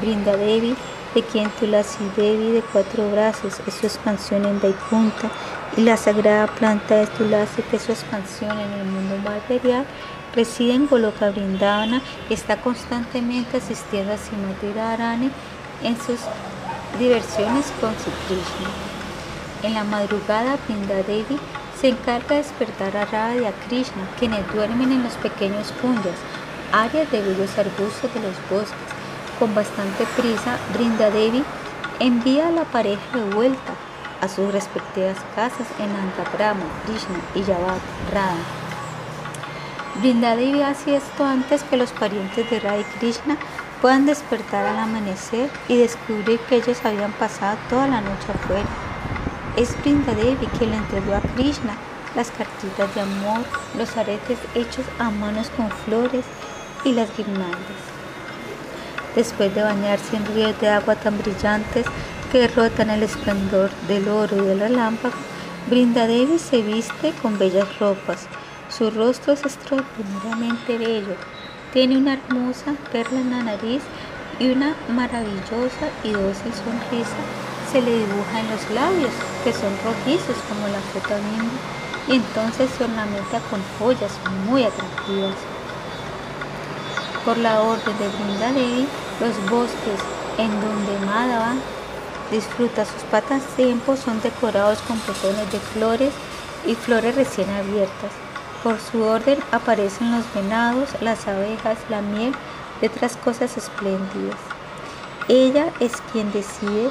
[0.00, 0.76] Brinda Devi
[1.14, 5.28] de quien Tulasi Devi de cuatro brazos es su expansión en Vaikunta
[5.76, 9.84] y la sagrada planta de Tulasi que es su expansión en el mundo material,
[10.34, 15.30] reside en Goloka Vrindavana y está constantemente asistiendo a Simati Radharani
[15.82, 16.20] en sus
[17.00, 18.99] diversiones con su Krishna.
[19.62, 20.56] En la madrugada,
[21.06, 21.38] Devi
[21.78, 26.16] se encarga de despertar a Radha y a Krishna, quienes duermen en los pequeños kunjas,
[26.72, 29.00] áreas de bellos arbustos de los bosques
[29.38, 31.42] con bastante prisa, Brinda Devi
[31.98, 33.72] envía a la pareja de vuelta
[34.20, 37.80] a sus respectivas casas en Antaprama, Krishna y Yavat,
[38.12, 38.36] Radha.
[40.00, 43.38] Brinda Devi hace esto antes que los parientes de Radha y Krishna
[43.80, 48.89] puedan despertar al amanecer y descubrir que ellos habían pasado toda la noche afuera.
[49.56, 51.76] Es Brinda Devi quien le entregó a Krishna
[52.14, 53.40] las cartitas de amor,
[53.76, 56.24] los aretes hechos a manos con flores
[56.84, 57.82] y las guirnaldas.
[59.14, 61.84] Después de bañarse en ríos de agua tan brillantes
[62.30, 65.16] que derrotan el esplendor del oro y del relámpago,
[65.68, 68.26] Brindadevi se viste con bellas ropas.
[68.68, 71.16] Su rostro es extraordinariamente bello.
[71.72, 73.82] Tiene una hermosa perla en la nariz
[74.38, 79.12] y una maravillosa y dócil sonrisa se le dibuja en los labios,
[79.44, 81.50] que son rojizos como la fruta misma,
[82.08, 84.12] y entonces se ornamenta con joyas
[84.46, 85.34] muy atractivas.
[87.24, 88.86] Por la orden de Brindadevi,
[89.20, 90.00] los bosques
[90.38, 91.54] en donde Madhava
[92.30, 96.12] disfruta sus patas tiempos son decorados con botones de flores
[96.66, 98.10] y flores recién abiertas.
[98.62, 102.34] Por su orden aparecen los venados, las abejas, la miel
[102.80, 104.38] y otras cosas espléndidas.
[105.28, 106.90] Ella es quien decide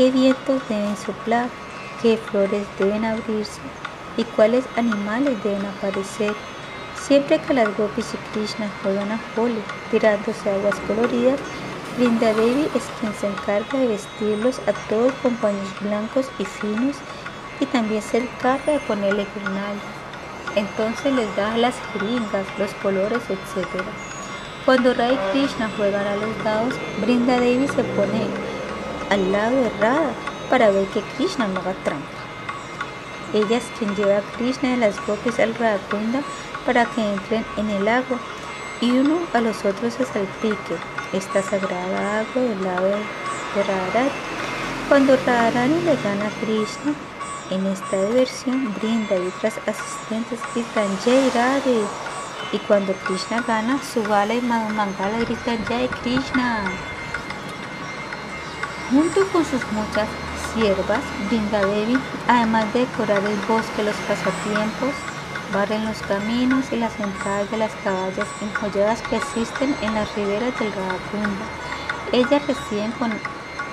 [0.00, 1.50] qué vientos deben soplar,
[2.00, 3.60] qué flores deben abrirse
[4.16, 6.32] y cuáles animales deben aparecer.
[6.96, 9.60] Siempre que las gopis y Krishna juegan a Holi,
[9.90, 11.38] tirándose aguas coloridas,
[11.98, 16.96] Linda Baby es quien se encarga de vestirlos a todos con paños blancos y finos
[17.60, 19.84] y también se encarga de ponerle guirnaldas.
[20.56, 23.68] Entonces les da las jeringas, los colores, etc.
[24.64, 26.72] Cuando Rai y Krishna juegan a los dados,
[27.02, 28.28] Brinda Devi se pone
[29.10, 30.12] al lado de Radha
[30.48, 32.08] para ver que Krishna no haga trampa.
[33.34, 35.78] Ella es quien lleva a Krishna y las gopis al Radha
[36.64, 38.18] para que entren en el agua
[38.80, 40.76] y uno a los otros se salpique
[41.12, 44.10] esta sagrada agua del lado de Radharani.
[44.88, 46.94] Cuando Radharani le gana a Krishna,
[47.50, 51.84] en esta diversión brinda y otras asistentes gritan Jai Radhe
[52.52, 56.70] y cuando Krishna gana, su bala y Mangala gritan Jai Krishna.
[58.90, 60.08] Junto con sus muchas
[60.52, 61.96] siervas, Brinda Devi,
[62.26, 64.90] además de decorar el bosque, los pasatiempos,
[65.54, 70.58] barren los caminos y las entradas de las caballas enjolladas que existen en las riberas
[70.58, 71.46] del Radakunda.
[72.10, 73.12] Ellas reciben con,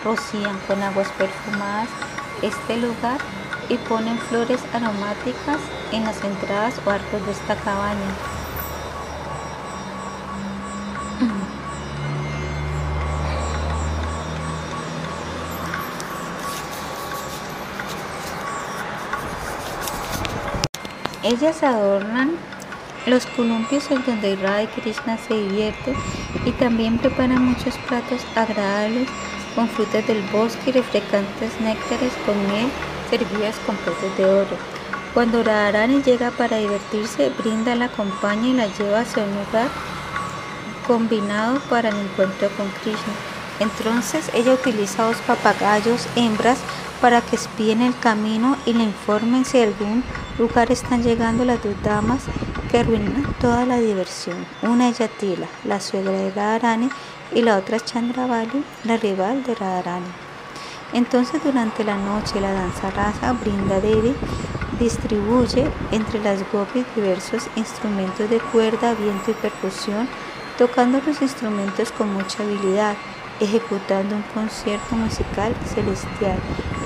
[0.03, 1.89] rocían con aguas perfumadas
[2.43, 3.19] este lugar
[3.69, 5.57] y ponen flores aromáticas
[5.91, 8.36] en las entradas o arcos de esta cabaña.
[21.23, 22.31] Ellas adornan
[23.07, 25.95] los columpios en donde Radha Krishna se divierten
[26.45, 29.07] y también preparan muchos platos agradables
[29.55, 32.69] con frutas del bosque y refrescantes néctares con miel
[33.09, 34.57] servidas con peces de oro.
[35.13, 39.69] Cuando Radharani llega para divertirse, Brinda la acompaña y la lleva hacia un lugar
[40.85, 43.13] combinado para el encuentro con Krishna.
[43.59, 46.59] Entonces ella utiliza dos papagayos hembras
[47.01, 50.03] para que espíen el camino y le informen si algún
[50.37, 52.23] lugar están llegando las dos damas
[52.71, 54.45] que arruinan toda la diversión.
[54.61, 56.89] Una es Yatila, la suegra de Radharani,
[57.33, 60.07] y la otra es Chandravali, la rival de Radharani.
[60.93, 64.15] Entonces durante la noche la danza rasa Brinda Devi
[64.79, 70.07] distribuye entre las gopis diversos instrumentos de cuerda, viento y percusión,
[70.57, 72.95] tocando los instrumentos con mucha habilidad,
[73.39, 76.39] ejecutando un concierto musical celestial.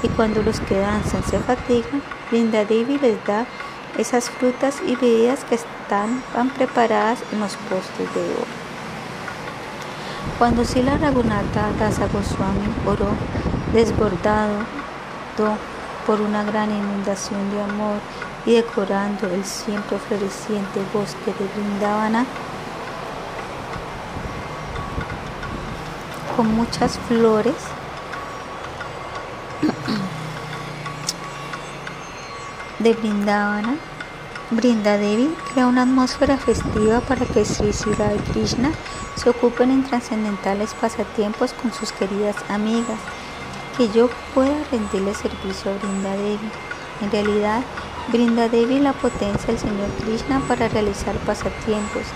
[0.04, 3.46] Y cuando los que danzan se fatigan, Brinda Devi les da
[3.98, 8.62] esas frutas y bebidas que están van preparadas en los postes de oro.
[10.38, 13.10] Cuando Sila Raghunatha Dasa Goswami oró
[13.74, 14.60] desbordado
[16.06, 18.00] por una gran inundación de amor
[18.46, 22.26] y decorando el siempre floreciente bosque de Brindavana
[26.42, 27.54] con muchas flores
[32.80, 33.76] de Brindavana
[34.50, 37.94] Brinda Devi crea una atmósfera festiva para que Sri Sri
[38.34, 38.72] Krishna
[39.14, 42.98] se ocupen en trascendentales pasatiempos con sus queridas amigas,
[43.78, 46.50] que yo pueda rendirle servicio a Brinda Devi.
[47.02, 47.62] En realidad,
[48.12, 52.08] Brinda Devi la potencia del Señor Krishna para realizar pasatiempos.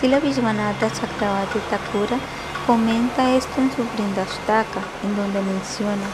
[0.00, 2.18] Sila Vishwanatha Chakravati Thakura
[2.66, 6.08] comenta esto en su Brindashtaka, en donde menciona,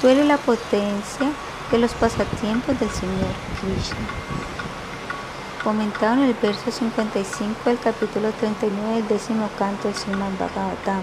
[0.00, 1.30] tú eres la potencia
[1.70, 4.06] de los pasatiempos del Señor Krishna
[5.64, 11.00] comentado en el verso 55 del capítulo 39 del décimo canto del Srimad Bhagavatam.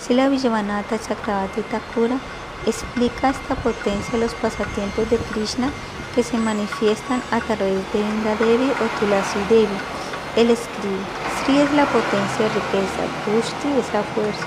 [0.00, 2.16] Sila Vijayanatha Chakravati Thakura
[2.64, 5.70] explica esta potencia de los pasatiempos de Krishna
[6.14, 9.97] que se manifiestan a través de Indra Devi o Tulasi Devi.
[10.38, 11.02] Él escribe,
[11.42, 14.46] Sri es la potencia de riqueza, Pushti es la fuerza,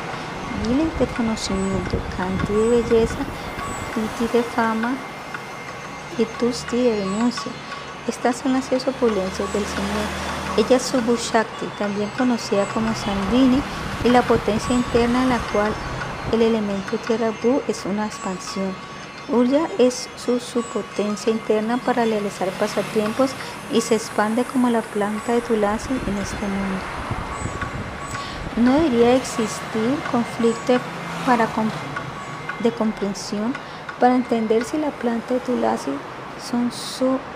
[0.63, 3.17] Gili de conocimiento, Kanti de belleza,
[3.93, 4.93] Piti de fama
[6.17, 7.51] y Tusti de denuncia.
[8.07, 10.07] Estas son las seis opulencias del Señor.
[10.55, 13.61] Ella es su Shakti, también conocida como Sandini,
[14.05, 15.73] y la potencia interna en la cual
[16.31, 18.73] el elemento tierra Bu es una expansión.
[19.29, 23.31] Urya es su, potencia interna para realizar pasatiempos
[23.71, 26.81] y se expande como la planta de Tulasi en este mundo.
[28.57, 30.79] No debería existir conflicto
[31.25, 31.47] para
[32.61, 33.53] de comprensión
[33.99, 35.91] para entender si la planta de Tulasi
[36.41, 36.71] son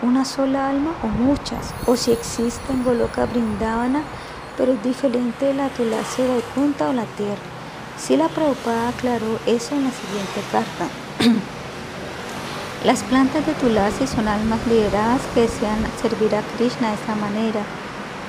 [0.02, 4.02] una sola alma o muchas, o si existen Goloka Brindavana,
[4.58, 7.42] pero es diferente de la Tulasi de Vaikuntha o la tierra.
[7.98, 10.88] Si la Prabhupada aclaró eso en la siguiente carta.
[12.86, 17.62] Las plantas de Tulasi son almas liberadas que desean servir a Krishna de esta manera.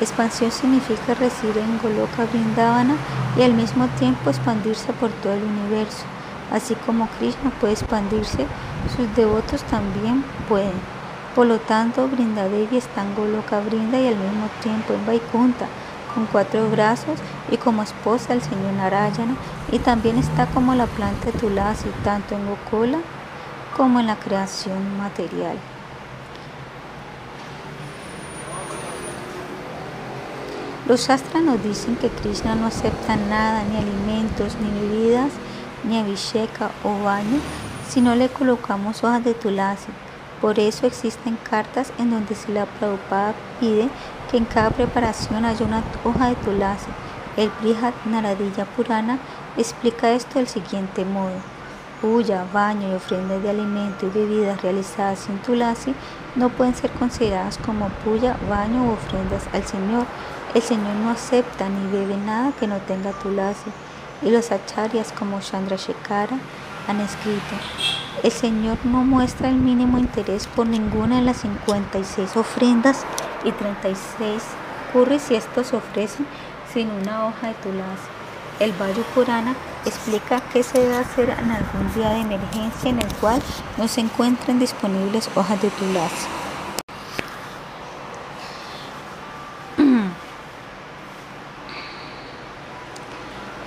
[0.00, 2.96] Expansión significa residir en Goloka Brindavana
[3.36, 6.04] y al mismo tiempo expandirse por todo el universo.
[6.50, 8.46] Así como Krishna puede expandirse,
[8.96, 10.80] sus devotos también pueden.
[11.34, 15.66] Por lo tanto, Brindadevi está en Goloka Brinda y al mismo tiempo en Vaikunta,
[16.14, 17.18] con cuatro brazos
[17.50, 19.36] y como esposa del señor Narayana,
[19.70, 23.00] y también está como la planta de Tulasi, tanto en Gokola
[23.76, 25.58] como en la creación material.
[30.88, 35.32] Los Shastras nos dicen que Krishna no acepta nada, ni alimentos, ni bebidas,
[35.84, 37.40] ni abhisheka o baño
[37.88, 39.88] si no le colocamos hojas de tulasi.
[40.40, 43.88] Por eso existen cartas en donde si la Prabhupada pide
[44.30, 46.86] que en cada preparación haya una hoja de tulasi.
[47.36, 49.18] El Brihat Naradilla Purana
[49.56, 51.55] explica esto del siguiente modo.
[52.00, 55.94] Puya, baño y ofrendas de alimento y bebidas realizadas sin tulasi
[56.34, 60.04] no pueden ser consideradas como puya, baño u ofrendas al Señor.
[60.54, 63.70] El Señor no acepta ni bebe nada que no tenga tulasi
[64.22, 66.38] y los acharyas como Shekara
[66.88, 67.54] han escrito,
[68.22, 73.04] el Señor no muestra el mínimo interés por ninguna de las 56 ofrendas
[73.44, 74.42] y 36
[74.92, 76.26] curris si estos se ofrecen
[76.72, 78.08] sin una hoja de tulasi.
[78.58, 79.54] El Vayu Purana
[79.86, 83.40] explica qué se debe hacer en algún día de emergencia en el cual
[83.76, 86.26] no se encuentren disponibles hojas de tulasi.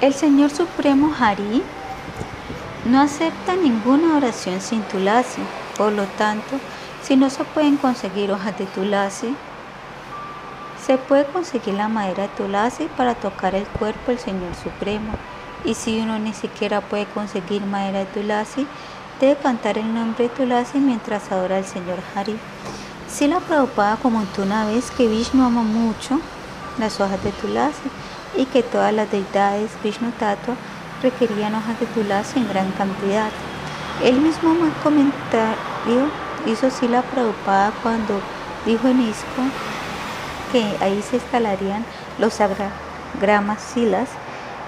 [0.01, 1.63] El Señor Supremo Hari
[2.85, 5.41] no acepta ninguna oración sin tulasi.
[5.77, 6.59] Por lo tanto,
[7.01, 9.35] si no se pueden conseguir hojas de tulasi,
[10.85, 15.13] se puede conseguir la madera de tulasi para tocar el cuerpo del Señor Supremo.
[15.65, 18.65] Y si uno ni siquiera puede conseguir madera de tulasi,
[19.19, 22.37] debe cantar el nombre de tulasi mientras adora al Señor Hari.
[23.09, 26.19] Sila Prabhupada comentó una vez que Vishnu ama mucho
[26.77, 27.89] las hojas de tulasi
[28.37, 30.55] y que todas las deidades Vishnu Tattva
[31.01, 33.31] requerían hojas de tulasi en gran cantidad.
[34.03, 36.09] El mismo comentario
[36.45, 38.21] hizo Sila Prabhupada cuando
[38.65, 39.43] dijo en Isco
[40.51, 41.83] que ahí se instalarían
[42.17, 42.37] los
[43.19, 44.07] gramas silas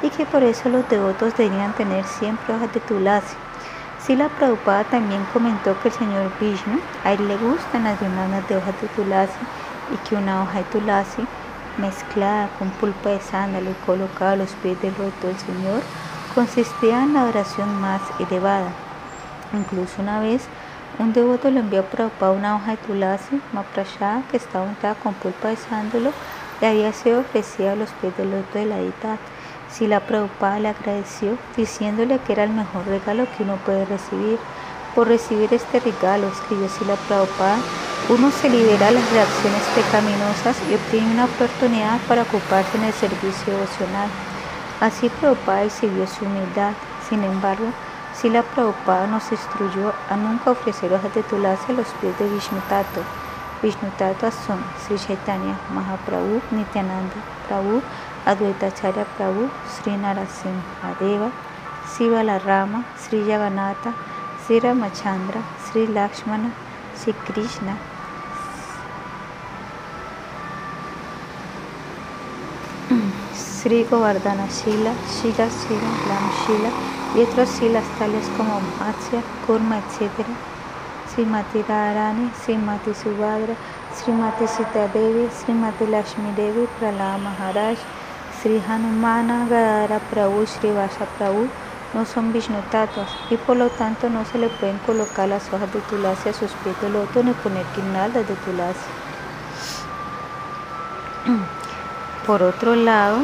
[0.01, 3.35] y que por eso los devotos deberían tener siempre hojas de tulasi.
[3.99, 8.57] Sila Prabhupada también comentó que el señor Vishnu, a él le gustan las bananas de
[8.57, 9.39] hojas de tulasi
[9.93, 11.27] y que una hoja de tulasi
[11.77, 15.81] mezclada con pulpa de sándalo y colocada a los pies del loto del Señor
[16.33, 18.71] consistía en la adoración más elevada.
[19.53, 20.47] Incluso una vez
[20.99, 25.13] un devoto le envió a Prabhupada una hoja de tulasi, maprashada, que estaba untada con
[25.13, 26.11] pulpa de sándalo
[26.61, 29.19] y había sido ofrecida a los pies del loto de la deidad.
[29.71, 34.37] Si la Prabhupada le agradeció, diciéndole que era el mejor regalo que uno puede recibir.
[34.93, 37.57] Por recibir este regalo, escribió Sila Prabhupada,
[38.09, 42.93] uno se libera de las reacciones pecaminosas y obtiene una oportunidad para ocuparse en el
[42.93, 44.09] servicio devocional.
[44.81, 46.73] Así Prabhupada exhibió su humildad.
[47.07, 47.67] Sin embargo,
[48.13, 52.25] Sila Prabhupada nos instruyó a nunca ofrecer hojas de tulasi a los pies de.
[53.61, 57.13] Vishnu Tato son Sri Chaitanya Mahaprabhu, Nityananda
[57.47, 57.81] Prabhu,
[58.25, 61.33] Advaita Acharya Prabhu, Sri Narasimha Deva,
[61.83, 63.95] Siva Rama, Sri Yaganata,
[64.45, 66.53] Sri Ramachandra, Sri Lakshmana,
[66.93, 67.77] Sri Krishna,
[73.33, 76.71] Sri Govardhana Shila, Shila Shila, Lam Shila,
[77.13, 80.37] y otros silas tales como Matsya, Kurma, etc.
[81.05, 81.63] Srimati
[88.41, 91.47] Sri Hanumana, Gadara Prabhu, Sri Vasa Prabhu,
[91.93, 92.57] no son Vishnu
[93.29, 96.49] y por lo tanto no se le pueden colocar las hojas de tulasi a sus
[96.63, 98.89] pies de loto ni poner guirnaldas de tulasi.
[102.25, 103.19] Por otro lado,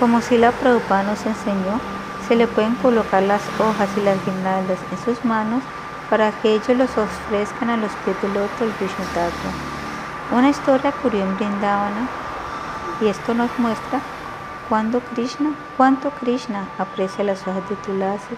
[0.00, 1.78] como si la Prabhupada nos enseñó,
[2.26, 5.62] se le pueden colocar las hojas y las guirnaldas en sus manos
[6.10, 9.04] para que ellos los ofrezcan a los pies del loto del Vishnu
[10.32, 12.27] Una historia ocurrió en Brindavana
[13.00, 14.00] y esto nos muestra
[14.68, 18.36] cuánto Krishna aprecia las hojas de Tulasi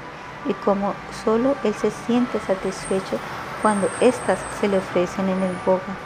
[0.49, 3.19] y cómo solo él se siente satisfecho
[3.63, 5.97] cuando éstas se le ofrecen en el boga.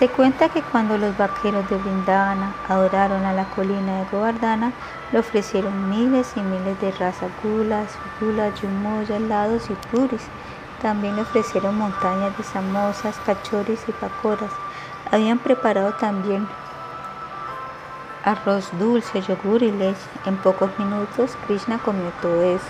[0.00, 4.72] Se cuenta que cuando los vaqueros de Brindavana adoraron a la colina de Govardhana,
[5.12, 10.22] le ofrecieron miles y miles de rasagulas, gulas, yumoyas, helados y puris.
[10.80, 14.50] También le ofrecieron montañas de samosas, cachoris y pacoras.
[15.12, 16.46] Habían preparado también
[18.24, 19.98] arroz dulce, yogur y leche.
[20.24, 22.64] En pocos minutos Krishna comió todo eso.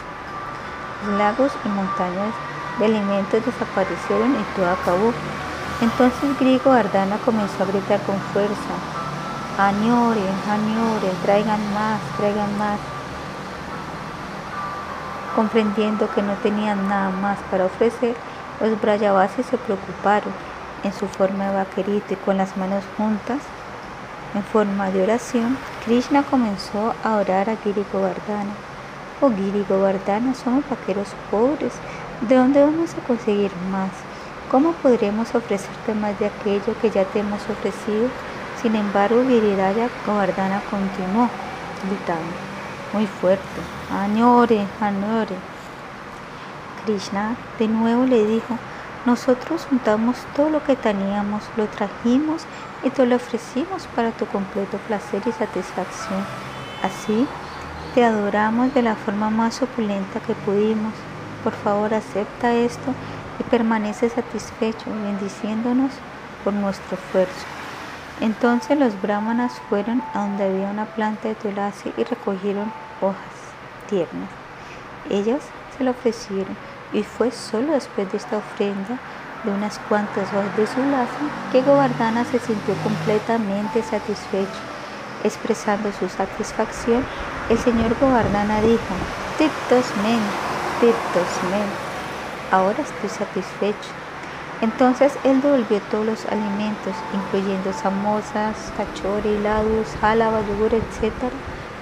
[1.19, 2.33] Lagos y montañas
[2.79, 5.13] de alimentos desaparecieron y todo acabó.
[5.83, 8.75] Entonces Grigo Ardana comenzó a gritar con fuerza,
[9.59, 12.79] añoren, añoren, traigan más, traigan más.
[15.37, 18.15] Comprendiendo que no tenían nada más para ofrecer,
[18.61, 20.33] los Brayavasis se preocuparon
[20.83, 23.39] en su forma de vaquerito y con las manos juntas,
[24.35, 28.55] en forma de oración, Krishna comenzó a orar a Giri Govardhana.
[29.21, 31.73] Oh Giri Govardhana, somos vaqueros pobres,
[32.29, 33.91] ¿de dónde vamos a conseguir más?
[34.51, 38.09] ¿Cómo podremos ofrecerte más de aquello que ya te hemos ofrecido?
[38.63, 41.29] Sin embargo, Giriraya Govardhana continuó
[41.87, 42.51] gritando
[42.93, 43.61] muy fuerte,
[43.93, 45.37] añore, añore.
[46.85, 48.59] Krishna de nuevo le dijo,
[49.07, 52.43] nosotros juntamos todo lo que teníamos, lo trajimos
[52.83, 56.25] y te lo ofrecimos para tu completo placer y satisfacción.
[56.83, 57.27] Así,
[57.95, 60.93] te adoramos de la forma más opulenta que pudimos.
[61.43, 62.93] Por favor, acepta esto
[63.39, 65.93] y permanece satisfecho, bendiciéndonos
[66.45, 67.47] por nuestro esfuerzo.
[68.21, 72.71] Entonces los brahmanas fueron a donde había una planta de tulasi y recogieron
[73.01, 73.17] hojas
[73.89, 74.29] tiernas.
[75.09, 75.41] Ellas
[75.77, 76.55] se lo ofrecieron
[76.93, 78.99] y fue solo después de esta ofrenda
[79.45, 84.61] de unas cuantas hojas de tulasi que Govardhana se sintió completamente satisfecho.
[85.25, 87.05] Expresando su satisfacción,
[87.49, 88.95] el señor Govardhana dijo,
[89.39, 90.21] Tirtos men,
[90.81, 91.69] Tirtos men,
[92.51, 93.91] ahora estoy satisfecho.
[94.61, 101.13] Entonces él devolvió todos los alimentos, incluyendo samosas, cachori, helados, jalaba, yogur, etc.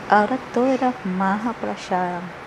[0.09, 2.38] Ahora todo era maja prashadam.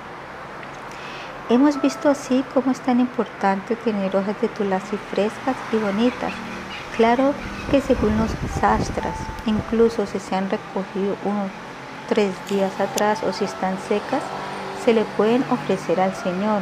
[1.52, 6.32] Hemos visto así cómo es tan importante tener hojas de tulasi frescas y bonitas.
[6.96, 7.34] Claro
[7.70, 11.52] que según los sastras, incluso si se han recogido unos
[12.08, 14.24] tres días atrás o si están secas,
[14.86, 16.62] se le pueden ofrecer al Señor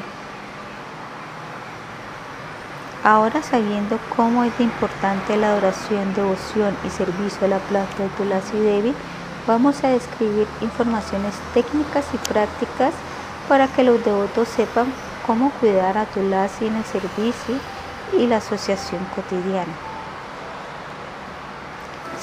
[3.04, 8.10] Ahora sabiendo cómo es de importante la adoración, devoción y servicio a la planta de
[8.10, 8.94] Tulasi Devi,
[9.46, 12.94] vamos a describir informaciones técnicas y prácticas
[13.50, 14.94] para que los devotos sepan
[15.26, 17.56] cómo cuidar a Tulasi en el servicio
[18.18, 19.74] y la asociación cotidiana.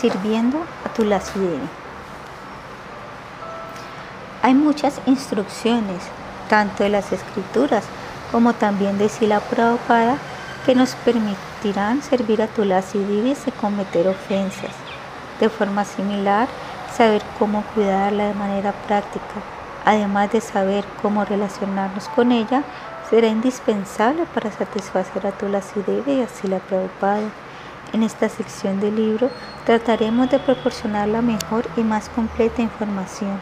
[0.01, 1.69] Sirviendo a Tulasi Devi.
[4.43, 6.01] Hay muchas instrucciones,
[6.48, 7.85] tanto de las escrituras
[8.31, 10.19] como también de Sila Prabhupada,
[10.65, 14.73] que nos permitirán servir a Tulasi Devi sin cometer ofensas.
[15.40, 16.47] De forma similar,
[16.97, 19.56] saber cómo cuidarla de manera práctica,
[19.87, 22.65] además de saber cómo relacionarnos con ella,
[23.09, 27.31] será indispensable para satisfacer a Tulasi Devi y así la Prabhupada.
[27.93, 29.31] En esta sección del libro
[29.65, 33.41] trataremos de proporcionar la mejor y más completa información.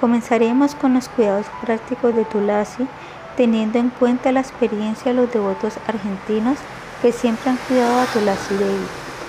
[0.00, 2.88] Comenzaremos con los cuidados prácticos de Tulasi
[3.36, 6.58] teniendo en cuenta la experiencia de los devotos argentinos
[7.00, 8.86] que siempre han cuidado a Tulasi Devi,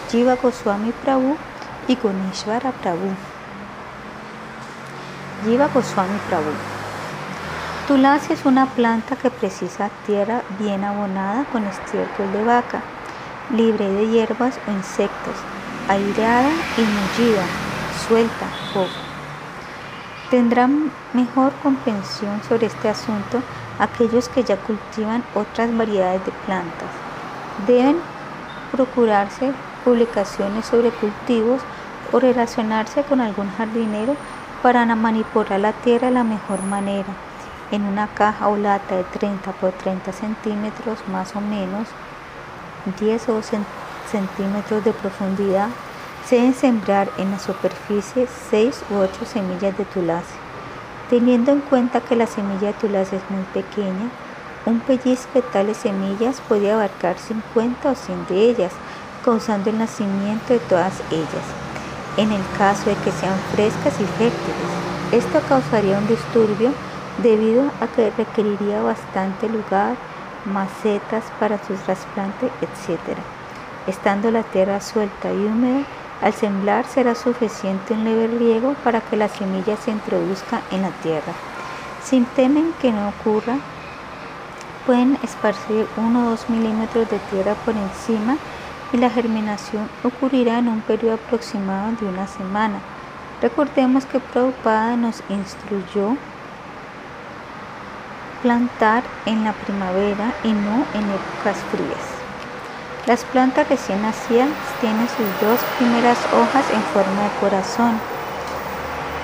[0.09, 1.37] Jiva Goswami Prabhu
[1.87, 3.30] y Guneshwara Prabhu.
[5.43, 6.51] Jiva Goswami Prabhu.
[7.87, 12.81] Tulasi es una planta que precisa tierra bien abonada con estiércol de vaca,
[13.49, 15.33] libre de hierbas o insectos,
[15.89, 17.43] aireada y mullida,
[18.07, 18.89] suelta, poco.
[20.29, 23.41] Tendrán mejor comprensión sobre este asunto
[23.79, 26.89] aquellos que ya cultivan otras variedades de plantas.
[27.65, 27.97] Deben
[28.71, 29.53] procurarse
[29.83, 31.61] publicaciones sobre cultivos
[32.11, 34.15] o relacionarse con algún jardinero
[34.61, 37.07] para manipular la tierra de la mejor manera.
[37.71, 41.87] En una caja o lata de 30 por 30 centímetros más o menos,
[42.99, 43.59] 10 o 12
[44.11, 45.69] centímetros de profundidad,
[46.25, 50.35] se deben sembrar en la superficie 6 u 8 semillas de tulasi.
[51.09, 54.09] Teniendo en cuenta que la semilla de tulasi es muy pequeña,
[54.65, 58.71] un pellizco de tales semillas puede abarcar 50 o 100 de ellas,
[59.25, 61.60] causando el nacimiento de todas ellas,
[62.17, 64.71] en el caso de que sean frescas y fértiles.
[65.11, 66.73] Esto causaría un disturbio
[67.21, 69.95] debido a que requeriría bastante lugar,
[70.45, 73.17] macetas para su trasplante, etc.
[73.87, 75.83] Estando la tierra suelta y húmeda,
[76.21, 80.91] al sembrar será suficiente un leve riego para que la semilla se introduzca en la
[81.03, 81.33] tierra.
[82.03, 83.57] Si temen que no ocurra,
[84.85, 88.37] pueden esparcir 1 o 2 milímetros de tierra por encima
[88.93, 92.79] y la germinación ocurrirá en un periodo aproximado de una semana.
[93.41, 96.17] Recordemos que Prabhupada nos instruyó
[98.41, 102.21] plantar en la primavera y no en épocas frías.
[103.07, 104.49] Las plantas recién nacidas
[104.79, 107.99] tienen sus dos primeras hojas en forma de corazón.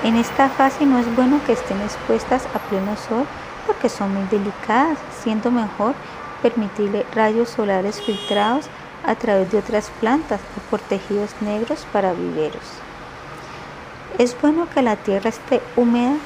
[0.02, 3.24] En esta fase no es bueno que estén expuestas a pleno sol
[3.66, 5.94] porque son muy delicadas, siendo mejor
[6.42, 8.68] permitirle rayos solares filtrados
[9.08, 12.62] a través de otras plantas o por tejidos negros para viveros.
[14.18, 16.16] Es bueno que la tierra esté húmeda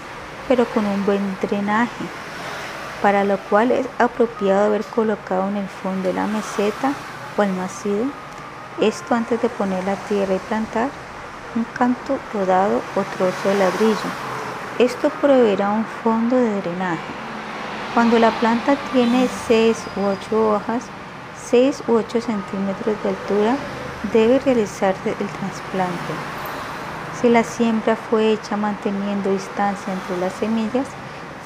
[0.48, 2.04] pero con un buen drenaje,
[3.00, 6.92] para lo cual es apropiado haber colocado en el fondo de la meseta
[7.36, 8.06] o almacido,
[8.80, 10.88] esto antes de poner la tierra y plantar
[11.54, 14.10] un canto rodado o trozo de ladrillo.
[14.78, 17.12] Esto proveerá un fondo de drenaje.
[17.94, 20.84] Cuando la planta tiene 6 u 8 hojas,
[21.52, 23.56] 6 u 8 centímetros de altura,
[24.10, 26.14] debe realizarse el trasplante.
[27.20, 30.86] Si la siembra fue hecha manteniendo distancia entre las semillas,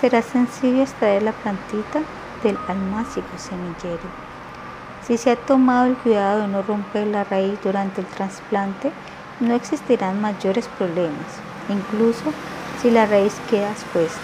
[0.01, 2.03] será sencillo extraer la plantita
[2.45, 4.09] del almácigo semillero.
[5.05, 8.93] Si se ha tomado el cuidado de no romper la raíz durante el trasplante,
[9.41, 11.27] no existirán mayores problemas,
[11.69, 12.33] incluso
[12.81, 14.21] si la raíz queda expuesta.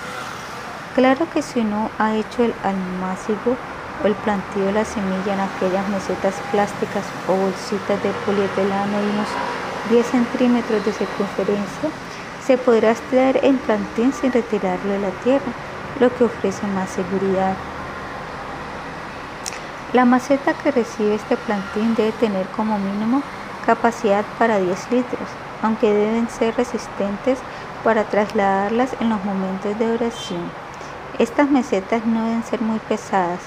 [0.95, 3.57] Claro que si uno ha hecho el almácigo
[4.05, 9.29] el planteo de la semilla en aquellas mesetas plásticas o bolsitas de polietileno de unos
[9.91, 11.91] 10 centímetros de circunferencia,
[12.45, 15.53] se podrá extraer el plantín sin retirarlo de la tierra,
[16.01, 17.55] lo que ofrece más seguridad.
[19.93, 23.23] La maceta que recibe este plantín debe tener como mínimo
[23.67, 25.29] capacidad para 10 litros,
[25.63, 27.39] aunque deben ser resistentes
[27.85, 30.51] para trasladarlas en los momentos de oración.
[31.19, 33.41] Estas mesetas no deben ser muy pesadas.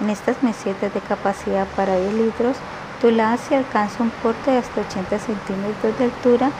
[0.00, 2.56] En estas mesetas de capacidad para 10 litros,
[3.00, 6.50] Tulasi alcanza un porte de hasta 80 centímetros de altura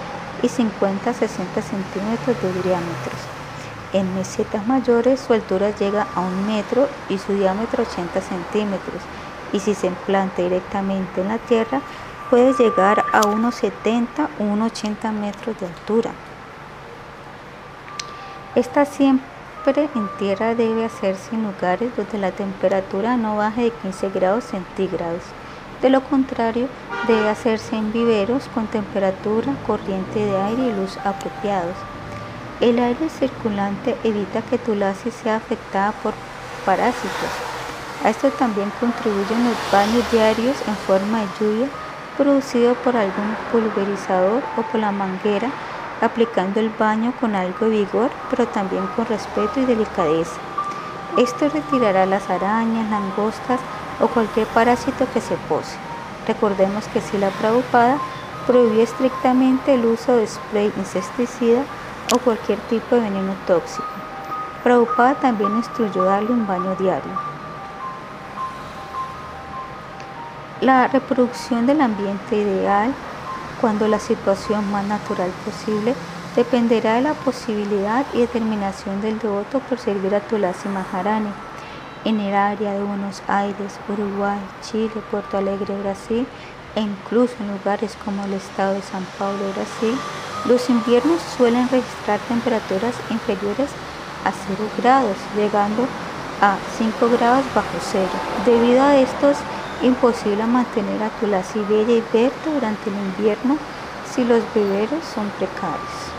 [0.43, 3.13] y 50 60 centímetros de diámetro.
[3.93, 9.03] En mesetas mayores su altura llega a un metro y su diámetro 80 centímetros
[9.53, 11.81] y si se implanta directamente en la tierra
[12.29, 16.11] puede llegar a unos 70 o unos 80 metros de altura.
[18.55, 24.09] Esta siempre en tierra debe hacerse en lugares donde la temperatura no baje de 15
[24.11, 25.23] grados centígrados
[25.83, 26.67] De lo contrario,
[27.07, 31.77] debe hacerse en viveros con temperatura, corriente de aire y luz apropiados.
[32.61, 36.15] El aire circulante evita que tu lasis sea afectada por
[36.65, 37.31] parásitos.
[38.05, 41.69] A esto también contribuyen los baños diarios en forma de lluvia
[42.17, 45.51] producido por algún pulverizador o por la manguera,
[46.01, 50.41] aplicando el baño con algo de vigor, pero también con respeto y delicadeza.
[51.17, 53.61] Esto retirará las arañas, langostas
[54.01, 55.77] o cualquier parásito que se pose.
[56.27, 57.99] Recordemos que si la Prabhupada
[58.47, 61.63] prohibió estrictamente el uso de spray insecticida
[62.15, 63.85] o cualquier tipo de veneno tóxico.
[64.63, 67.13] Prabhupada también instruyó darle un baño diario.
[70.61, 72.95] La reproducción del ambiente ideal,
[73.61, 75.95] cuando la situación más natural posible,
[76.37, 81.31] dependerá de la posibilidad y determinación del devoto por servir a Tulasi Maharani.
[82.05, 86.27] En el área de Buenos Aires, Uruguay, Chile, Puerto Alegre, Brasil
[86.75, 89.99] e incluso en lugares como el estado de San Paulo, Brasil,
[90.47, 93.69] los inviernos suelen registrar temperaturas inferiores
[94.25, 95.87] a 0 grados, llegando
[96.41, 98.09] a 5 grados bajo cero.
[98.47, 99.39] Debido a esto es
[99.83, 103.59] imposible mantener a Tulasi bella y verde durante el invierno
[104.13, 106.11] si los viveros son precarios.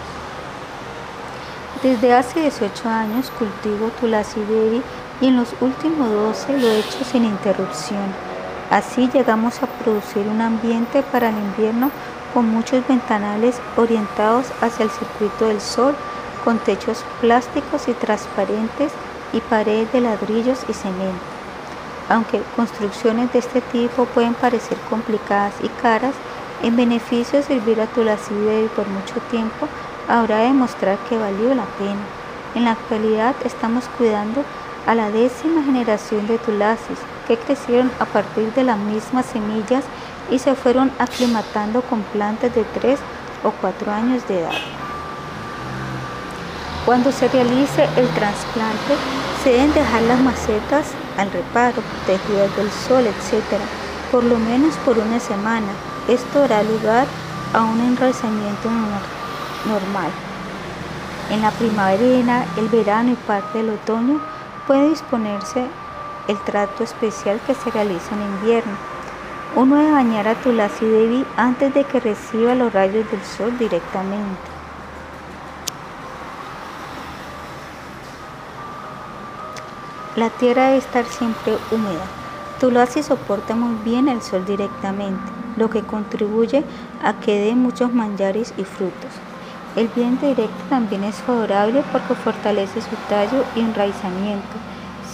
[1.83, 4.83] Desde hace 18 años cultivo Tulasi Baby
[5.19, 8.13] y en los últimos 12 lo he hecho sin interrupción.
[8.69, 11.91] Así llegamos a producir un ambiente para el invierno
[12.33, 15.95] con muchos ventanales orientados hacia el circuito del sol,
[16.43, 18.91] con techos plásticos y transparentes
[19.33, 21.30] y paredes de ladrillos y cemento.
[22.11, 26.13] Aunque construcciones de este tipo pueden parecer complicadas y caras,
[26.61, 29.65] en beneficio de servir a Tulasi Devi por mucho tiempo,
[30.09, 32.01] habrá de demostrar que valió la pena.
[32.53, 34.43] En la actualidad estamos cuidando
[34.85, 39.85] a la décima generación de Tulasis, que crecieron a partir de las mismas semillas
[40.29, 42.99] y se fueron aclimatando con plantas de 3
[43.45, 44.59] o 4 años de edad.
[46.85, 48.95] Cuando se realice el trasplante,
[49.45, 53.59] se deben dejar las macetas al reparo, protegidas del sol, etc.,
[54.11, 55.71] por lo menos por una semana.
[56.07, 57.07] Esto dará lugar
[57.53, 58.69] a un enraizamiento
[59.65, 60.11] normal.
[61.29, 64.19] En la primavera, el verano y parte del otoño
[64.67, 65.65] puede disponerse
[66.27, 68.91] el trato especial que se realiza en invierno
[69.53, 74.50] uno debe bañar a Tulasi Devi antes de que reciba los rayos del sol directamente.
[80.17, 82.05] La tierra debe estar siempre húmeda.
[82.59, 85.23] Tulasi soporta muy bien el sol directamente,
[85.55, 86.65] lo que contribuye
[87.01, 89.11] a que dé muchos manjares y frutos.
[89.77, 94.49] El viento directo también es favorable porque fortalece su tallo y enraizamiento,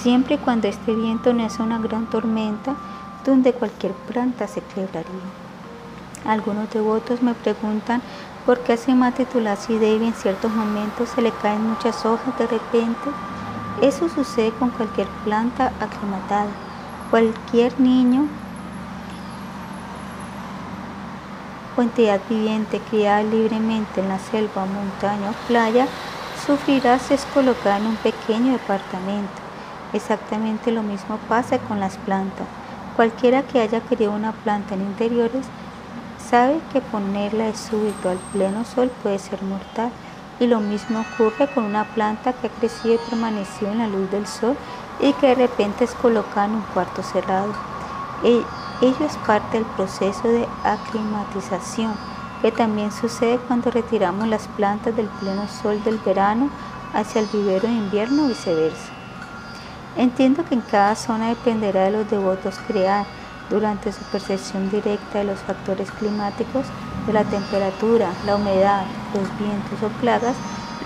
[0.02, 2.74] siempre y cuando este viento no es una gran tormenta
[3.24, 5.06] donde cualquier planta se quebraría.
[6.26, 8.02] Algunos devotos me preguntan
[8.48, 12.48] por qué a Sima Tulasi Devi en ciertos momentos se le caen muchas hojas de
[12.48, 13.12] repente.
[13.82, 16.50] Eso sucede con cualquier planta aclimatada.
[17.12, 18.28] Cualquier niño
[21.78, 25.88] o entidad viviente criada libremente en la selva, montaña o playa
[26.46, 29.42] sufrirá si es colocada en un pequeño departamento.
[29.94, 32.48] Exactamente lo mismo pasa con las plantas.
[32.96, 35.46] Cualquiera que haya querido una planta en interiores
[36.18, 39.92] sabe que ponerla de súbito al pleno sol puede ser mortal.
[40.40, 44.10] Y lo mismo ocurre con una planta que ha crecido y permanecido en la luz
[44.12, 44.56] del sol
[45.00, 47.54] y que de repente es colocada en un cuarto cerrado.
[48.24, 48.44] E,
[48.82, 51.94] ello es parte del proceso de aclimatización
[52.42, 56.50] que también sucede cuando retiramos las plantas del pleno sol del verano
[56.94, 58.92] hacia el vivero de invierno o viceversa.
[59.96, 63.06] Entiendo que en cada zona dependerá de los devotos crear,
[63.50, 66.66] durante su percepción directa de los factores climáticos,
[67.08, 70.36] de la temperatura, la humedad, los vientos o plagas,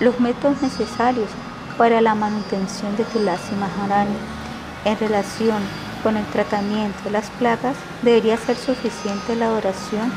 [0.00, 1.28] los métodos necesarios
[1.76, 4.16] para la manutención de Tulasi Maharani.
[4.84, 5.62] En relación
[6.02, 10.10] con el tratamiento de las plagas, debería ser suficiente la oración,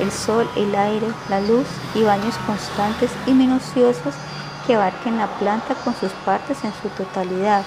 [0.00, 4.14] el sol, el aire, la luz y baños constantes y minuciosos
[4.66, 7.64] que abarquen la planta con sus partes en su totalidad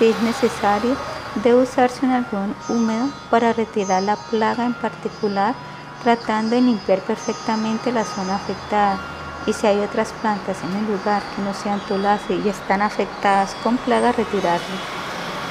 [0.00, 0.96] si es necesario,
[1.44, 5.54] debe usarse un algodón húmedo para retirar la plaga en particular,
[6.02, 8.98] tratando de limpiar perfectamente la zona afectada.
[9.46, 13.54] Y si hay otras plantas en el lugar que no sean tulasi y están afectadas
[13.62, 14.60] con plaga, retirarlas.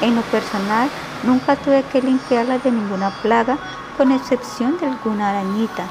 [0.02, 0.90] En lo personal,
[1.24, 3.58] nunca tuve que limpiarlas de ninguna plaga,
[3.98, 5.86] con excepción de alguna arañita.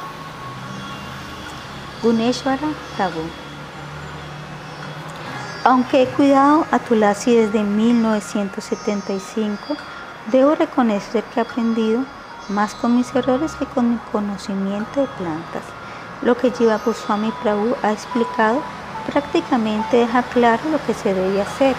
[2.03, 3.29] Guneshwara Prabhu
[5.69, 9.77] aunque he cuidado a Tulasi desde 1975,
[10.33, 12.05] debo reconocer que he aprendido
[12.49, 15.63] más con mis errores que con mi conocimiento de plantas.
[16.23, 18.63] Lo que Jiva Goswami Prabhu ha explicado
[19.11, 21.75] prácticamente deja claro lo que se debe hacer,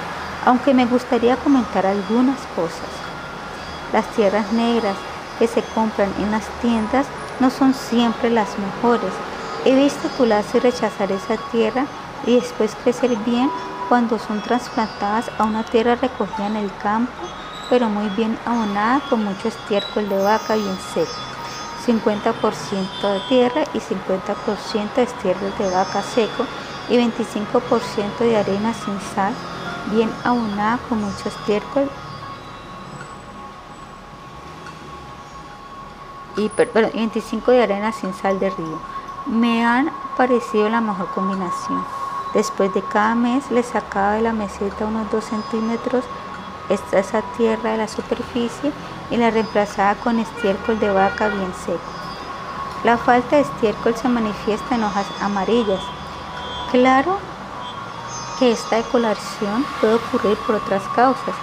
[0.46, 2.90] aunque me gustaría comentar algunas cosas.
[3.94, 4.96] Las tierras negras
[5.38, 7.06] que se compran en las tiendas
[7.40, 9.14] no son siempre las mejores.
[9.66, 11.86] He visto Tulasi rechazar esa tierra
[12.26, 13.50] y después crecer bien
[13.88, 17.12] cuando son trasplantadas a una tierra recogida en el campo,
[17.70, 21.12] pero muy bien abonada con mucho estiércol de vaca bien seco.
[21.86, 26.46] 50% de tierra y 50% de estiércol de vaca seco
[26.90, 29.34] y 25% de arena sin sal,
[29.92, 31.90] bien abonada con mucho estiércol
[36.38, 38.80] y 25 de arena sin sal de río.
[39.26, 41.84] Me han parecido la mejor combinación.
[42.34, 46.06] Después de cada mes le sacaba de la meseta unos 2 centímetros
[46.70, 48.72] esa tierra de la superficie
[49.10, 51.80] y la reemplazaba con estiércol de vaca bien seco.
[52.84, 55.82] La falta de estiércol se manifiesta en hojas amarillas.
[56.72, 57.18] Claro
[58.38, 61.36] que esta decoloración puede ocurrir por otras causas,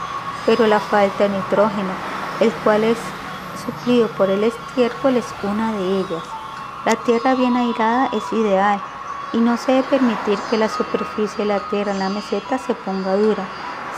[0.46, 1.90] pero la falta de nitrógeno,
[2.40, 2.98] el cual es
[3.64, 6.22] suplido por el estiércol, es una de ellas.
[6.86, 8.80] La tierra bien airada es ideal
[9.32, 12.74] y no se debe permitir que la superficie de la tierra en la meseta se
[12.74, 13.44] ponga dura.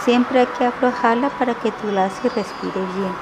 [0.08, 3.14] Siempre hay que aflojarla para que tu respire bien.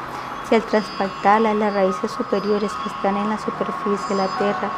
[0.48, 4.70] Si al trasplantarla las raíces superiores que están en la superficie de la tierra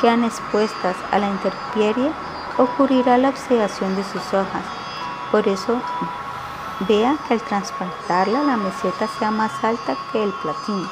[0.00, 2.12] quedan expuestas a la intemperie,
[2.56, 4.62] ocurrirá la oxidación de sus hojas.
[5.32, 5.80] Por eso,
[6.86, 10.88] vea que al trasplantarla la meseta sea más alta que el platino.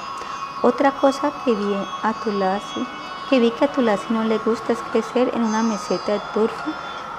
[0.62, 2.84] Otra cosa que vi a Tulasi
[3.30, 6.72] que vi que a Tulasi no le gusta es crecer en una meseta de turfa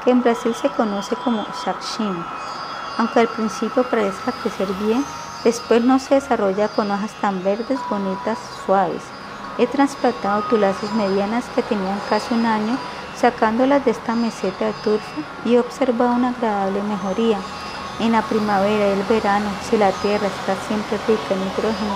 [0.03, 2.21] que en Brasil se conoce como shakshim.
[2.97, 5.03] Aunque al principio parezca crecer bien,
[5.43, 9.03] después no se desarrolla con hojas tan verdes, bonitas, suaves.
[9.57, 12.77] He trasplantado tulasis medianas que tenían casi un año
[13.17, 17.37] sacándolas de esta meseta de turfa y he observado una agradable mejoría.
[17.99, 21.95] En la primavera y el verano, si la tierra está siempre rica en nitrógeno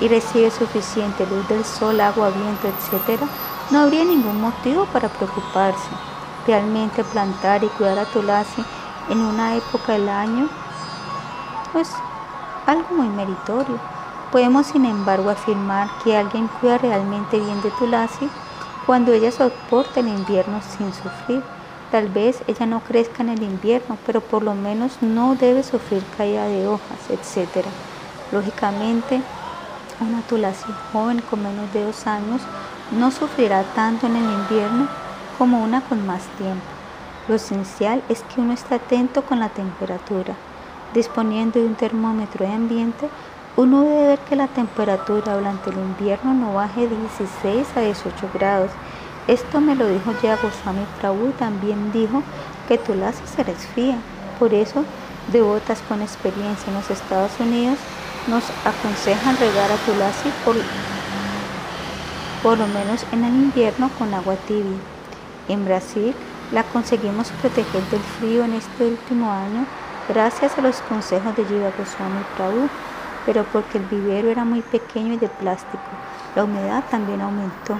[0.00, 3.20] y recibe suficiente luz del sol, agua, viento, etc.,
[3.70, 5.88] no habría ningún motivo para preocuparse.
[6.46, 8.62] Realmente plantar y cuidar a Tulasi
[9.10, 10.48] en una época del año
[11.74, 11.90] es
[12.66, 13.78] algo muy meritorio.
[14.32, 18.28] Podemos sin embargo afirmar que alguien cuida realmente bien de Tulasi
[18.86, 21.42] cuando ella soporta el invierno sin sufrir.
[21.90, 26.02] Tal vez ella no crezca en el invierno, pero por lo menos no debe sufrir
[26.18, 27.66] caída de hojas, etc.
[28.30, 29.22] Lógicamente,
[30.00, 32.42] una Tulasi joven con menos de dos años
[32.92, 34.88] no sufrirá tanto en el invierno
[35.38, 36.77] como una con más tiempo.
[37.28, 40.34] Lo esencial es que uno esté atento con la temperatura.
[40.94, 43.08] Disponiendo de un termómetro de ambiente,
[43.56, 48.30] uno debe ver que la temperatura durante el invierno no baje de 16 a 18
[48.32, 48.70] grados.
[49.26, 52.22] Esto me lo dijo ya Goswami Prabhu también dijo
[52.66, 53.98] que Tulasi se resfría.
[54.38, 54.84] Por eso,
[55.30, 57.78] devotas con experiencia en los Estados Unidos
[58.26, 60.56] nos aconsejan regar a Tulasi por
[62.42, 64.78] por lo menos en el invierno con agua tibia.
[65.48, 66.14] En Brasil
[66.52, 69.66] la conseguimos proteger del frío en este último año
[70.08, 72.68] gracias a los consejos de Jiva Goswami Prabhu,
[73.26, 75.78] pero porque el vivero era muy pequeño y de plástico.
[76.34, 77.78] La humedad también aumentó.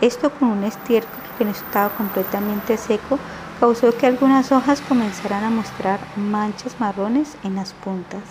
[0.00, 3.18] Esto con un estiércol que no estaba completamente seco
[3.60, 8.22] causó que algunas hojas comenzaran a mostrar manchas marrones en las puntas.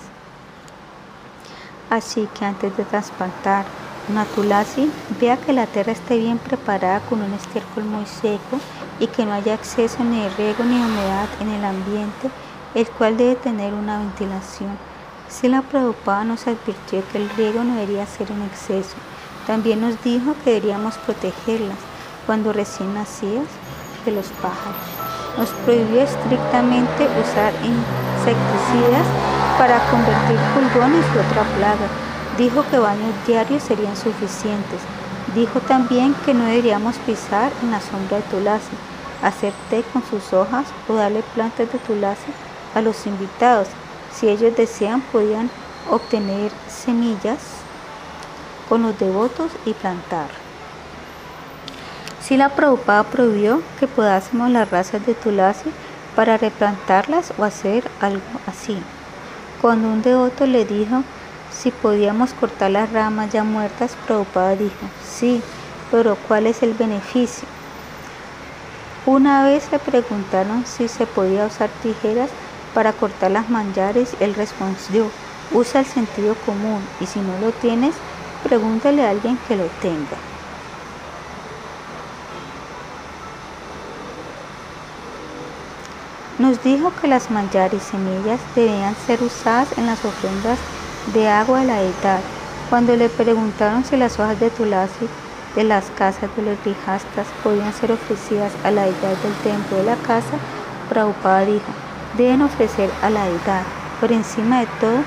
[1.89, 3.65] Así que antes de trasplantar
[4.09, 8.59] una tulasi, vea que la tierra esté bien preparada con un estiércol muy seco
[8.99, 12.29] y que no haya exceso ni riego ni humedad en el ambiente,
[12.75, 14.77] el cual debe tener una ventilación.
[15.29, 18.95] Si la preocupada nos advirtió que el riego no debería ser en exceso.
[19.45, 21.77] También nos dijo que deberíamos protegerlas
[22.25, 23.47] cuando recién nacidas
[24.05, 24.81] de los pájaros.
[25.37, 29.07] Nos prohibió estrictamente usar insecticidas
[29.57, 31.87] para convertir pulgones y otra plaga
[32.37, 34.79] Dijo que baños diarios serían suficientes.
[35.35, 38.75] Dijo también que no deberíamos pisar en la sombra de tulasi,
[39.21, 42.31] hacer té con sus hojas o darle plantas de tulasi
[42.73, 43.67] a los invitados.
[44.13, 45.49] Si ellos desean, podían
[45.89, 47.39] obtener semillas
[48.69, 50.27] con los devotos y plantar.
[52.21, 55.71] Si la Prabhupada prohibió que podásemos las razas de tulasi
[56.15, 58.77] para replantarlas o hacer algo así.
[59.61, 61.03] Cuando un devoto le dijo
[61.51, 65.41] si podíamos cortar las ramas ya muertas, Prabhupada dijo, sí,
[65.91, 67.47] pero ¿cuál es el beneficio?
[69.05, 72.29] Una vez le preguntaron si se podía usar tijeras
[72.73, 75.09] para cortar las manjares, él respondió,
[75.51, 77.95] usa el sentido común y si no lo tienes,
[78.43, 80.17] Pregúntale a alguien que lo tenga.
[86.39, 90.59] Nos dijo que las manjar y semillas debían ser usadas en las ofrendas
[91.13, 92.19] de agua de la edad.
[92.69, 95.07] Cuando le preguntaron si las hojas de tulasi
[95.55, 99.83] de las casas de los grijastas podían ser ofrecidas a la edad del templo de
[99.85, 100.37] la casa,
[100.87, 101.65] Prabhupada dijo,
[102.15, 103.63] deben ofrecer a la edad.
[103.99, 104.99] Por encima de todo,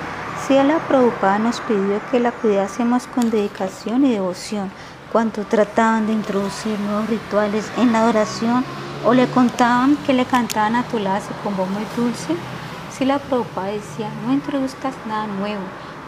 [0.47, 4.72] si a la Prabhupada nos pidió que la cuidásemos con dedicación y devoción,
[5.12, 8.64] cuando trataban de introducir nuevos rituales en la adoración
[9.05, 12.35] o le contaban que le cantaban a Tulasi con voz muy dulce,
[12.97, 15.62] si la Prabhupada decía, no introduzcas nada nuevo,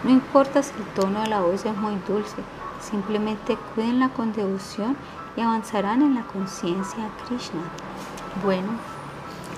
[0.05, 2.37] no importa si el tono de la voz es muy dulce,
[2.81, 4.97] simplemente cuídenla con devoción
[5.37, 7.63] y avanzarán en la conciencia de Krishna.
[8.45, 8.69] Bueno,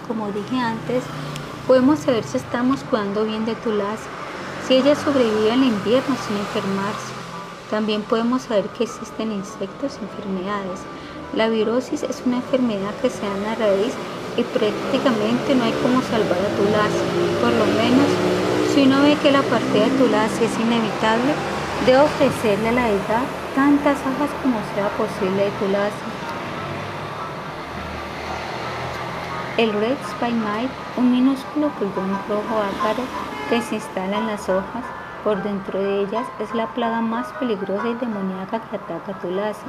[0.06, 1.02] como dije antes,
[1.66, 4.04] podemos saber si estamos cuidando bien de Tulasi,
[4.66, 7.12] si ella sobrevive al invierno sin enfermarse.
[7.70, 10.80] También podemos saber que existen insectos y enfermedades.
[11.34, 13.94] La virosis es una enfermedad que se da en la raíz
[14.36, 18.43] y prácticamente no hay como salvar a Tulasi, por lo menos
[18.74, 21.32] si uno ve que la partida de Tulasi es inevitable,
[21.86, 23.22] debe ofrecerle a la edad
[23.54, 25.94] tantas hojas como sea posible de Tulasi.
[29.58, 33.04] El Red Mite, un minúsculo pulgón rojo ácaro
[33.48, 34.82] que se instala en las hojas,
[35.22, 39.66] por dentro de ellas es la plaga más peligrosa y demoníaca que ataca a Tulasi.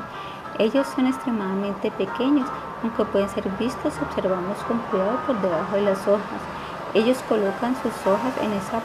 [0.58, 2.50] Ellos son extremadamente pequeños,
[2.82, 6.55] aunque pueden ser vistos si observamos con cuidado por debajo de las hojas.
[6.96, 8.82] Ellos colocan sus hojas en esa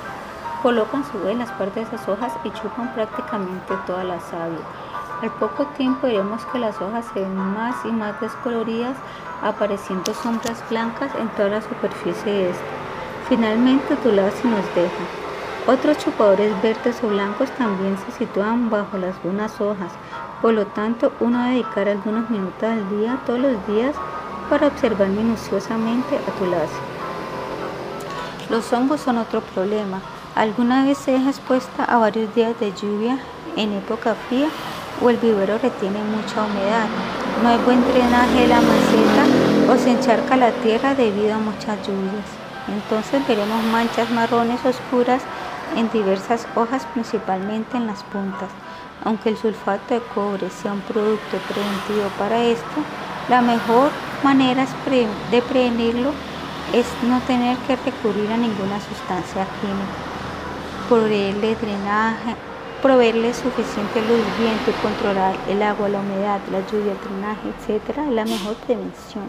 [0.62, 4.60] colocan su en las partes de esas hojas y chupan prácticamente toda la savia.
[5.22, 8.96] Al poco tiempo veremos que las hojas se ven más y más descoloridas,
[9.42, 12.64] apareciendo sombras blancas en toda la superficie de esta.
[13.28, 15.04] Finalmente Tulasi nos deja.
[15.66, 19.92] Otros chupadores verdes o blancos también se sitúan bajo las buenas hojas,
[20.42, 23.94] por lo tanto uno debe dedicar algunos minutos al día, todos los días,
[24.48, 26.99] para observar minuciosamente a Tulasi.
[28.50, 30.00] Los hongos son otro problema.
[30.34, 33.16] Alguna vez se deja expuesta a varios días de lluvia
[33.56, 34.48] en época fría
[35.00, 36.88] o el vivero retiene mucha humedad.
[37.44, 41.78] No hay buen drenaje de la maceta o se encharca la tierra debido a muchas
[41.86, 42.26] lluvias.
[42.66, 45.22] Entonces veremos manchas marrones oscuras
[45.76, 48.50] en diversas hojas, principalmente en las puntas.
[49.04, 52.82] Aunque el sulfato de cobre sea un producto preventivo para esto,
[53.28, 53.90] la mejor
[54.24, 54.66] manera
[55.30, 56.10] de prevenirlo
[56.72, 59.98] es no tener que recurrir a ninguna sustancia química.
[60.88, 62.36] Proveerle drenaje,
[62.80, 67.98] proveerle suficiente luz, viento controlar el agua, la humedad, la lluvia, el drenaje, etc.
[67.98, 69.24] es la mejor prevención.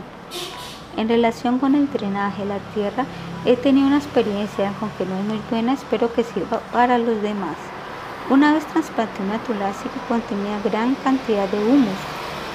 [0.98, 3.06] En relación con el drenaje, la tierra,
[3.46, 7.56] he tenido una experiencia, aunque no es muy buena, espero que sirva para los demás.
[8.30, 11.98] Una vez trasplanté una tulasi que contenía gran cantidad de humus,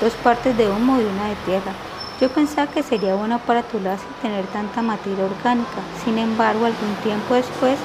[0.01, 1.73] dos partes de humo y una de tierra.
[2.21, 7.35] Yo pensaba que sería bueno para Tulasi tener tanta materia orgánica, sin embargo, algún tiempo
[7.35, 7.79] después,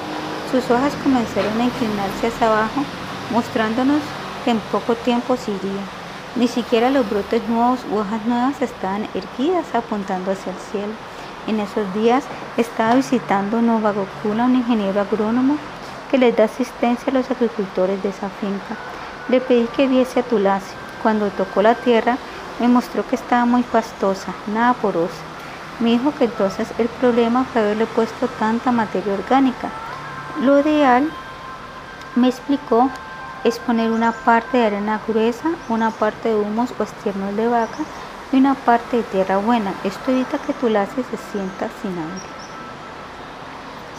[0.50, 2.82] sus hojas comenzaron a inclinarse hacia abajo,
[3.30, 4.00] mostrándonos
[4.42, 5.82] que en poco tiempo se iría.
[6.34, 10.94] Ni siquiera los brotes nuevos u hojas nuevas estaban erguidas apuntando hacia el cielo.
[11.46, 12.24] En esos días
[12.56, 15.58] estaba visitando Nova Gokula, un ingeniero agrónomo
[16.10, 18.76] que les da asistencia a los agricultores de esa finca.
[19.28, 20.74] Le pedí que viese a Tulasi.
[21.02, 22.16] Cuando tocó la tierra,
[22.58, 25.22] me mostró que estaba muy pastosa, nada porosa.
[25.80, 29.70] Me dijo que entonces el problema fue haberle puesto tanta materia orgánica.
[30.40, 31.10] Lo ideal,
[32.14, 32.90] me explicó,
[33.44, 37.82] es poner una parte de arena gruesa, una parte de humos o estiernos de vaca
[38.32, 39.74] y una parte de tierra buena.
[39.82, 42.42] Esto evita que tu lace se sienta sin aire.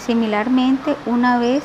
[0.05, 1.63] Similarmente, una vez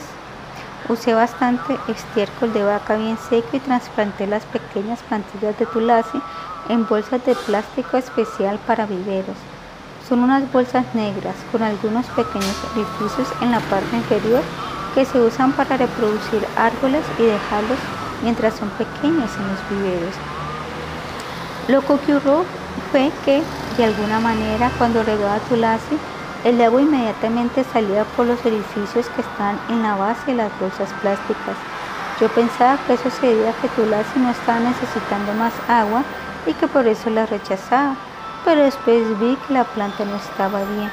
[0.88, 6.20] usé bastante estiércol de vaca bien seco y trasplanté las pequeñas plantillas de tulasi
[6.68, 9.36] en bolsas de plástico especial para viveros.
[10.08, 14.42] Son unas bolsas negras con algunos pequeños orificios en la parte inferior
[14.94, 17.78] que se usan para reproducir árboles y dejarlos
[18.22, 20.14] mientras son pequeños en los viveros.
[21.68, 22.44] Lo que ocurrió
[22.90, 23.42] fue que,
[23.76, 25.98] de alguna manera, cuando regaba Tulasi,
[26.44, 30.88] el agua inmediatamente salía por los orificios que están en la base de las bolsas
[31.02, 31.56] plásticas.
[32.20, 36.02] Yo pensaba que eso se debía a que Tulasi no estaba necesitando más agua
[36.48, 37.94] y que por eso la rechazaba,
[38.44, 40.90] pero después vi que la planta no estaba bien.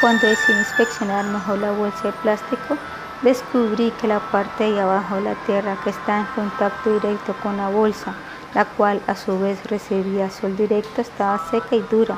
[0.00, 2.76] Cuando decidí inspeccionar mejor la bolsa de plástico,
[3.22, 7.58] descubrí que la parte de abajo de la tierra que está en contacto directo con
[7.58, 8.14] la bolsa,
[8.54, 12.16] la cual a su vez recibía sol directo, estaba seca y dura,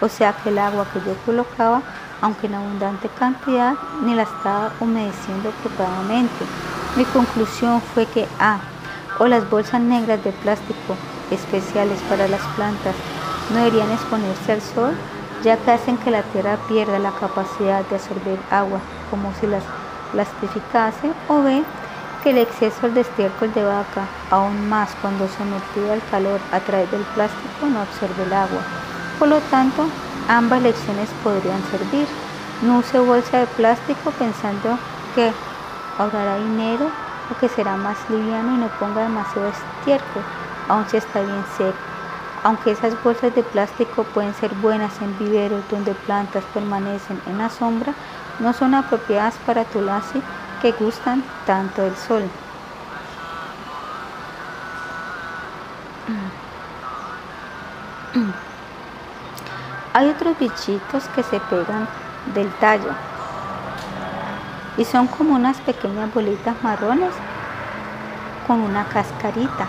[0.00, 1.82] o sea que el agua que yo colocaba,
[2.20, 6.44] aunque en abundante cantidad, ni la estaba humedeciendo apropiadamente.
[6.96, 8.54] Mi conclusión fue que A.
[8.54, 8.60] Ah,
[9.18, 10.96] o las bolsas negras de plástico
[11.30, 12.94] especiales para las plantas
[13.50, 14.94] no deberían exponerse al sol
[15.42, 18.80] ya que hacen que la tierra pierda la capacidad de absorber agua
[19.10, 19.62] como si las
[20.12, 21.62] plastificase o B
[22.22, 26.90] que el exceso de estiércol de vaca, aún más cuando sometido al calor a través
[26.90, 28.60] del plástico, no absorbe el agua.
[29.18, 29.86] Por lo tanto,
[30.28, 32.06] ambas lecciones podrían servir.
[32.62, 34.78] No use bolsa de plástico pensando
[35.14, 35.30] que
[35.96, 36.90] ahorrará dinero
[37.30, 40.22] o que será más liviano y no ponga demasiado estiércol,
[40.68, 41.76] aun si está bien seco.
[42.44, 47.50] Aunque esas bolsas de plástico pueden ser buenas en viveros donde plantas permanecen en la
[47.50, 47.92] sombra,
[48.38, 50.22] no son apropiadas para tulasi
[50.62, 52.22] que gustan tanto del sol.
[59.94, 61.88] Hay otros bichitos que se pegan
[62.34, 62.92] del tallo
[64.76, 67.12] y son como unas pequeñas bolitas marrones
[68.46, 69.66] con una cascarita.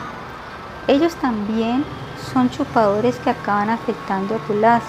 [0.87, 1.85] Ellos también
[2.33, 4.87] son chupadores que acaban afectando a tu lazo.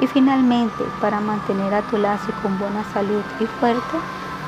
[0.00, 3.98] Y finalmente, para mantener a tu lazo con buena salud y fuerte,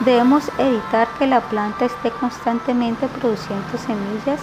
[0.05, 4.41] debemos evitar que la planta esté constantemente produciendo semillas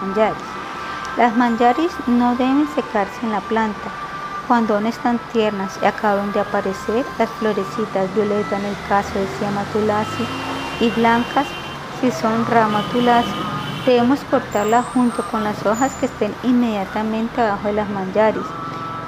[0.00, 0.42] manjaris.
[1.16, 3.90] Las manjaris no deben secarse en la planta.
[4.46, 9.26] Cuando aún están tiernas y acaban de aparecer, las florecitas violetas en el caso de
[9.38, 10.26] Siamatulasi
[10.80, 11.46] y blancas
[12.00, 17.88] si son Ramatulasi, debemos cortarlas junto con las hojas que estén inmediatamente abajo de las
[17.90, 18.46] manjaris.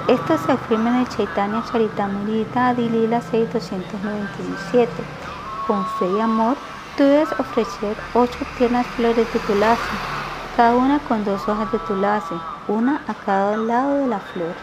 [0.07, 4.91] Estas se afirman en el Chaitanya Charitamrita Adilila 6297.
[5.67, 6.57] Con fe y amor,
[6.97, 9.81] tú debes ofrecer ocho tiernas flores de tulasi,
[10.57, 12.35] cada una con dos hojas de tulasi,
[12.67, 14.53] una a cada lado de la flor.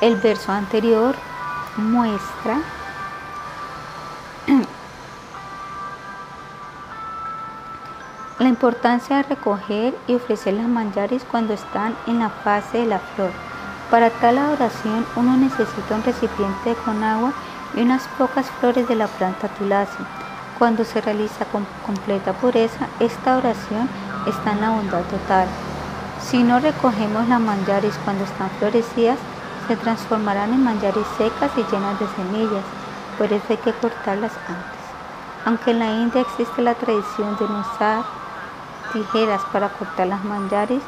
[0.00, 1.14] El verso anterior
[1.76, 2.60] muestra
[8.38, 12.98] la importancia de recoger y ofrecer las manjares cuando están en la fase de la
[12.98, 13.30] flor.
[13.90, 17.32] Para tal adoración uno necesita un recipiente con agua
[17.74, 20.02] y unas pocas flores de la planta tulasi.
[20.58, 23.88] Cuando se realiza con completa pureza, esta oración
[24.26, 25.46] está en la bondad total.
[26.22, 29.18] Si no recogemos las manjares cuando están florecidas,
[29.68, 32.64] se transformarán en manjares secas y llenas de semillas,
[33.18, 34.80] por eso hay que cortarlas antes.
[35.44, 38.21] Aunque en la India existe la tradición de no usar
[38.92, 40.82] tijeras para cortar las manjares,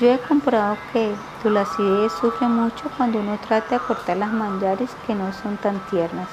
[0.00, 1.14] yo he comprobado que
[1.44, 5.78] la acidez sufre mucho cuando uno trata de cortar las manjares que no son tan
[5.90, 6.28] tiernas.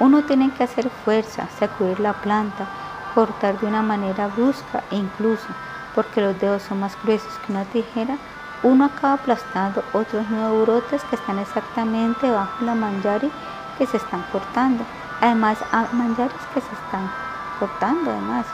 [0.00, 2.66] Uno tiene que hacer fuerza, sacudir la planta,
[3.14, 5.46] cortar de una manera brusca e incluso,
[5.94, 8.16] porque los dedos son más gruesos que una tijera,
[8.62, 13.30] uno acaba aplastando otros nuevos brotes que están exactamente bajo la manjari
[13.76, 14.84] que se están cortando.
[15.20, 17.10] Además, hay manjares que se están
[17.58, 18.46] cortando además.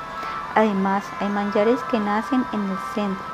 [0.59, 3.25] Además, hay manjares que nacen en el centro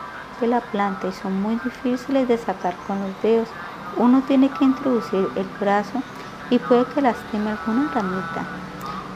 [0.43, 3.49] de la planta y son muy difíciles de sacar con los dedos.
[3.97, 6.03] Uno tiene que introducir el brazo
[6.51, 8.45] y puede que lastime alguna ramita.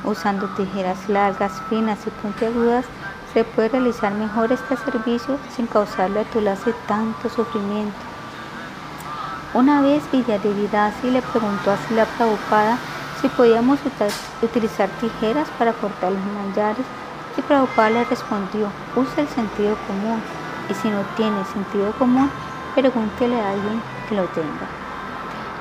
[0.04, 2.86] Usando tijeras largas, finas y puntiagudas,
[3.34, 7.98] se puede realizar mejor este servicio sin causarle a tu lazo tanto sufrimiento.
[9.52, 12.06] Una vez Villadevidasi le preguntó a Sila
[13.20, 13.78] si podíamos
[14.40, 16.86] utilizar tijeras para cortar los manjares
[17.38, 20.20] y Prabhupada le respondió, usa el sentido común
[20.68, 22.28] y si no tiene sentido común,
[22.74, 24.66] pregúntele a alguien que lo tenga.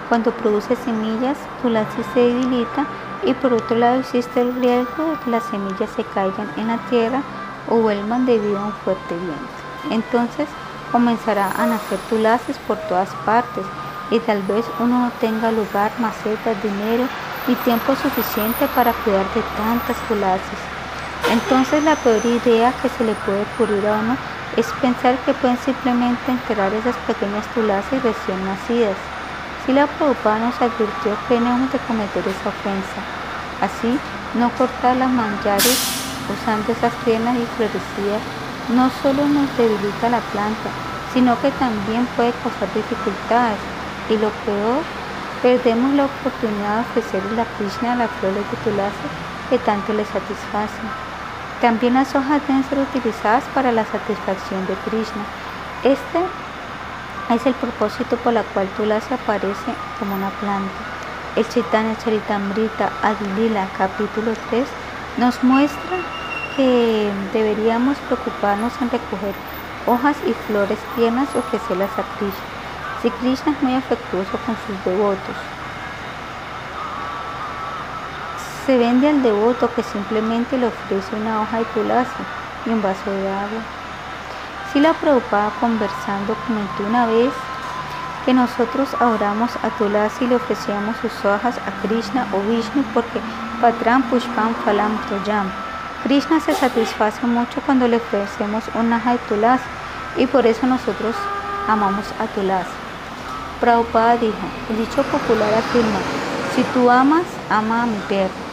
[0.09, 2.85] Cuando produce semillas, tu lazo se debilita
[3.23, 6.77] y por otro lado existe el riesgo de que las semillas se caigan en la
[6.89, 7.21] tierra
[7.69, 9.57] o vuelvan debido a un fuerte viento.
[9.91, 10.47] Entonces
[10.91, 13.65] comenzará a nacer tulaces por todas partes
[14.09, 17.05] y tal vez uno no tenga lugar, macetas, dinero
[17.47, 20.76] y tiempo suficiente para cuidar de tantas tulaces.
[21.31, 24.18] Entonces la peor idea que se le puede ocurrir a uno
[24.56, 28.95] es pensar que pueden simplemente enterrar esas pequeñas tulaces recién nacidas.
[29.65, 32.99] Si la Prabhupada nos advirtió que debemos de cometer esa ofensa.
[33.61, 33.99] Así,
[34.35, 35.77] no cortar las manjares
[36.31, 38.22] usando esas piernas y florecidas
[38.69, 40.69] no solo nos debilita la planta,
[41.14, 43.60] sino que también puede causar dificultades.
[44.10, 44.84] Y lo peor,
[45.41, 49.07] perdemos la oportunidad de ofrecerle a Krishna las flores de tulace
[49.49, 50.89] que tanto le satisfacen.
[51.61, 55.23] También las hojas deben ser utilizadas para la satisfacción de Krishna.
[55.83, 56.19] Este
[57.33, 60.71] es el propósito por el cual Tulasi aparece como una planta.
[61.35, 64.67] El Chaitanya Charitamrita Adilila capítulo 3
[65.17, 65.97] nos muestra
[66.55, 69.33] que deberíamos preocuparnos en recoger
[69.85, 72.57] hojas y flores tiernas y ofrecerlas a Krishna.
[73.01, 75.35] Si Krishna es muy afectuoso con sus devotos,
[78.68, 82.23] se vende al devoto que simplemente le ofrece una hoja de tulasi.
[82.65, 83.61] y un vaso de agua.
[84.73, 87.31] Si la Prabhupada conversando comentó una vez
[88.26, 93.22] que nosotros adoramos a Tulasi y le ofrecíamos sus hojas a Krishna o Vishnu porque
[93.61, 95.49] Patram Pushpam Phalam Toyam.
[96.03, 99.64] Krishna se satisface mucho cuando le ofrecemos un hoja de Tulasi
[100.18, 101.15] y por eso nosotros
[101.69, 102.76] amamos a Tulasi.
[103.61, 105.99] Prabhupada dijo, el dicho popular afirma,
[106.53, 108.46] si tú amas, ama a mi perro.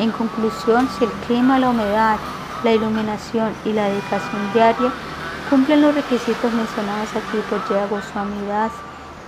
[0.00, 2.16] En conclusión, si el clima, la humedad,
[2.64, 4.90] la iluminación y la dedicación diaria
[5.50, 8.32] cumplen los requisitos mencionados aquí por Yea Goswami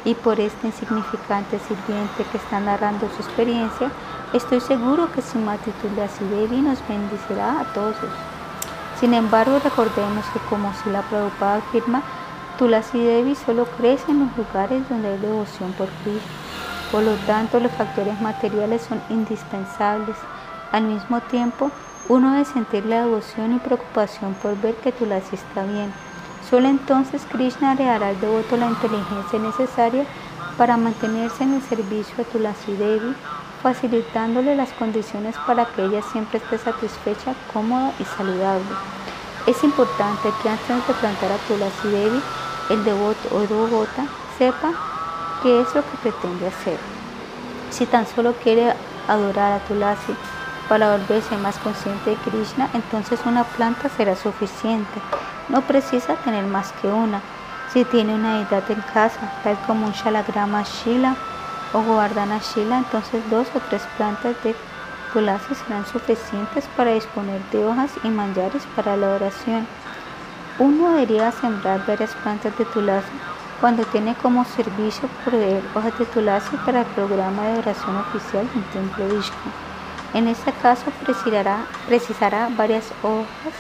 [0.07, 3.91] y por este insignificante sirviente que está narrando su experiencia,
[4.33, 7.97] estoy seguro que su Tulasi Devi nos bendicirá a todos.
[8.99, 12.01] Sin embargo, recordemos que como si la Prabhupada afirma,
[12.57, 16.31] Tulasi Devi solo crece en los lugares donde hay devoción por Cristo.
[16.91, 20.17] Por lo tanto, los factores materiales son indispensables.
[20.73, 21.71] Al mismo tiempo,
[22.09, 25.93] uno debe sentir la devoción y preocupación por ver que Tulasi está bien
[26.53, 30.05] Solo entonces Krishna le dará al devoto la inteligencia necesaria
[30.59, 33.15] para mantenerse en el servicio a Tulasi Devi,
[33.63, 38.67] facilitándole las condiciones para que ella siempre esté satisfecha, cómoda y saludable.
[39.47, 42.21] Es importante que antes de plantar a Tulasi Devi,
[42.69, 44.05] el devoto o devota
[44.37, 44.73] sepa
[45.43, 46.79] qué es lo que pretende hacer.
[47.71, 48.75] Si tan solo quiere
[49.09, 50.13] adorar a Tulasi
[50.73, 55.03] para volverse más consciente de Krishna, entonces una planta será suficiente.
[55.51, 57.21] No precisa tener más que una.
[57.71, 61.15] Si tiene una deidad en casa, tal como un Shalagrama Shila
[61.75, 64.57] o Govardhana Shila, entonces dos o tres plantas de
[65.13, 69.67] tulasi serán suficientes para disponer de hojas y manjares para la oración.
[70.59, 73.13] Uno debería sembrar varias plantas de tulasi
[73.61, 78.65] cuando tiene como servicio proveer hojas de tulasi para el programa de oración oficial del
[78.73, 79.72] Templo Vishnu.
[80.15, 80.85] En este caso
[81.89, 83.55] precisará, varias hojas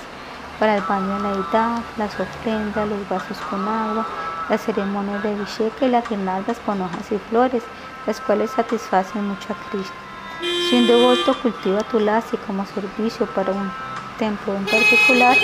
[0.58, 4.06] para el baño de la edad, las ofrendas, los vasos con agua,
[4.50, 7.62] las ceremonias de Visheka y las guirnaldas con hojas y flores,
[8.06, 9.94] las cuales satisfacen mucho a Cristo.
[10.40, 13.70] Si un devoto cultiva tulasi como servicio para un
[14.18, 15.36] templo en particular,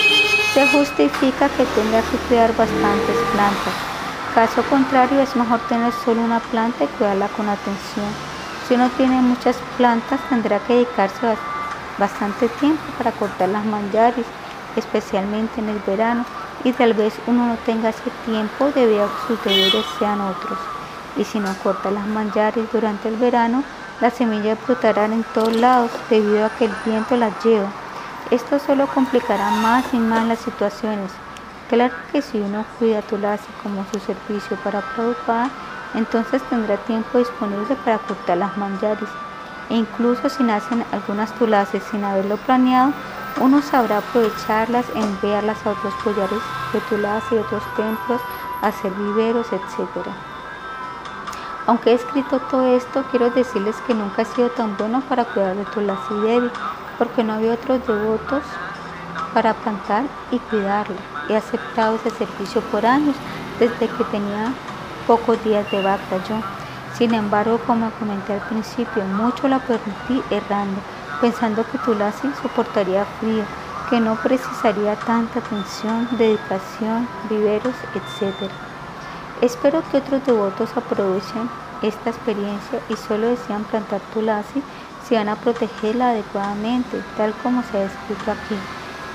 [0.53, 3.75] se justifica que tenga que cuidar bastantes plantas.
[4.35, 8.28] Caso contrario, es mejor tener solo una planta y cuidarla con atención.
[8.69, 11.39] Si uno tiene muchas plantas, tendrá que dedicarse
[11.97, 14.27] bastante tiempo para cortar las manjares
[14.77, 16.27] especialmente en el verano,
[16.65, 20.59] y tal vez uno no tenga ese tiempo debido a que sus deberes sean otros.
[21.17, 23.65] Y si no corta las manjares durante el verano,
[24.01, 27.69] las semillas brotarán en todos lados debido a que el viento las lleva.
[28.31, 31.11] Esto solo complicará más y más las situaciones.
[31.71, 35.49] Claro que si uno cuida Tulasi como su servicio para preocupar,
[35.95, 39.09] entonces tendrá tiempo disponible para cortar las manjares.
[39.71, 42.93] E incluso si nacen algunas tulases sin haberlo planeado,
[43.41, 46.41] uno sabrá aprovecharlas, enviarlas a otros collares
[46.73, 48.21] de Tulasi y otros templos,
[48.63, 50.09] hacer viveros, etc.
[51.67, 55.55] Aunque he escrito todo esto, quiero decirles que nunca he sido tan bueno para cuidar
[55.55, 56.51] de Tulasi Devi,
[56.97, 58.43] porque no había otros devotos
[59.35, 60.97] para plantar y cuidarla.
[61.29, 63.15] He aceptado ese servicio por años,
[63.61, 64.53] desde que tenía
[65.09, 66.37] pocos días de yo.
[66.97, 70.81] Sin embargo, como comenté al principio, mucho la permití errando
[71.21, 73.45] pensando que Tulasi soportaría frío,
[73.91, 78.51] que no precisaría tanta atención, dedicación, viveros, etc.
[79.41, 81.49] Espero que otros devotos aprovechen
[81.83, 84.63] esta experiencia y solo desean plantar Tulasi
[85.07, 88.57] si van a protegerla adecuadamente, tal como se ha escrito aquí.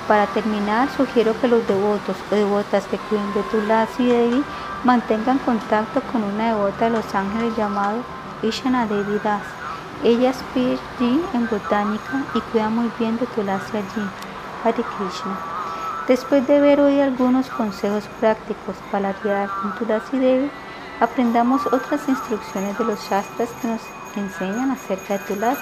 [0.07, 4.43] Para terminar, sugiero que los devotos o devotas que cuiden de Tulasi Devi
[4.83, 8.03] mantengan contacto con una devota de los ángeles llamado
[8.41, 9.43] Ishana Devi Das
[10.03, 14.09] ella es PhD en botánica y cuida muy bien de Tulasi allí.
[14.61, 15.37] Hare Krishna.
[16.09, 20.51] Después de ver hoy algunos consejos prácticos para criar con Tulasi Devi,
[20.99, 23.81] aprendamos otras instrucciones de los Shastras que nos
[24.17, 25.61] enseñan acerca de Tulasi.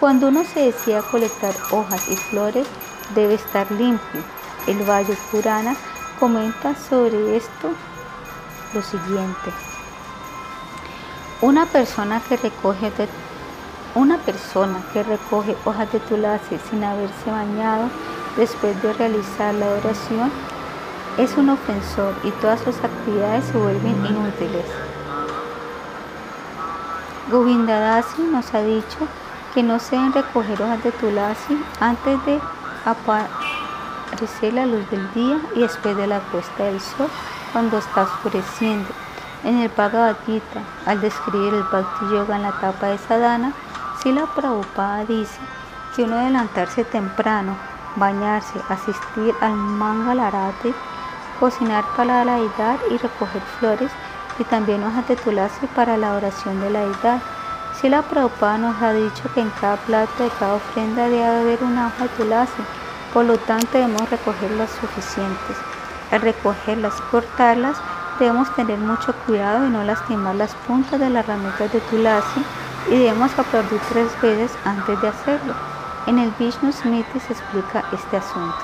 [0.00, 2.66] Cuando uno se decía colectar hojas y flores,
[3.14, 4.22] debe estar limpio.
[4.66, 5.76] El Valle Purana
[6.18, 7.68] comenta sobre esto
[8.74, 9.52] lo siguiente.
[11.40, 12.92] Una persona que recoge
[13.94, 17.90] una persona que recoge hojas de tulasi sin haberse bañado
[18.36, 20.30] después de realizar la oración
[21.18, 24.64] es un ofensor y todas sus actividades se vuelven inútiles.
[27.30, 28.98] Govindadasi nos ha dicho
[29.52, 32.40] que no se deben recoger hojas de tulasi antes de
[32.86, 37.10] aparecer la luz del día y después de la puesta del sol
[37.52, 38.88] cuando está oscureciendo.
[39.44, 43.52] En el Bhagavad Gita, al describir el Bhakti Yoga en la etapa de sadhana,
[44.02, 45.40] si la Prabhupada dice
[45.94, 47.56] que uno adelantarse temprano
[47.96, 50.74] bañarse, asistir al mangalarate,
[51.38, 53.90] cocinar para la deidad y recoger flores
[54.38, 57.20] y también hojas de tulasi para la oración de la deidad.
[57.80, 61.62] Si la Prabhupada nos ha dicho que en cada plato de cada ofrenda debe haber
[61.62, 62.62] una hoja de tulasi,
[63.12, 65.71] por lo tanto debemos recoger las suficientes.
[66.12, 67.78] Al recogerlas, cortarlas,
[68.18, 72.44] debemos tener mucho cuidado y no lastimar las puntas de las ramitas de tulasi
[72.90, 75.54] y debemos aplaudir tres veces antes de hacerlo.
[76.06, 78.62] En el Vishnu Smriti se explica este asunto.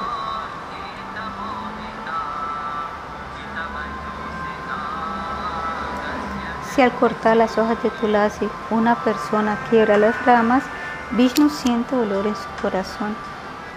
[6.75, 10.65] Si al cortar las hojas de tulasi una persona quiebra las ramas,
[11.13, 13.17] Vishnu siente dolor en su corazón.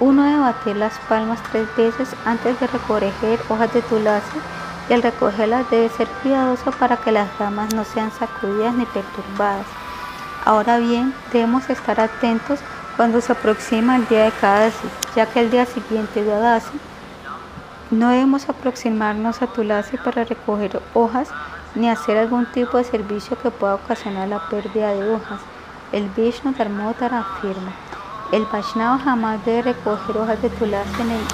[0.01, 4.39] Uno debe batir las palmas tres veces antes de recoger hojas de tulasi
[4.89, 9.67] y al recogerlas debe ser cuidadoso para que las ramas no sean sacudidas ni perturbadas.
[10.43, 12.59] Ahora bien, debemos estar atentos
[12.97, 16.79] cuando se aproxima el día de Kadasi, ya que el día siguiente de Adasi
[17.91, 21.29] no debemos aproximarnos a Tulasi para recoger hojas
[21.75, 25.41] ni hacer algún tipo de servicio que pueda ocasionar la pérdida de hojas.
[25.91, 27.71] El Vishnu Dharmotara afirma,
[28.31, 31.27] el Vaishnava jamás debe recoger hojas de Tulasi en el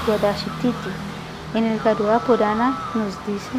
[0.61, 0.89] Titi.
[1.53, 3.51] En el Garuda Purana nos dice,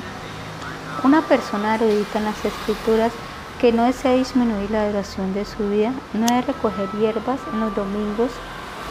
[1.05, 3.13] una persona erudita en las escrituras
[3.61, 7.75] que no desea disminuir la duración de su vida, no debe recoger hierbas en los
[7.77, 8.31] domingos,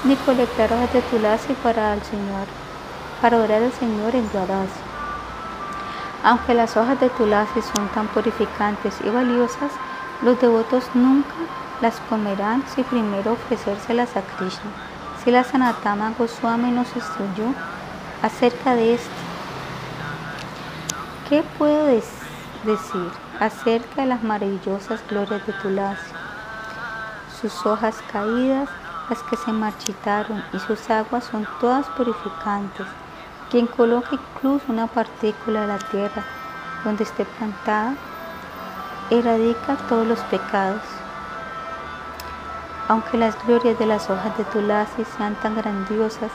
[0.06, 2.48] ni colectar hojas de tulasi para el Señor,
[3.22, 4.80] para orar al Señor en Dwadasi.
[6.24, 9.72] Aunque las hojas de tulasi son tan purificantes y valiosas,
[10.22, 11.36] los devotos nunca
[11.82, 14.72] las comerán si primero ofrecérselas a Krishna.
[15.24, 17.54] Si la Sanatama Goswami nos instruyó
[18.22, 19.10] acerca de esto,
[21.30, 23.12] ¿qué puedo decir?
[23.40, 26.12] acerca de las maravillosas glorias de Tulasi,
[27.40, 28.68] sus hojas caídas,
[29.10, 32.88] las que se marchitaron, y sus aguas son todas purificantes.
[33.50, 36.24] Quien coloca incluso una partícula de la tierra
[36.84, 37.94] donde esté plantada,
[39.10, 40.82] erradica todos los pecados.
[42.88, 46.32] Aunque las glorias de las hojas de Tulasi sean tan grandiosas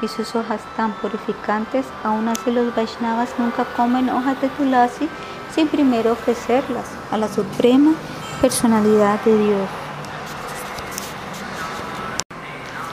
[0.00, 5.08] y sus hojas tan purificantes, aún así los Vaishnavas nunca comen hojas de Tulasi
[5.54, 7.92] sin primero ofrecerlas a la suprema
[8.40, 9.68] personalidad de Dios.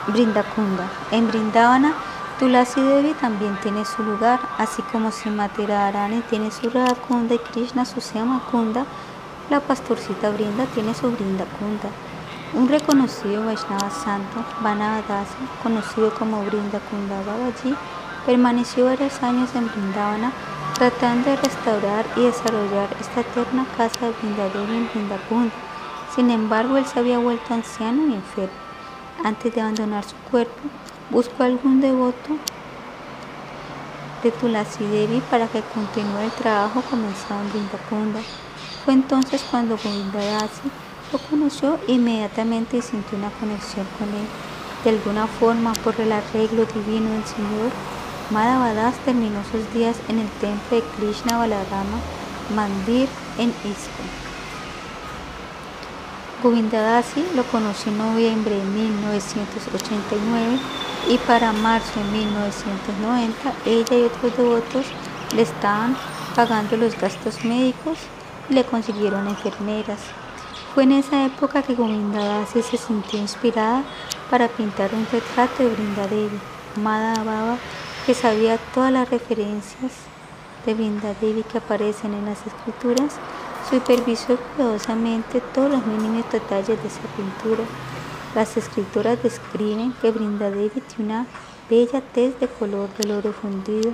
[0.08, 0.88] Brindakunda.
[1.12, 1.94] En Brindavana,
[2.38, 5.66] Tulasi Devi también tiene su lugar, así como Simati
[6.28, 8.00] tiene su Radhakunda y Krishna su
[8.50, 8.84] Kunda,
[9.50, 11.90] la pastorcita Brinda tiene su Brindakunda.
[12.54, 17.74] Un reconocido Vaishnava santo, Vanavadasi, conocido como Brindakunda Babaji,
[18.24, 20.30] permaneció varios años en Brindavana
[20.78, 25.52] tratando de restaurar y desarrollar esta eterna casa de Brindadevi en Brindakunda.
[26.14, 28.54] Sin embargo, él se había vuelto anciano y enfermo.
[29.24, 30.60] Antes de abandonar su cuerpo,
[31.10, 32.36] buscó algún devoto
[34.22, 38.20] de Tulasi Devi para que continúe el trabajo comenzado en Brindakunda.
[38.84, 40.70] Fue entonces cuando Govindadasi
[41.14, 44.26] lo conoció inmediatamente y sintió una conexión con él.
[44.82, 47.70] De alguna forma, por el arreglo divino del Señor,
[48.30, 51.98] Madhavadas terminó sus días en el templo de Krishna Balarama
[52.54, 53.08] Mandir
[53.38, 54.24] en ISKCON.
[56.42, 60.58] Govindadasi lo conoció en noviembre de 1989
[61.08, 64.86] y para marzo de 1990 ella y otros devotos
[65.34, 65.96] le estaban
[66.34, 67.98] pagando los gastos médicos
[68.50, 70.00] y le consiguieron enfermeras.
[70.74, 73.84] Fue en esa época que Govindadasi se sintió inspirada
[74.28, 76.40] para pintar un retrato de Brindadevi.
[76.82, 77.58] Madhavava
[78.04, 79.92] que sabía todas las referencias
[80.66, 83.14] de Devi que aparecen en las escrituras,
[83.70, 87.62] supervisó cuidadosamente todos los mínimos detalles de esa pintura.
[88.34, 91.26] Las escrituras describen que Devi tiene una
[91.70, 93.92] bella tez de color del oro fundido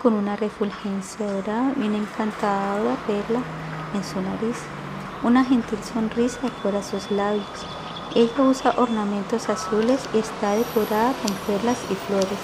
[0.00, 3.40] con una refulgencia dorada y una encantadora perla
[3.94, 4.58] en su nariz.
[5.22, 7.44] Una gentil sonrisa decora sus labios.
[8.14, 12.40] Ella usa ornamentos azules y está decorada con perlas y flores.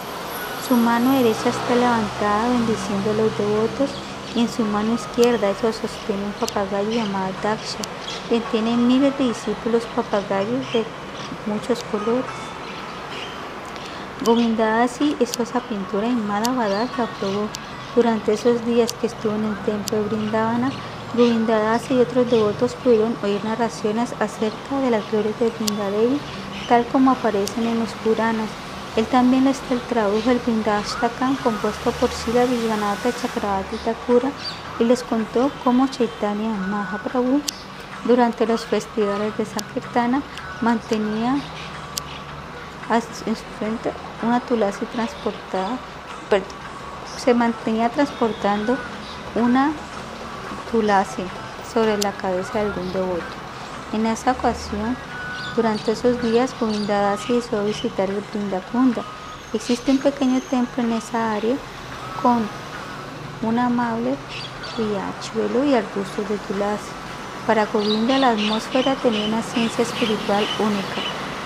[0.69, 3.91] Su mano derecha está levantada bendiciendo a los devotos
[4.35, 7.83] y en su mano izquierda ella sostiene un papagayo llamado Daksha,
[8.29, 10.85] quien tiene miles de discípulos papagayos de
[11.47, 12.27] muchos colores.
[14.23, 17.49] Govindadasi hizo esa pintura en Madhavadas la aprobó.
[17.95, 20.71] Durante esos días que estuvo en el templo de Brindavana,
[21.17, 26.21] Govindadasi y otros devotos pudieron oír narraciones acerca de las glorias de Brindadevi,
[26.69, 28.51] tal como aparecen en los Puranas.
[28.97, 34.31] Él también les tradujo el Vindashtakam compuesto por Sila Vishwanatha Chakravarti Thakura
[34.79, 37.41] y les contó cómo Chaitanya Mahaprabhu
[38.05, 40.23] durante los festivales de Sankirtana
[40.61, 41.39] mantenía
[42.91, 43.91] en su frente
[44.23, 45.79] una tulasi transportada,
[47.17, 48.77] se mantenía transportando
[49.35, 49.73] una
[50.71, 51.23] tulasi
[51.73, 53.25] sobre la cabeza de algún devoto.
[53.93, 54.97] En esa ocasión,
[55.55, 59.03] durante esos días, Govindadasi hizo visitar el Brindakunda.
[59.53, 61.57] Existe un pequeño templo en esa área
[62.23, 62.47] con
[63.43, 64.17] un amable
[64.77, 66.91] riachuelo y arbustos de tulasi.
[67.47, 71.01] Para Govinda la atmósfera tenía una ciencia espiritual única.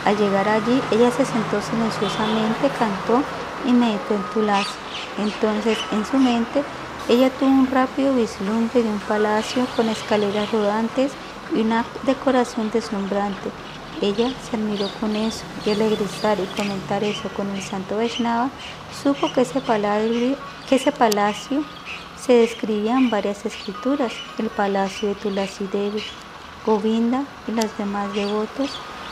[0.06, 3.22] Al llegar allí, ella se sentó silenciosamente, cantó
[3.66, 4.70] y meditó en tulasi.
[5.18, 6.64] Entonces, en su mente,
[7.08, 11.12] ella tuvo un rápido vislumbre de un palacio con escaleras rodantes
[11.54, 13.50] y una decoración deslumbrante.
[14.00, 18.50] Ella se admiró con eso y al regresar y comentar eso con el santo Vaishnava,
[19.02, 20.36] supo que ese palacio,
[20.68, 21.64] que ese palacio
[22.20, 26.02] se describía en varias escrituras, el palacio de Tulasi Devi.
[26.64, 28.70] Govinda y los demás devotos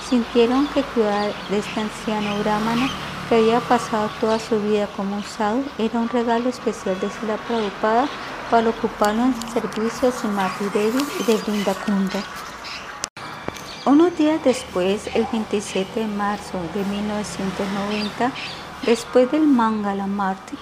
[0.08, 2.90] sintieron que cuidar de este anciano brahmana
[3.28, 7.36] que había pasado toda su vida como un sadhu, era un regalo especial de Sila
[7.36, 8.08] Prabhupada
[8.50, 12.22] para ocuparlo en servicio de Mati Devi y de Kunda.
[13.84, 18.32] Unos días después, el 27 de marzo de 1990,
[18.86, 20.58] después del Mangala Martik,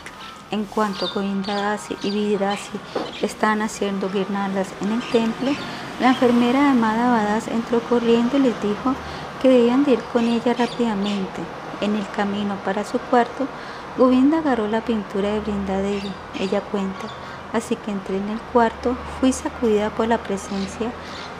[0.50, 2.78] en cuanto Govindadasi y Vidasi
[3.22, 5.52] estaban haciendo guirnaldas en el templo,
[6.00, 8.94] la enfermera de Madhavadas entró corriendo y les dijo
[9.40, 11.42] que debían de ir con ella rápidamente.
[11.80, 13.46] En el camino para su cuarto,
[13.98, 16.12] Govinda agarró la pintura de Brindadevi.
[16.38, 17.06] Ella cuenta,
[17.52, 20.90] así que entré en el cuarto, fui sacudida por la presencia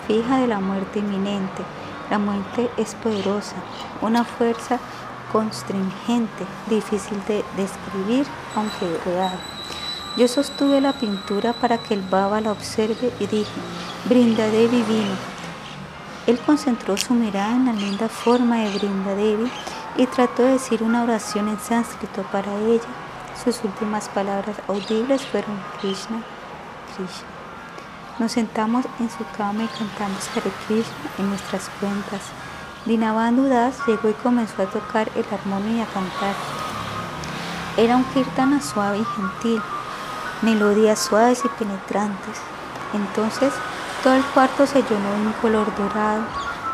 [0.07, 1.63] fija de la muerte inminente.
[2.11, 3.57] La muerte es poderosa,
[4.01, 4.79] una fuerza
[5.33, 9.39] constringente, difícil de describir, aunque real.
[10.17, 13.61] Yo sostuve la pintura para que el Baba la observe y dije,
[14.09, 15.17] Brindadevi vino.
[16.27, 19.51] Él concentró su mirada en la linda forma de Brindadevi
[19.97, 22.83] y trató de decir una oración en sánscrito para ella.
[23.43, 26.23] Sus últimas palabras audibles fueron Krishna,
[26.95, 27.29] Krishna.
[28.19, 32.23] Nos sentamos en su cama y cantamos Hare Krishna en nuestras cuentas.
[32.87, 36.35] Dinabandhu Das llegó y comenzó a tocar el armonio y a cantar.
[37.77, 39.61] Era un kirtana suave y gentil,
[40.41, 42.39] melodías suaves y penetrantes.
[42.95, 43.53] Entonces
[44.03, 46.23] todo el cuarto se llenó de un color dorado.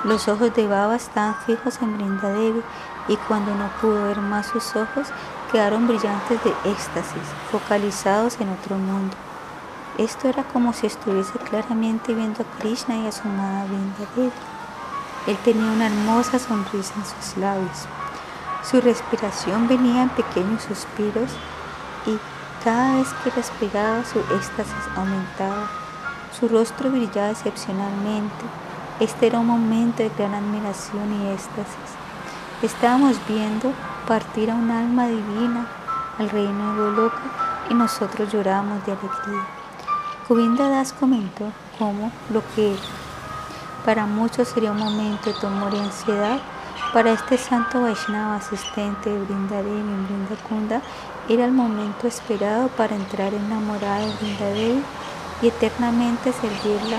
[0.04, 2.62] Los ojos de Baba estaban fijos en Brindadevi
[3.08, 5.08] y cuando no pudo ver más sus ojos,
[5.50, 9.14] quedaron brillantes de éxtasis, focalizados en otro mundo.
[9.98, 14.30] Esto era como si estuviese claramente viendo a Krishna y a su amada Devi.
[15.26, 17.86] Él tenía una hermosa sonrisa en sus labios.
[18.62, 21.30] Su respiración venía en pequeños suspiros
[22.06, 22.18] y
[22.64, 25.68] cada vez que respiraba su éxtasis aumentaba.
[26.38, 28.44] Su rostro brillaba excepcionalmente.
[28.98, 32.01] Este era un momento de gran admiración y éxtasis.
[32.62, 33.72] Estábamos viendo
[34.06, 35.66] partir a un alma divina
[36.16, 37.22] al reino de Goloka
[37.68, 39.44] y nosotros lloramos de alegría.
[40.28, 42.76] Govinda Das comentó cómo lo que
[43.84, 46.38] para muchos sería un momento de temor y ansiedad,
[46.92, 50.82] para este santo Vaishnava asistente de Brindadevi en Brindakunda
[51.28, 54.82] era el momento esperado para entrar enamorada de Brindadevi
[55.42, 56.98] y eternamente servirla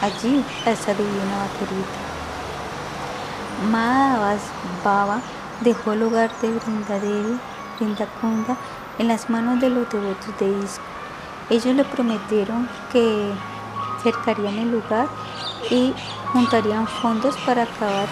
[0.00, 2.03] allí a esa divina vaquerita.
[3.70, 4.40] Madhavas
[4.84, 5.20] Baba
[5.60, 7.38] dejó el lugar de Brindadevi,
[7.78, 8.56] Brindakunda,
[8.98, 10.84] en las manos de los devotos de Isco.
[11.50, 13.32] Ellos le prometieron que
[14.02, 15.08] cercarían el lugar
[15.70, 15.94] y
[16.32, 18.06] juntarían fondos para acabar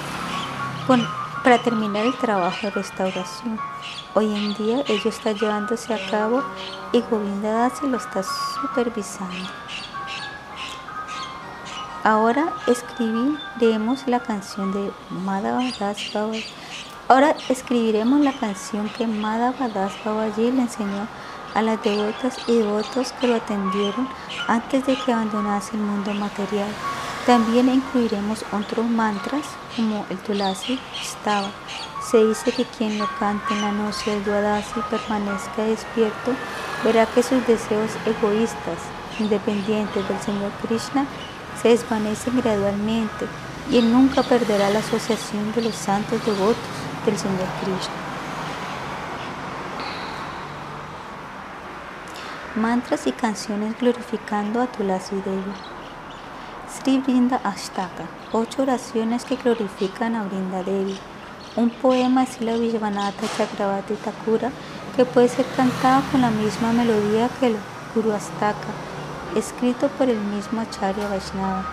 [0.86, 1.06] con,
[1.42, 3.58] para terminar el trabajo de restauración.
[4.14, 6.42] Hoy en día ello está llevándose a cabo
[6.92, 9.48] y Govinda se lo está supervisando.
[12.04, 14.90] Ahora escribiremos la canción de.
[17.06, 21.06] Ahora escribiremos la canción que Madhava Das Babaji le enseñó
[21.54, 24.08] a las devotas y devotos que lo atendieron
[24.48, 26.66] antes de que abandonase el mundo material.
[27.24, 29.46] También incluiremos otros mantras
[29.76, 31.50] como el Tulasi estaba.
[32.10, 36.32] Se dice que quien lo cante en la noche del Dwadasi permanezca despierto,
[36.82, 38.78] verá que sus deseos egoístas,
[39.20, 41.06] independientes del Señor Krishna,
[41.62, 43.26] se desvanecen gradualmente
[43.70, 46.56] y él nunca perderá la asociación de los santos devotos
[47.06, 47.94] del Señor Krishna.
[52.56, 55.52] Mantras y canciones glorificando a Tulasi Devi.
[56.68, 60.98] Sri Brinda Ashtaka, ocho oraciones que glorifican a Brinda Devi.
[61.54, 64.50] Un poema de Sila Vishwanatha Chakravati Thakura
[64.96, 67.56] que puede ser cantado con la misma melodía que el
[67.94, 68.91] Guru Astaka
[69.36, 71.64] escrito por el mismo Acharya Vaishnava.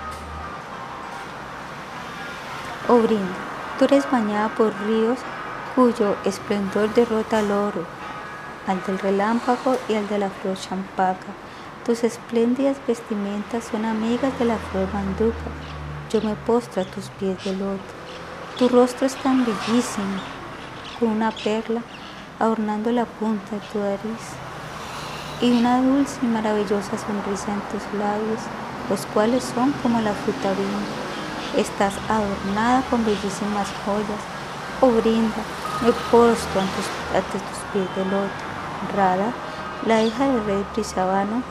[2.87, 3.35] Oh Brinda,
[3.77, 5.19] tú eres bañada por ríos
[5.75, 7.85] cuyo esplendor derrota al oro,
[8.67, 11.27] al del relámpago y al de la flor champaca.
[11.85, 15.49] Tus espléndidas vestimentas son amigas de la flor manduca.
[16.11, 17.79] Yo me postro a tus pies de loto.
[18.57, 20.21] Tu rostro es tan bellísimo,
[20.99, 21.81] con una perla
[22.39, 24.48] adornando la punta de tu nariz
[25.41, 28.41] y una dulce y maravillosa sonrisa en tus labios,
[28.89, 30.79] los cuales son como la fruta vino.
[31.55, 34.21] Estás adornada con bellísimas joyas,
[34.81, 35.41] oh brinda,
[35.81, 38.29] me postro ante tus pies de loto.
[38.95, 39.33] Rada,
[39.85, 41.41] la hija del rey Prisabano,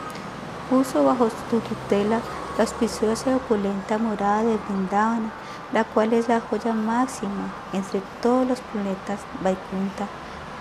[0.68, 2.20] puso bajo tu tutela
[2.56, 5.30] la auspiciosa y opulenta morada de Vrindavana,
[5.72, 10.06] la cual es la joya máxima entre todos los planetas Vaikunta.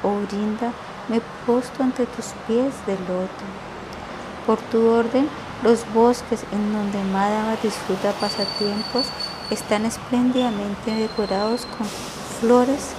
[0.04, 0.72] Oh Brinda,
[1.10, 3.46] me posto ante tus pies de loto.
[4.46, 5.30] Por tu orden,
[5.64, 9.08] los bosques en donde Madhava disfruta pasatiempos
[9.50, 11.88] están espléndidamente decorados con
[12.40, 12.94] flores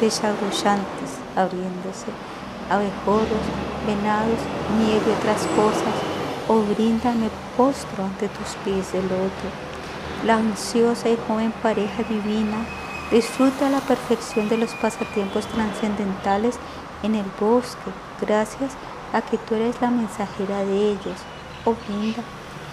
[0.00, 2.06] desarrollantes abriéndose
[2.70, 3.46] abejorros,
[3.86, 4.38] venados,
[4.78, 5.94] nieve y otras cosas,
[6.48, 9.46] oh bríndame postro ante tus pies de loto.
[10.24, 12.66] La ansiosa y joven pareja divina
[13.10, 16.58] disfruta la perfección de los pasatiempos trascendentales
[17.02, 17.90] en el bosque,
[18.20, 18.72] gracias
[19.12, 21.18] a que tú eres la mensajera de ellos.
[21.64, 22.22] Oh brinda,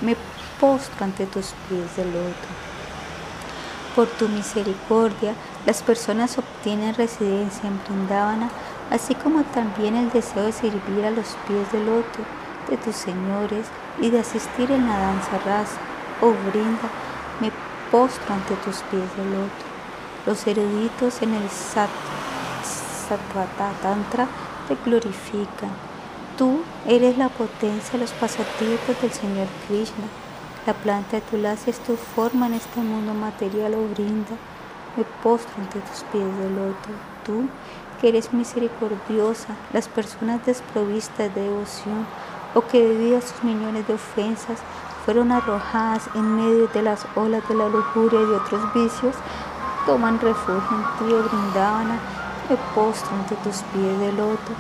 [0.02, 0.16] me
[0.60, 2.48] postro ante tus pies de loto.
[3.96, 5.36] Por tu misericordia,
[5.66, 8.50] las personas obtienen residencia en Brindavana
[8.94, 12.24] así como también el deseo de servir a los pies del otro,
[12.70, 13.66] de tus señores
[14.00, 15.78] y de asistir en la danza rasa.
[16.22, 16.90] Oh brinda,
[17.40, 17.52] me
[17.92, 19.74] postro ante tus pies del otro.
[20.26, 21.50] Los eruditos en el
[23.08, 23.20] Sat,
[23.82, 24.28] Tantra
[24.68, 25.72] te glorifican.
[26.38, 30.06] Tú eres la potencia, los pasatiempos del Señor Krishna.
[30.66, 34.36] La planta de Tulasi es tu forma en este mundo material, oh brinda.
[34.96, 36.94] Me postro ante tus pies del otro.
[37.26, 37.48] Tú
[38.00, 42.06] que eres misericordiosa, las personas desprovistas de devoción
[42.54, 44.60] o que debido a sus millones de ofensas
[45.06, 49.16] fueron arrojadas en medio de las olas de la lujuria y de otros vicios,
[49.86, 52.00] toman refugio en ti, oh brindaban,
[52.50, 54.52] me postro ante tus pies de loto.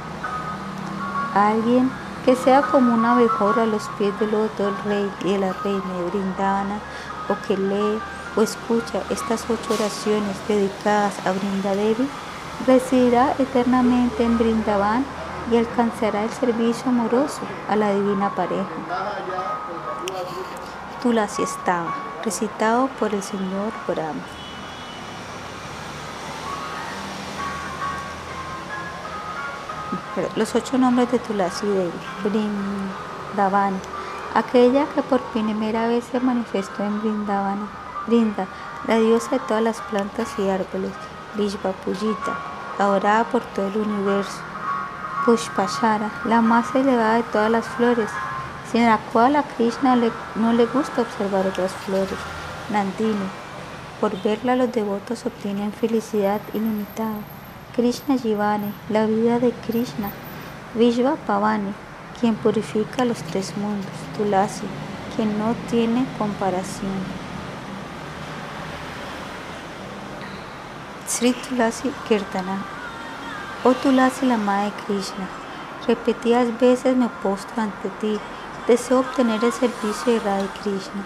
[1.34, 1.92] Alguien
[2.26, 5.53] que sea como una abejora a los pies del loto del rey y de la
[5.53, 6.80] reina de Brindana,
[7.30, 8.00] o que lee
[8.36, 12.08] o escucha estas ocho oraciones dedicadas a Brindadevi,
[12.66, 15.06] residirá eternamente en Brindavan
[15.52, 18.70] y alcanzará el servicio amoroso a la divina pareja.
[21.02, 24.43] Tulasi estaba, recitado por el Señor Brahma.
[30.35, 31.92] Los ocho nombres de Tulasi Devi,
[32.24, 33.74] Brindavan,
[34.35, 37.67] aquella que por primera vez se manifestó en Brindavana,
[38.06, 38.45] Brinda,
[38.88, 40.92] la diosa de todas las plantas y árboles,
[41.33, 42.38] Vishvapujita,
[42.77, 44.40] adorada por todo el universo.
[45.25, 48.11] Pushpashara, la más elevada de todas las flores,
[48.72, 49.95] sin la cual a Krishna
[50.35, 52.19] no le gusta observar otras flores.
[52.69, 53.30] Nandini,
[54.00, 57.33] por verla los devotos obtienen felicidad ilimitada.
[57.76, 60.11] Krishna Jivani, la vida de Krishna.
[60.76, 61.74] Vishva Pavani,
[62.19, 63.92] quien purifica los tres mundos.
[64.16, 64.68] Tulasi,
[65.16, 66.92] quien no tiene comparación.
[71.08, 72.64] Sri Tulasi Kirtana.
[73.64, 75.27] Oh Tulasi, la Madre Krishna,
[75.88, 78.19] repetidas veces me postro ante ti,
[78.68, 81.03] deseo obtener el servicio de Radha Krishna.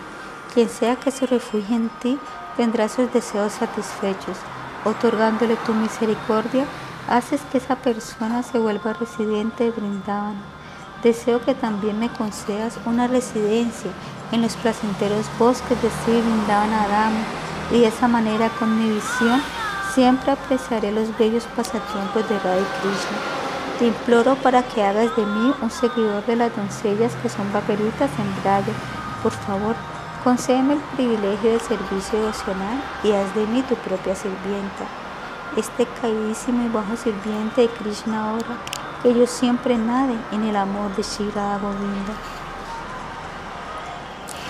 [0.54, 2.20] Quien sea que se refugie en ti
[2.58, 4.38] tendrá sus deseos satisfechos.
[4.86, 6.66] Otorgándole tu misericordia,
[7.10, 10.42] haces que esa persona se vuelva residente de Brindavana.
[11.04, 13.92] Deseo que también me concedas una residencia
[14.32, 17.12] en los placenteros bosques de Sri Vrindavana
[17.72, 19.42] y de esa manera con mi visión
[19.98, 23.18] Siempre apreciaré los bellos pasatiempos de Radha Krishna.
[23.80, 28.12] Te imploro para que hagas de mí un seguidor de las doncellas que son vaqueritas
[28.20, 28.74] en Braya.
[29.24, 29.76] Por favor,
[30.28, 34.84] concédeme el privilegio de servicio devocional y haz de mí tu propia sirvienta.
[35.56, 38.58] Este caídísimo y bajo sirviente de Krishna ahora,
[39.02, 42.14] que yo siempre nade en el amor de Shira Govinda.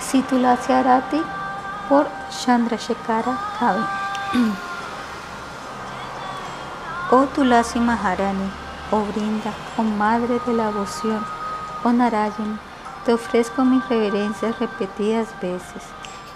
[0.02, 1.22] Situlasi Arati
[1.88, 3.86] por Chandrashekara Kavi.
[7.12, 8.50] Oh Tulasi Maharani,
[8.92, 11.24] oh Brinda, oh Madre de la Devoción,
[11.86, 12.60] oh Narayana,
[13.08, 15.82] te ofrezco mis reverencias repetidas veces.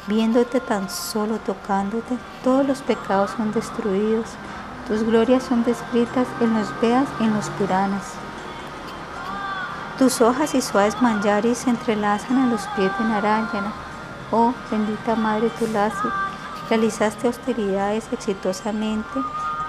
[0.07, 4.25] Viéndote tan solo tocándote, todos los pecados son destruidos.
[4.87, 8.13] Tus glorias son descritas en los Vedas y en los Puranas.
[9.99, 13.73] Tus hojas y suaves manjaris se entrelazan a los pies de Narayana.
[14.31, 16.07] Oh bendita Madre Tulasi,
[16.69, 19.19] realizaste austeridades exitosamente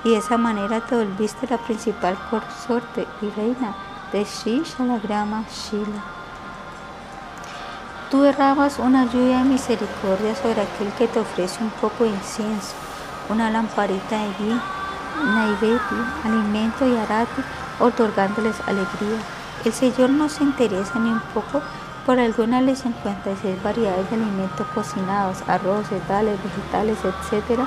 [0.04, 3.74] y de esa manera te volviste la principal consorte y reina
[4.12, 6.21] de Sri Shalagrama Shila.
[8.12, 12.74] Tú derramas una lluvia de misericordia sobre aquel que te ofrece un poco de incienso,
[13.30, 14.60] una lamparita de ghee,
[15.24, 15.80] naivedya,
[16.22, 17.40] alimento y arati,
[17.80, 19.16] otorgándoles alegría.
[19.64, 21.62] El Señor no se interesa ni un poco
[22.04, 27.60] por alguna de las 56 variedades de alimentos cocinados, arroces, dales, vegetales, etc.,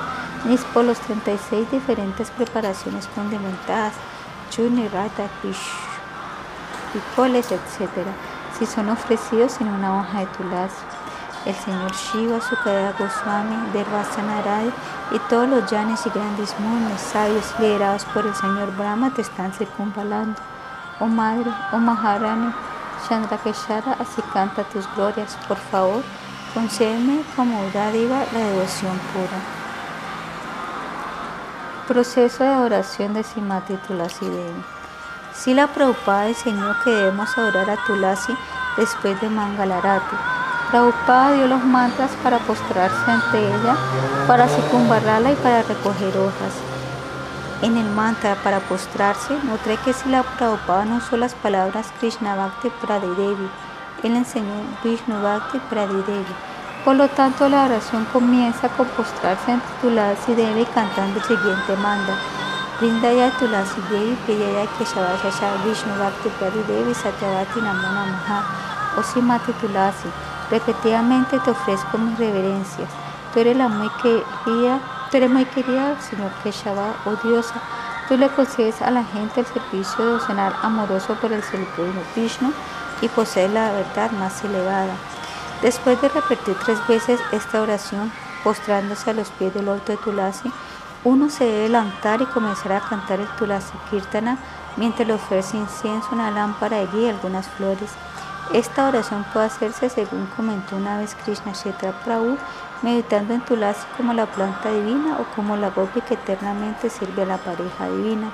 [0.44, 3.94] ni por los 36 diferentes preparaciones condimentadas,
[4.50, 5.28] chuni, rata,
[6.92, 8.06] picoles, etc.,
[8.58, 10.82] si son ofrecidos en una hoja de tulasi.
[11.44, 14.72] El señor Shiva, Sukadeva Goswami, Dervasanaradi
[15.12, 19.52] y todos los llanes y grandes mundos sabios liderados por el señor Brahma te están
[19.52, 20.40] circunvalando.
[20.98, 22.52] Oh Madre, oh Maharani,
[23.08, 25.38] Chandrakeshara, así canta tus glorias.
[25.46, 26.02] Por favor,
[26.52, 29.38] concédeme como dádiva la devoción pura.
[31.86, 34.75] Proceso de oración de Simati Tulasi Devi.
[35.38, 38.34] Sila Prabhupada enseñó que debemos adorar a Tulasi
[38.76, 40.16] después de Mangalarati.
[40.70, 43.76] Prabhupada dio los mantras para postrarse ante ella,
[44.26, 46.54] para circunvalarla y para recoger hojas.
[47.62, 52.70] En el mantra para postrarse, noté que Sila Prabhupada no usó las palabras Krishna Bhakti
[52.80, 53.48] Pradidevi,
[54.02, 56.34] él enseñó Vishnu Bhakti Pradidevi.
[56.84, 62.16] Por lo tanto, la oración comienza con postrarse ante Tulasi Devi cantando el siguiente manda.
[62.78, 63.30] Priyaya
[64.76, 68.42] Keshava Shasha Vishnu Bhakti Pradidevi Satyavati Namo Namaha
[68.96, 70.08] Osimati Tulasi.
[70.50, 72.88] Repetidamente te ofrezco mis reverencias.
[73.32, 74.80] Tú eres la muy querida
[75.10, 77.54] Tú eres muy querida, Señor Keshava, oh diosa.
[78.08, 82.52] Tú le concedes a la gente el servicio de devocional amoroso por el Supremo Vishnu
[83.00, 84.96] y posees la verdad más elevada.
[85.62, 88.10] Después de repetir tres veces esta oración,
[88.42, 90.52] postrándose a los pies del orto de Tulasi,
[91.04, 94.38] uno se debe levantar y comenzar a cantar el Tulasi Kirtana
[94.76, 97.90] mientras le ofrece incienso, una lámpara de guía y algunas flores.
[98.52, 102.36] Esta oración puede hacerse según comentó una vez Krishna Shetra Prabhu
[102.82, 107.26] meditando en Tulasi como la planta divina o como la gopi que eternamente sirve a
[107.26, 108.30] la pareja divina.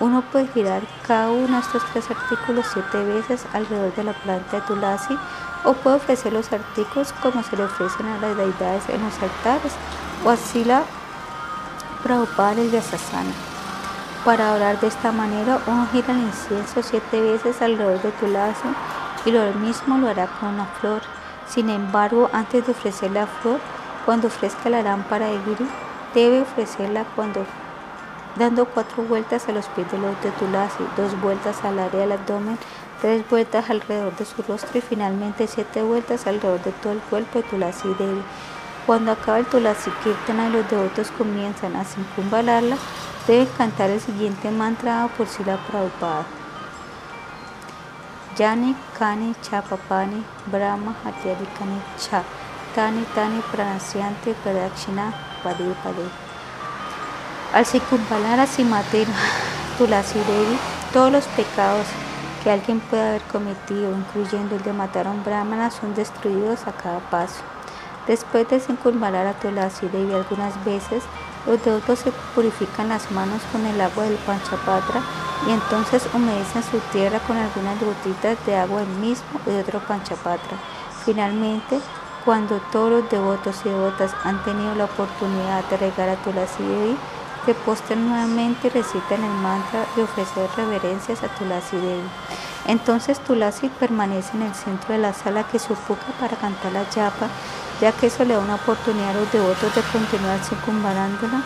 [0.00, 4.56] Uno puede girar cada uno de estos tres artículos siete veces alrededor de la planta
[4.58, 5.18] de Tulasi
[5.64, 9.72] o puede ofrecer los artículos como se le ofrecen a las deidades en los altares
[10.24, 10.84] o así la
[12.04, 13.34] El.
[14.24, 18.68] Para orar de esta manera, uno gira el incienso siete veces alrededor de Tulasi
[19.24, 21.02] y lo mismo lo hará con una flor.
[21.48, 23.58] Sin embargo, antes de ofrecer la flor,
[24.06, 25.68] cuando ofrezca la lámpara de Giri,
[26.14, 27.44] debe ofrecerla cuando
[28.36, 32.12] dando cuatro vueltas a los pies del otro de Tulasi, dos vueltas al área del
[32.12, 32.58] abdomen,
[33.00, 37.40] tres vueltas alrededor de su rostro y finalmente siete vueltas alrededor de todo el cuerpo
[37.40, 38.22] de Tulasi Devi.
[38.88, 42.78] Cuando acaba el Tulasi Kirtana y los devotos comienzan a circunvalarla,
[43.26, 46.24] deben cantar el siguiente mantra por Sila Prabhupada.
[48.38, 50.96] Yani Kani Chapapani Brahma
[51.98, 52.22] Cha.
[52.74, 55.12] Tani Tani Pranasyanti Pradakshina.
[57.52, 59.12] Al circunvalar a Simatera
[59.76, 60.58] Tulasi Devi,
[60.94, 61.86] todos los pecados
[62.42, 66.72] que alguien puede haber cometido, incluyendo el de matar a un brahmana, son destruidos a
[66.72, 67.57] cada paso.
[68.08, 71.02] Después de circunvalar a Tulasi Devi algunas veces,
[71.46, 75.02] los devotos se purifican las manos con el agua del Panchapatra
[75.46, 79.80] y entonces humedecen su tierra con algunas gotitas de agua del mismo y de otro
[79.80, 80.56] Panchapatra.
[81.04, 81.80] Finalmente,
[82.24, 86.96] cuando todos los devotos y devotas han tenido la oportunidad de regar a Tulasi Devi,
[87.44, 92.08] se postran nuevamente y recitan el mantra de ofrecer reverencias a Tulasi Devi.
[92.68, 97.28] Entonces Tulasi permanece en el centro de la sala que ocupa para cantar la yapa,
[97.80, 101.42] ya que eso le da una oportunidad a los devotos de continuar circunvalándola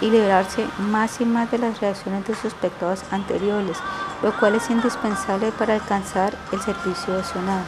[0.00, 3.78] y librarse más y más de las reacciones de sus pecados anteriores,
[4.22, 7.64] lo cual es indispensable para alcanzar el servicio devocional.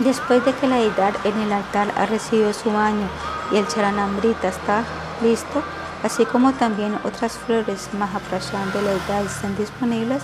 [0.00, 3.08] Después de que la deidad en el altar ha recibido su baño
[3.50, 4.84] y el charanambrita está
[5.22, 5.62] listo,
[6.02, 10.22] así como también otras flores Mahaprashan de la deidad están disponibles,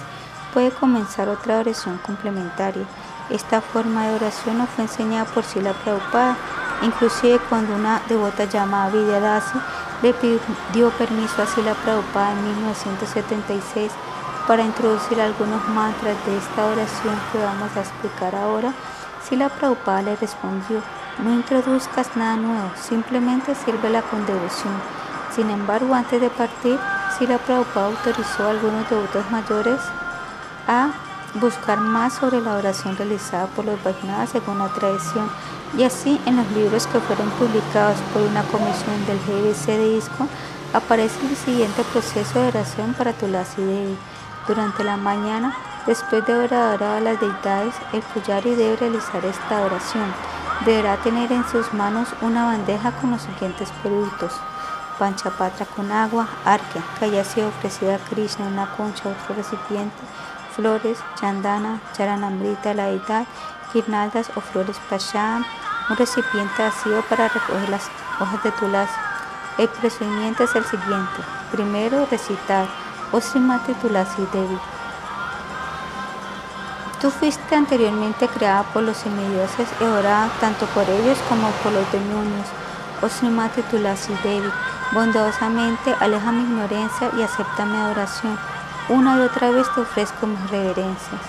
[0.53, 2.85] puede comenzar otra oración complementaria.
[3.31, 6.37] Esta forma de oración no fue enseñada por Sila Prabhupada,
[6.83, 9.59] inclusive cuando una devota llamada Vidyadasi
[10.03, 13.93] le pidió permiso a Sila Prabhupada en 1976
[14.47, 18.73] para introducir algunos mantras de esta oración que vamos a explicar ahora
[19.37, 20.83] la Prabhupada le respondió,
[21.23, 24.73] no introduzcas nada nuevo, simplemente sírvela con devoción.
[25.35, 26.79] Sin embargo, antes de partir,
[27.29, 29.79] la Prabhupada autorizó a algunos devotos mayores
[30.71, 30.93] a
[31.35, 35.29] buscar más sobre la oración realizada por los Vaishnavas según la tradición.
[35.77, 40.27] Y así, en los libros que fueron publicados por una comisión del GBC de ISCO,
[40.73, 43.99] Aparece el siguiente proceso de oración para Tulasi Devi.
[44.47, 49.63] Durante la mañana, después de haber adorado a las deidades, el puyari debe realizar esta
[49.63, 50.15] oración.
[50.65, 54.33] Deberá tener en sus manos una bandeja con los siguientes productos.
[55.01, 59.97] Panchapatra con agua, arquia, que haya sido ofrecida a Krishna, una concha, otro recipiente,
[60.61, 62.91] flores, chandana, charanamrita, la
[63.73, 65.43] guirnaldas o flores pasham,
[65.89, 67.89] un recipiente vacío para recoger las
[68.21, 68.93] hojas de tulasi.
[69.57, 71.21] El procedimiento es el siguiente.
[71.51, 72.67] Primero, recitar
[73.13, 74.59] O Srimati Tulasi Devi.
[77.01, 81.91] Tú fuiste anteriormente creada por los semidioses y orada tanto por ellos como por los
[81.91, 82.47] demonios.
[83.03, 84.51] O Srimati Tulasi Devi,
[84.93, 88.39] bondadosamente aleja mi ignorancia y acepta mi adoración.
[88.89, 91.21] Una y otra vez te ofrezco mis reverencias.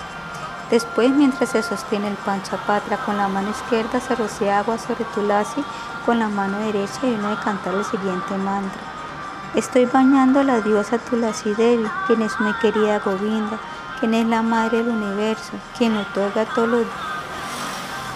[0.70, 5.62] Después, mientras se sostiene el panchapatra con la mano izquierda, se rocía agua sobre Tulasi
[6.06, 8.80] con la mano derecha y uno de cantar el siguiente mantra.
[9.54, 13.58] Estoy bañando a la diosa Tulasi Devi, quien es muy querida Govinda,
[14.00, 16.84] quien es la madre del universo, quien otorga todo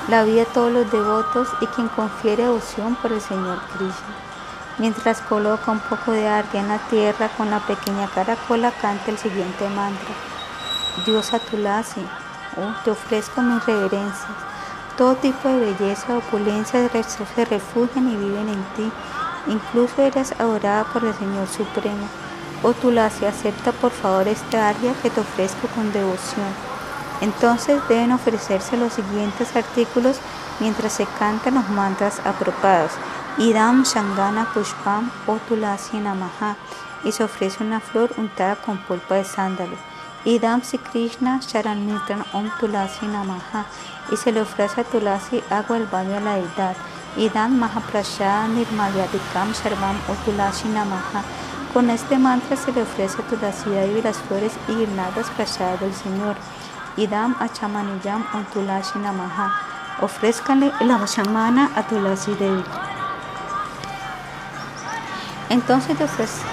[0.08, 4.35] la vida a todos los devotos y quien confiere devoción por el Señor Krishna.
[4.78, 9.18] Mientras coloca un poco de arca en la tierra con la pequeña caracola, canta el
[9.18, 10.14] siguiente mantra.
[11.05, 12.05] Diosa Tulasi,
[12.56, 14.46] oh, te ofrezco mis reverencias
[14.96, 18.90] todo tipo de belleza, opulencia se refugian y viven en ti.
[19.46, 22.08] Incluso eres adorada por el Señor Supremo.
[22.62, 26.48] Oh Tulasi, acepta por favor esta área que te ofrezco con devoción.
[27.20, 30.18] Entonces deben ofrecerse los siguientes artículos
[30.60, 32.92] mientras se cantan los mantras apropiados.
[33.39, 35.39] Idam Shangana Pushpam O
[35.92, 36.56] Namaha
[37.05, 39.76] y se ofrece una flor untada con pulpa de sándalo.
[40.24, 41.86] Idam Si Krishna Sharan
[42.32, 43.66] Om Tulasi Namaha
[44.10, 46.76] y se le ofrece a Tulasi agua del baño a la deidad.
[47.34, 51.23] dan Mahaprashad Nirmalyadikam Sarvam o Tulasi Namaha.
[51.74, 55.92] Con este mantra se le ofrece a Tulasi Devi las flores y guirnaldas prasadas del
[55.92, 56.36] Señor.
[56.97, 59.52] Idam Achamaniyam o Tulasi Namaha.
[60.00, 62.65] Ofrézcanle la Vachamana a Tulasi Devi.
[65.49, 65.97] Entonces,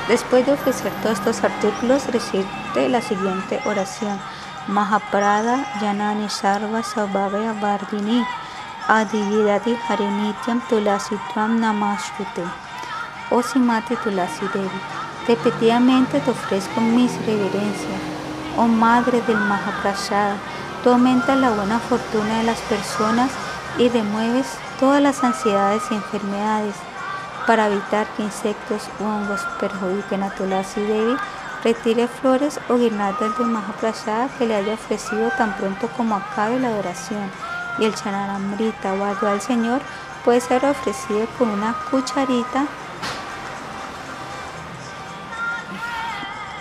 [0.08, 4.20] después de ofrecer todos estos artículos, recite la siguiente oración.
[4.68, 8.24] Mahaprada Janani Sarva Sabhavya Vardini
[8.88, 12.44] Adividati Harinityam Tulasitvam Namashrute
[13.30, 14.70] Oh Tulasi Devi,
[15.28, 18.02] repetidamente te ofrezco mis reverencias.
[18.56, 20.36] Oh Madre del Mahaprasada,
[20.84, 23.32] tú aumentas la buena fortuna de las personas
[23.78, 24.46] y remueves
[24.80, 26.76] todas las ansiedades y enfermedades
[27.46, 31.18] para evitar que insectos o hongos perjudiquen a Tulasi Devi
[31.64, 36.68] retire flores o guirnaldas de Mahaprasada que le haya ofrecido tan pronto como acabe la
[36.70, 37.32] adoración.
[37.80, 39.82] Y el chanaramrita o algo al Señor
[40.24, 42.66] puede ser ofrecido con una cucharita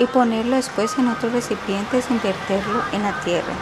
[0.00, 3.52] y ponerlo después en otro recipiente sin verterlo en la tierra.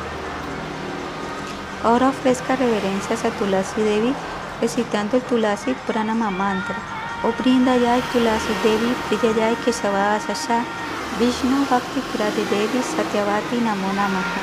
[1.85, 4.15] Ahora ofrezca reverencias a Tulasi Devi
[4.61, 6.77] recitando el Tulasi Pranama Mantra.
[7.25, 10.65] O brinda ya el Tulasi Devi, Priyayai Keshavada Sasha,
[11.19, 14.41] Vishnu Bhakti Purade Devi Satyavati Namo Namaha.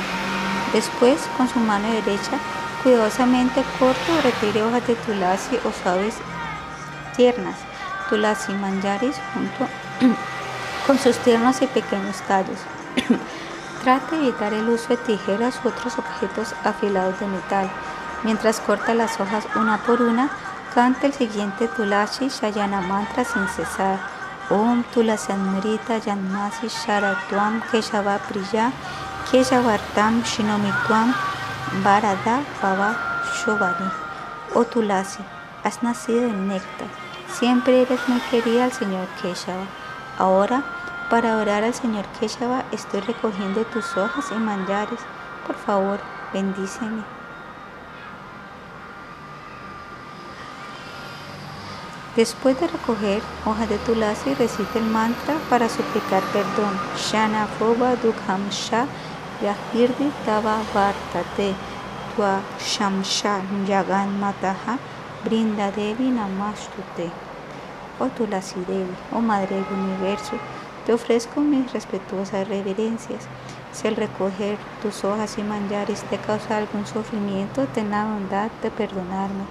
[0.72, 2.38] Después, con su mano derecha,
[2.82, 6.16] cuidadosamente corto retire hojas de Tulasi o suaves
[7.16, 7.56] tiernas,
[8.10, 9.66] Tulasi Manjaris junto
[10.86, 12.58] con sus tiernos y pequeños tallos.
[13.82, 17.70] Trata de evitar el uso de tijeras u otros objetos afilados de metal.
[18.22, 20.30] Mientras corta las hojas una por una,
[20.74, 23.98] canta el siguiente Tulashi Shayana mantra sin cesar.
[24.48, 28.70] Om Tulasanmrita Yanmasi Sharatuam Keshava Priya
[29.30, 31.12] Keshavartam Shinomituam
[31.82, 32.96] Varada Baba
[33.34, 33.90] Shobani.
[34.54, 35.22] Oh Tulasi,
[35.64, 36.86] has nacido en néctar.
[37.32, 39.66] Siempre eres muy querida al Señor Keshava.
[40.18, 40.62] Ahora
[41.10, 45.00] para orar al Señor Keshava estoy recogiendo tus hojas y manjares.
[45.46, 46.00] Por favor,
[46.32, 47.02] bendíceme.
[52.16, 56.78] Después de recoger hojas de tulasi, recite el mantra para suplicar perdón.
[56.96, 58.86] Shana Foba Dukham Sha
[59.42, 61.54] Yahirdi Tava Vartate
[62.16, 64.78] Tua Shamsha Yagan Mataha
[65.24, 67.10] Brinda Devi Namastute.
[67.98, 70.38] Oh Tulasi Devi, oh Madre del Universo,
[70.86, 73.24] te ofrezco mis respetuosas reverencias.
[73.72, 78.70] Si al recoger tus hojas y manjares te causa algún sufrimiento, ten la bondad de
[78.70, 79.44] perdonarme.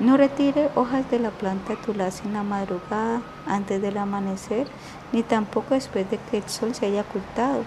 [0.00, 4.66] No retire hojas de la planta tulasi en la madrugada antes del amanecer,
[5.12, 7.62] ni tampoco después de que el sol se haya ocultado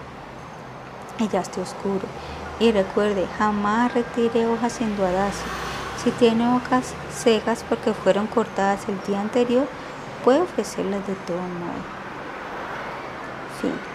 [1.18, 2.06] y ya esté oscuro.
[2.58, 5.44] Y recuerde, jamás retire hojas sin duadarse.
[6.02, 9.68] Si tiene hojas secas porque fueron cortadas el día anterior,
[10.24, 12.01] puede ofrecerlas de todo modo.
[13.62, 13.91] Fin.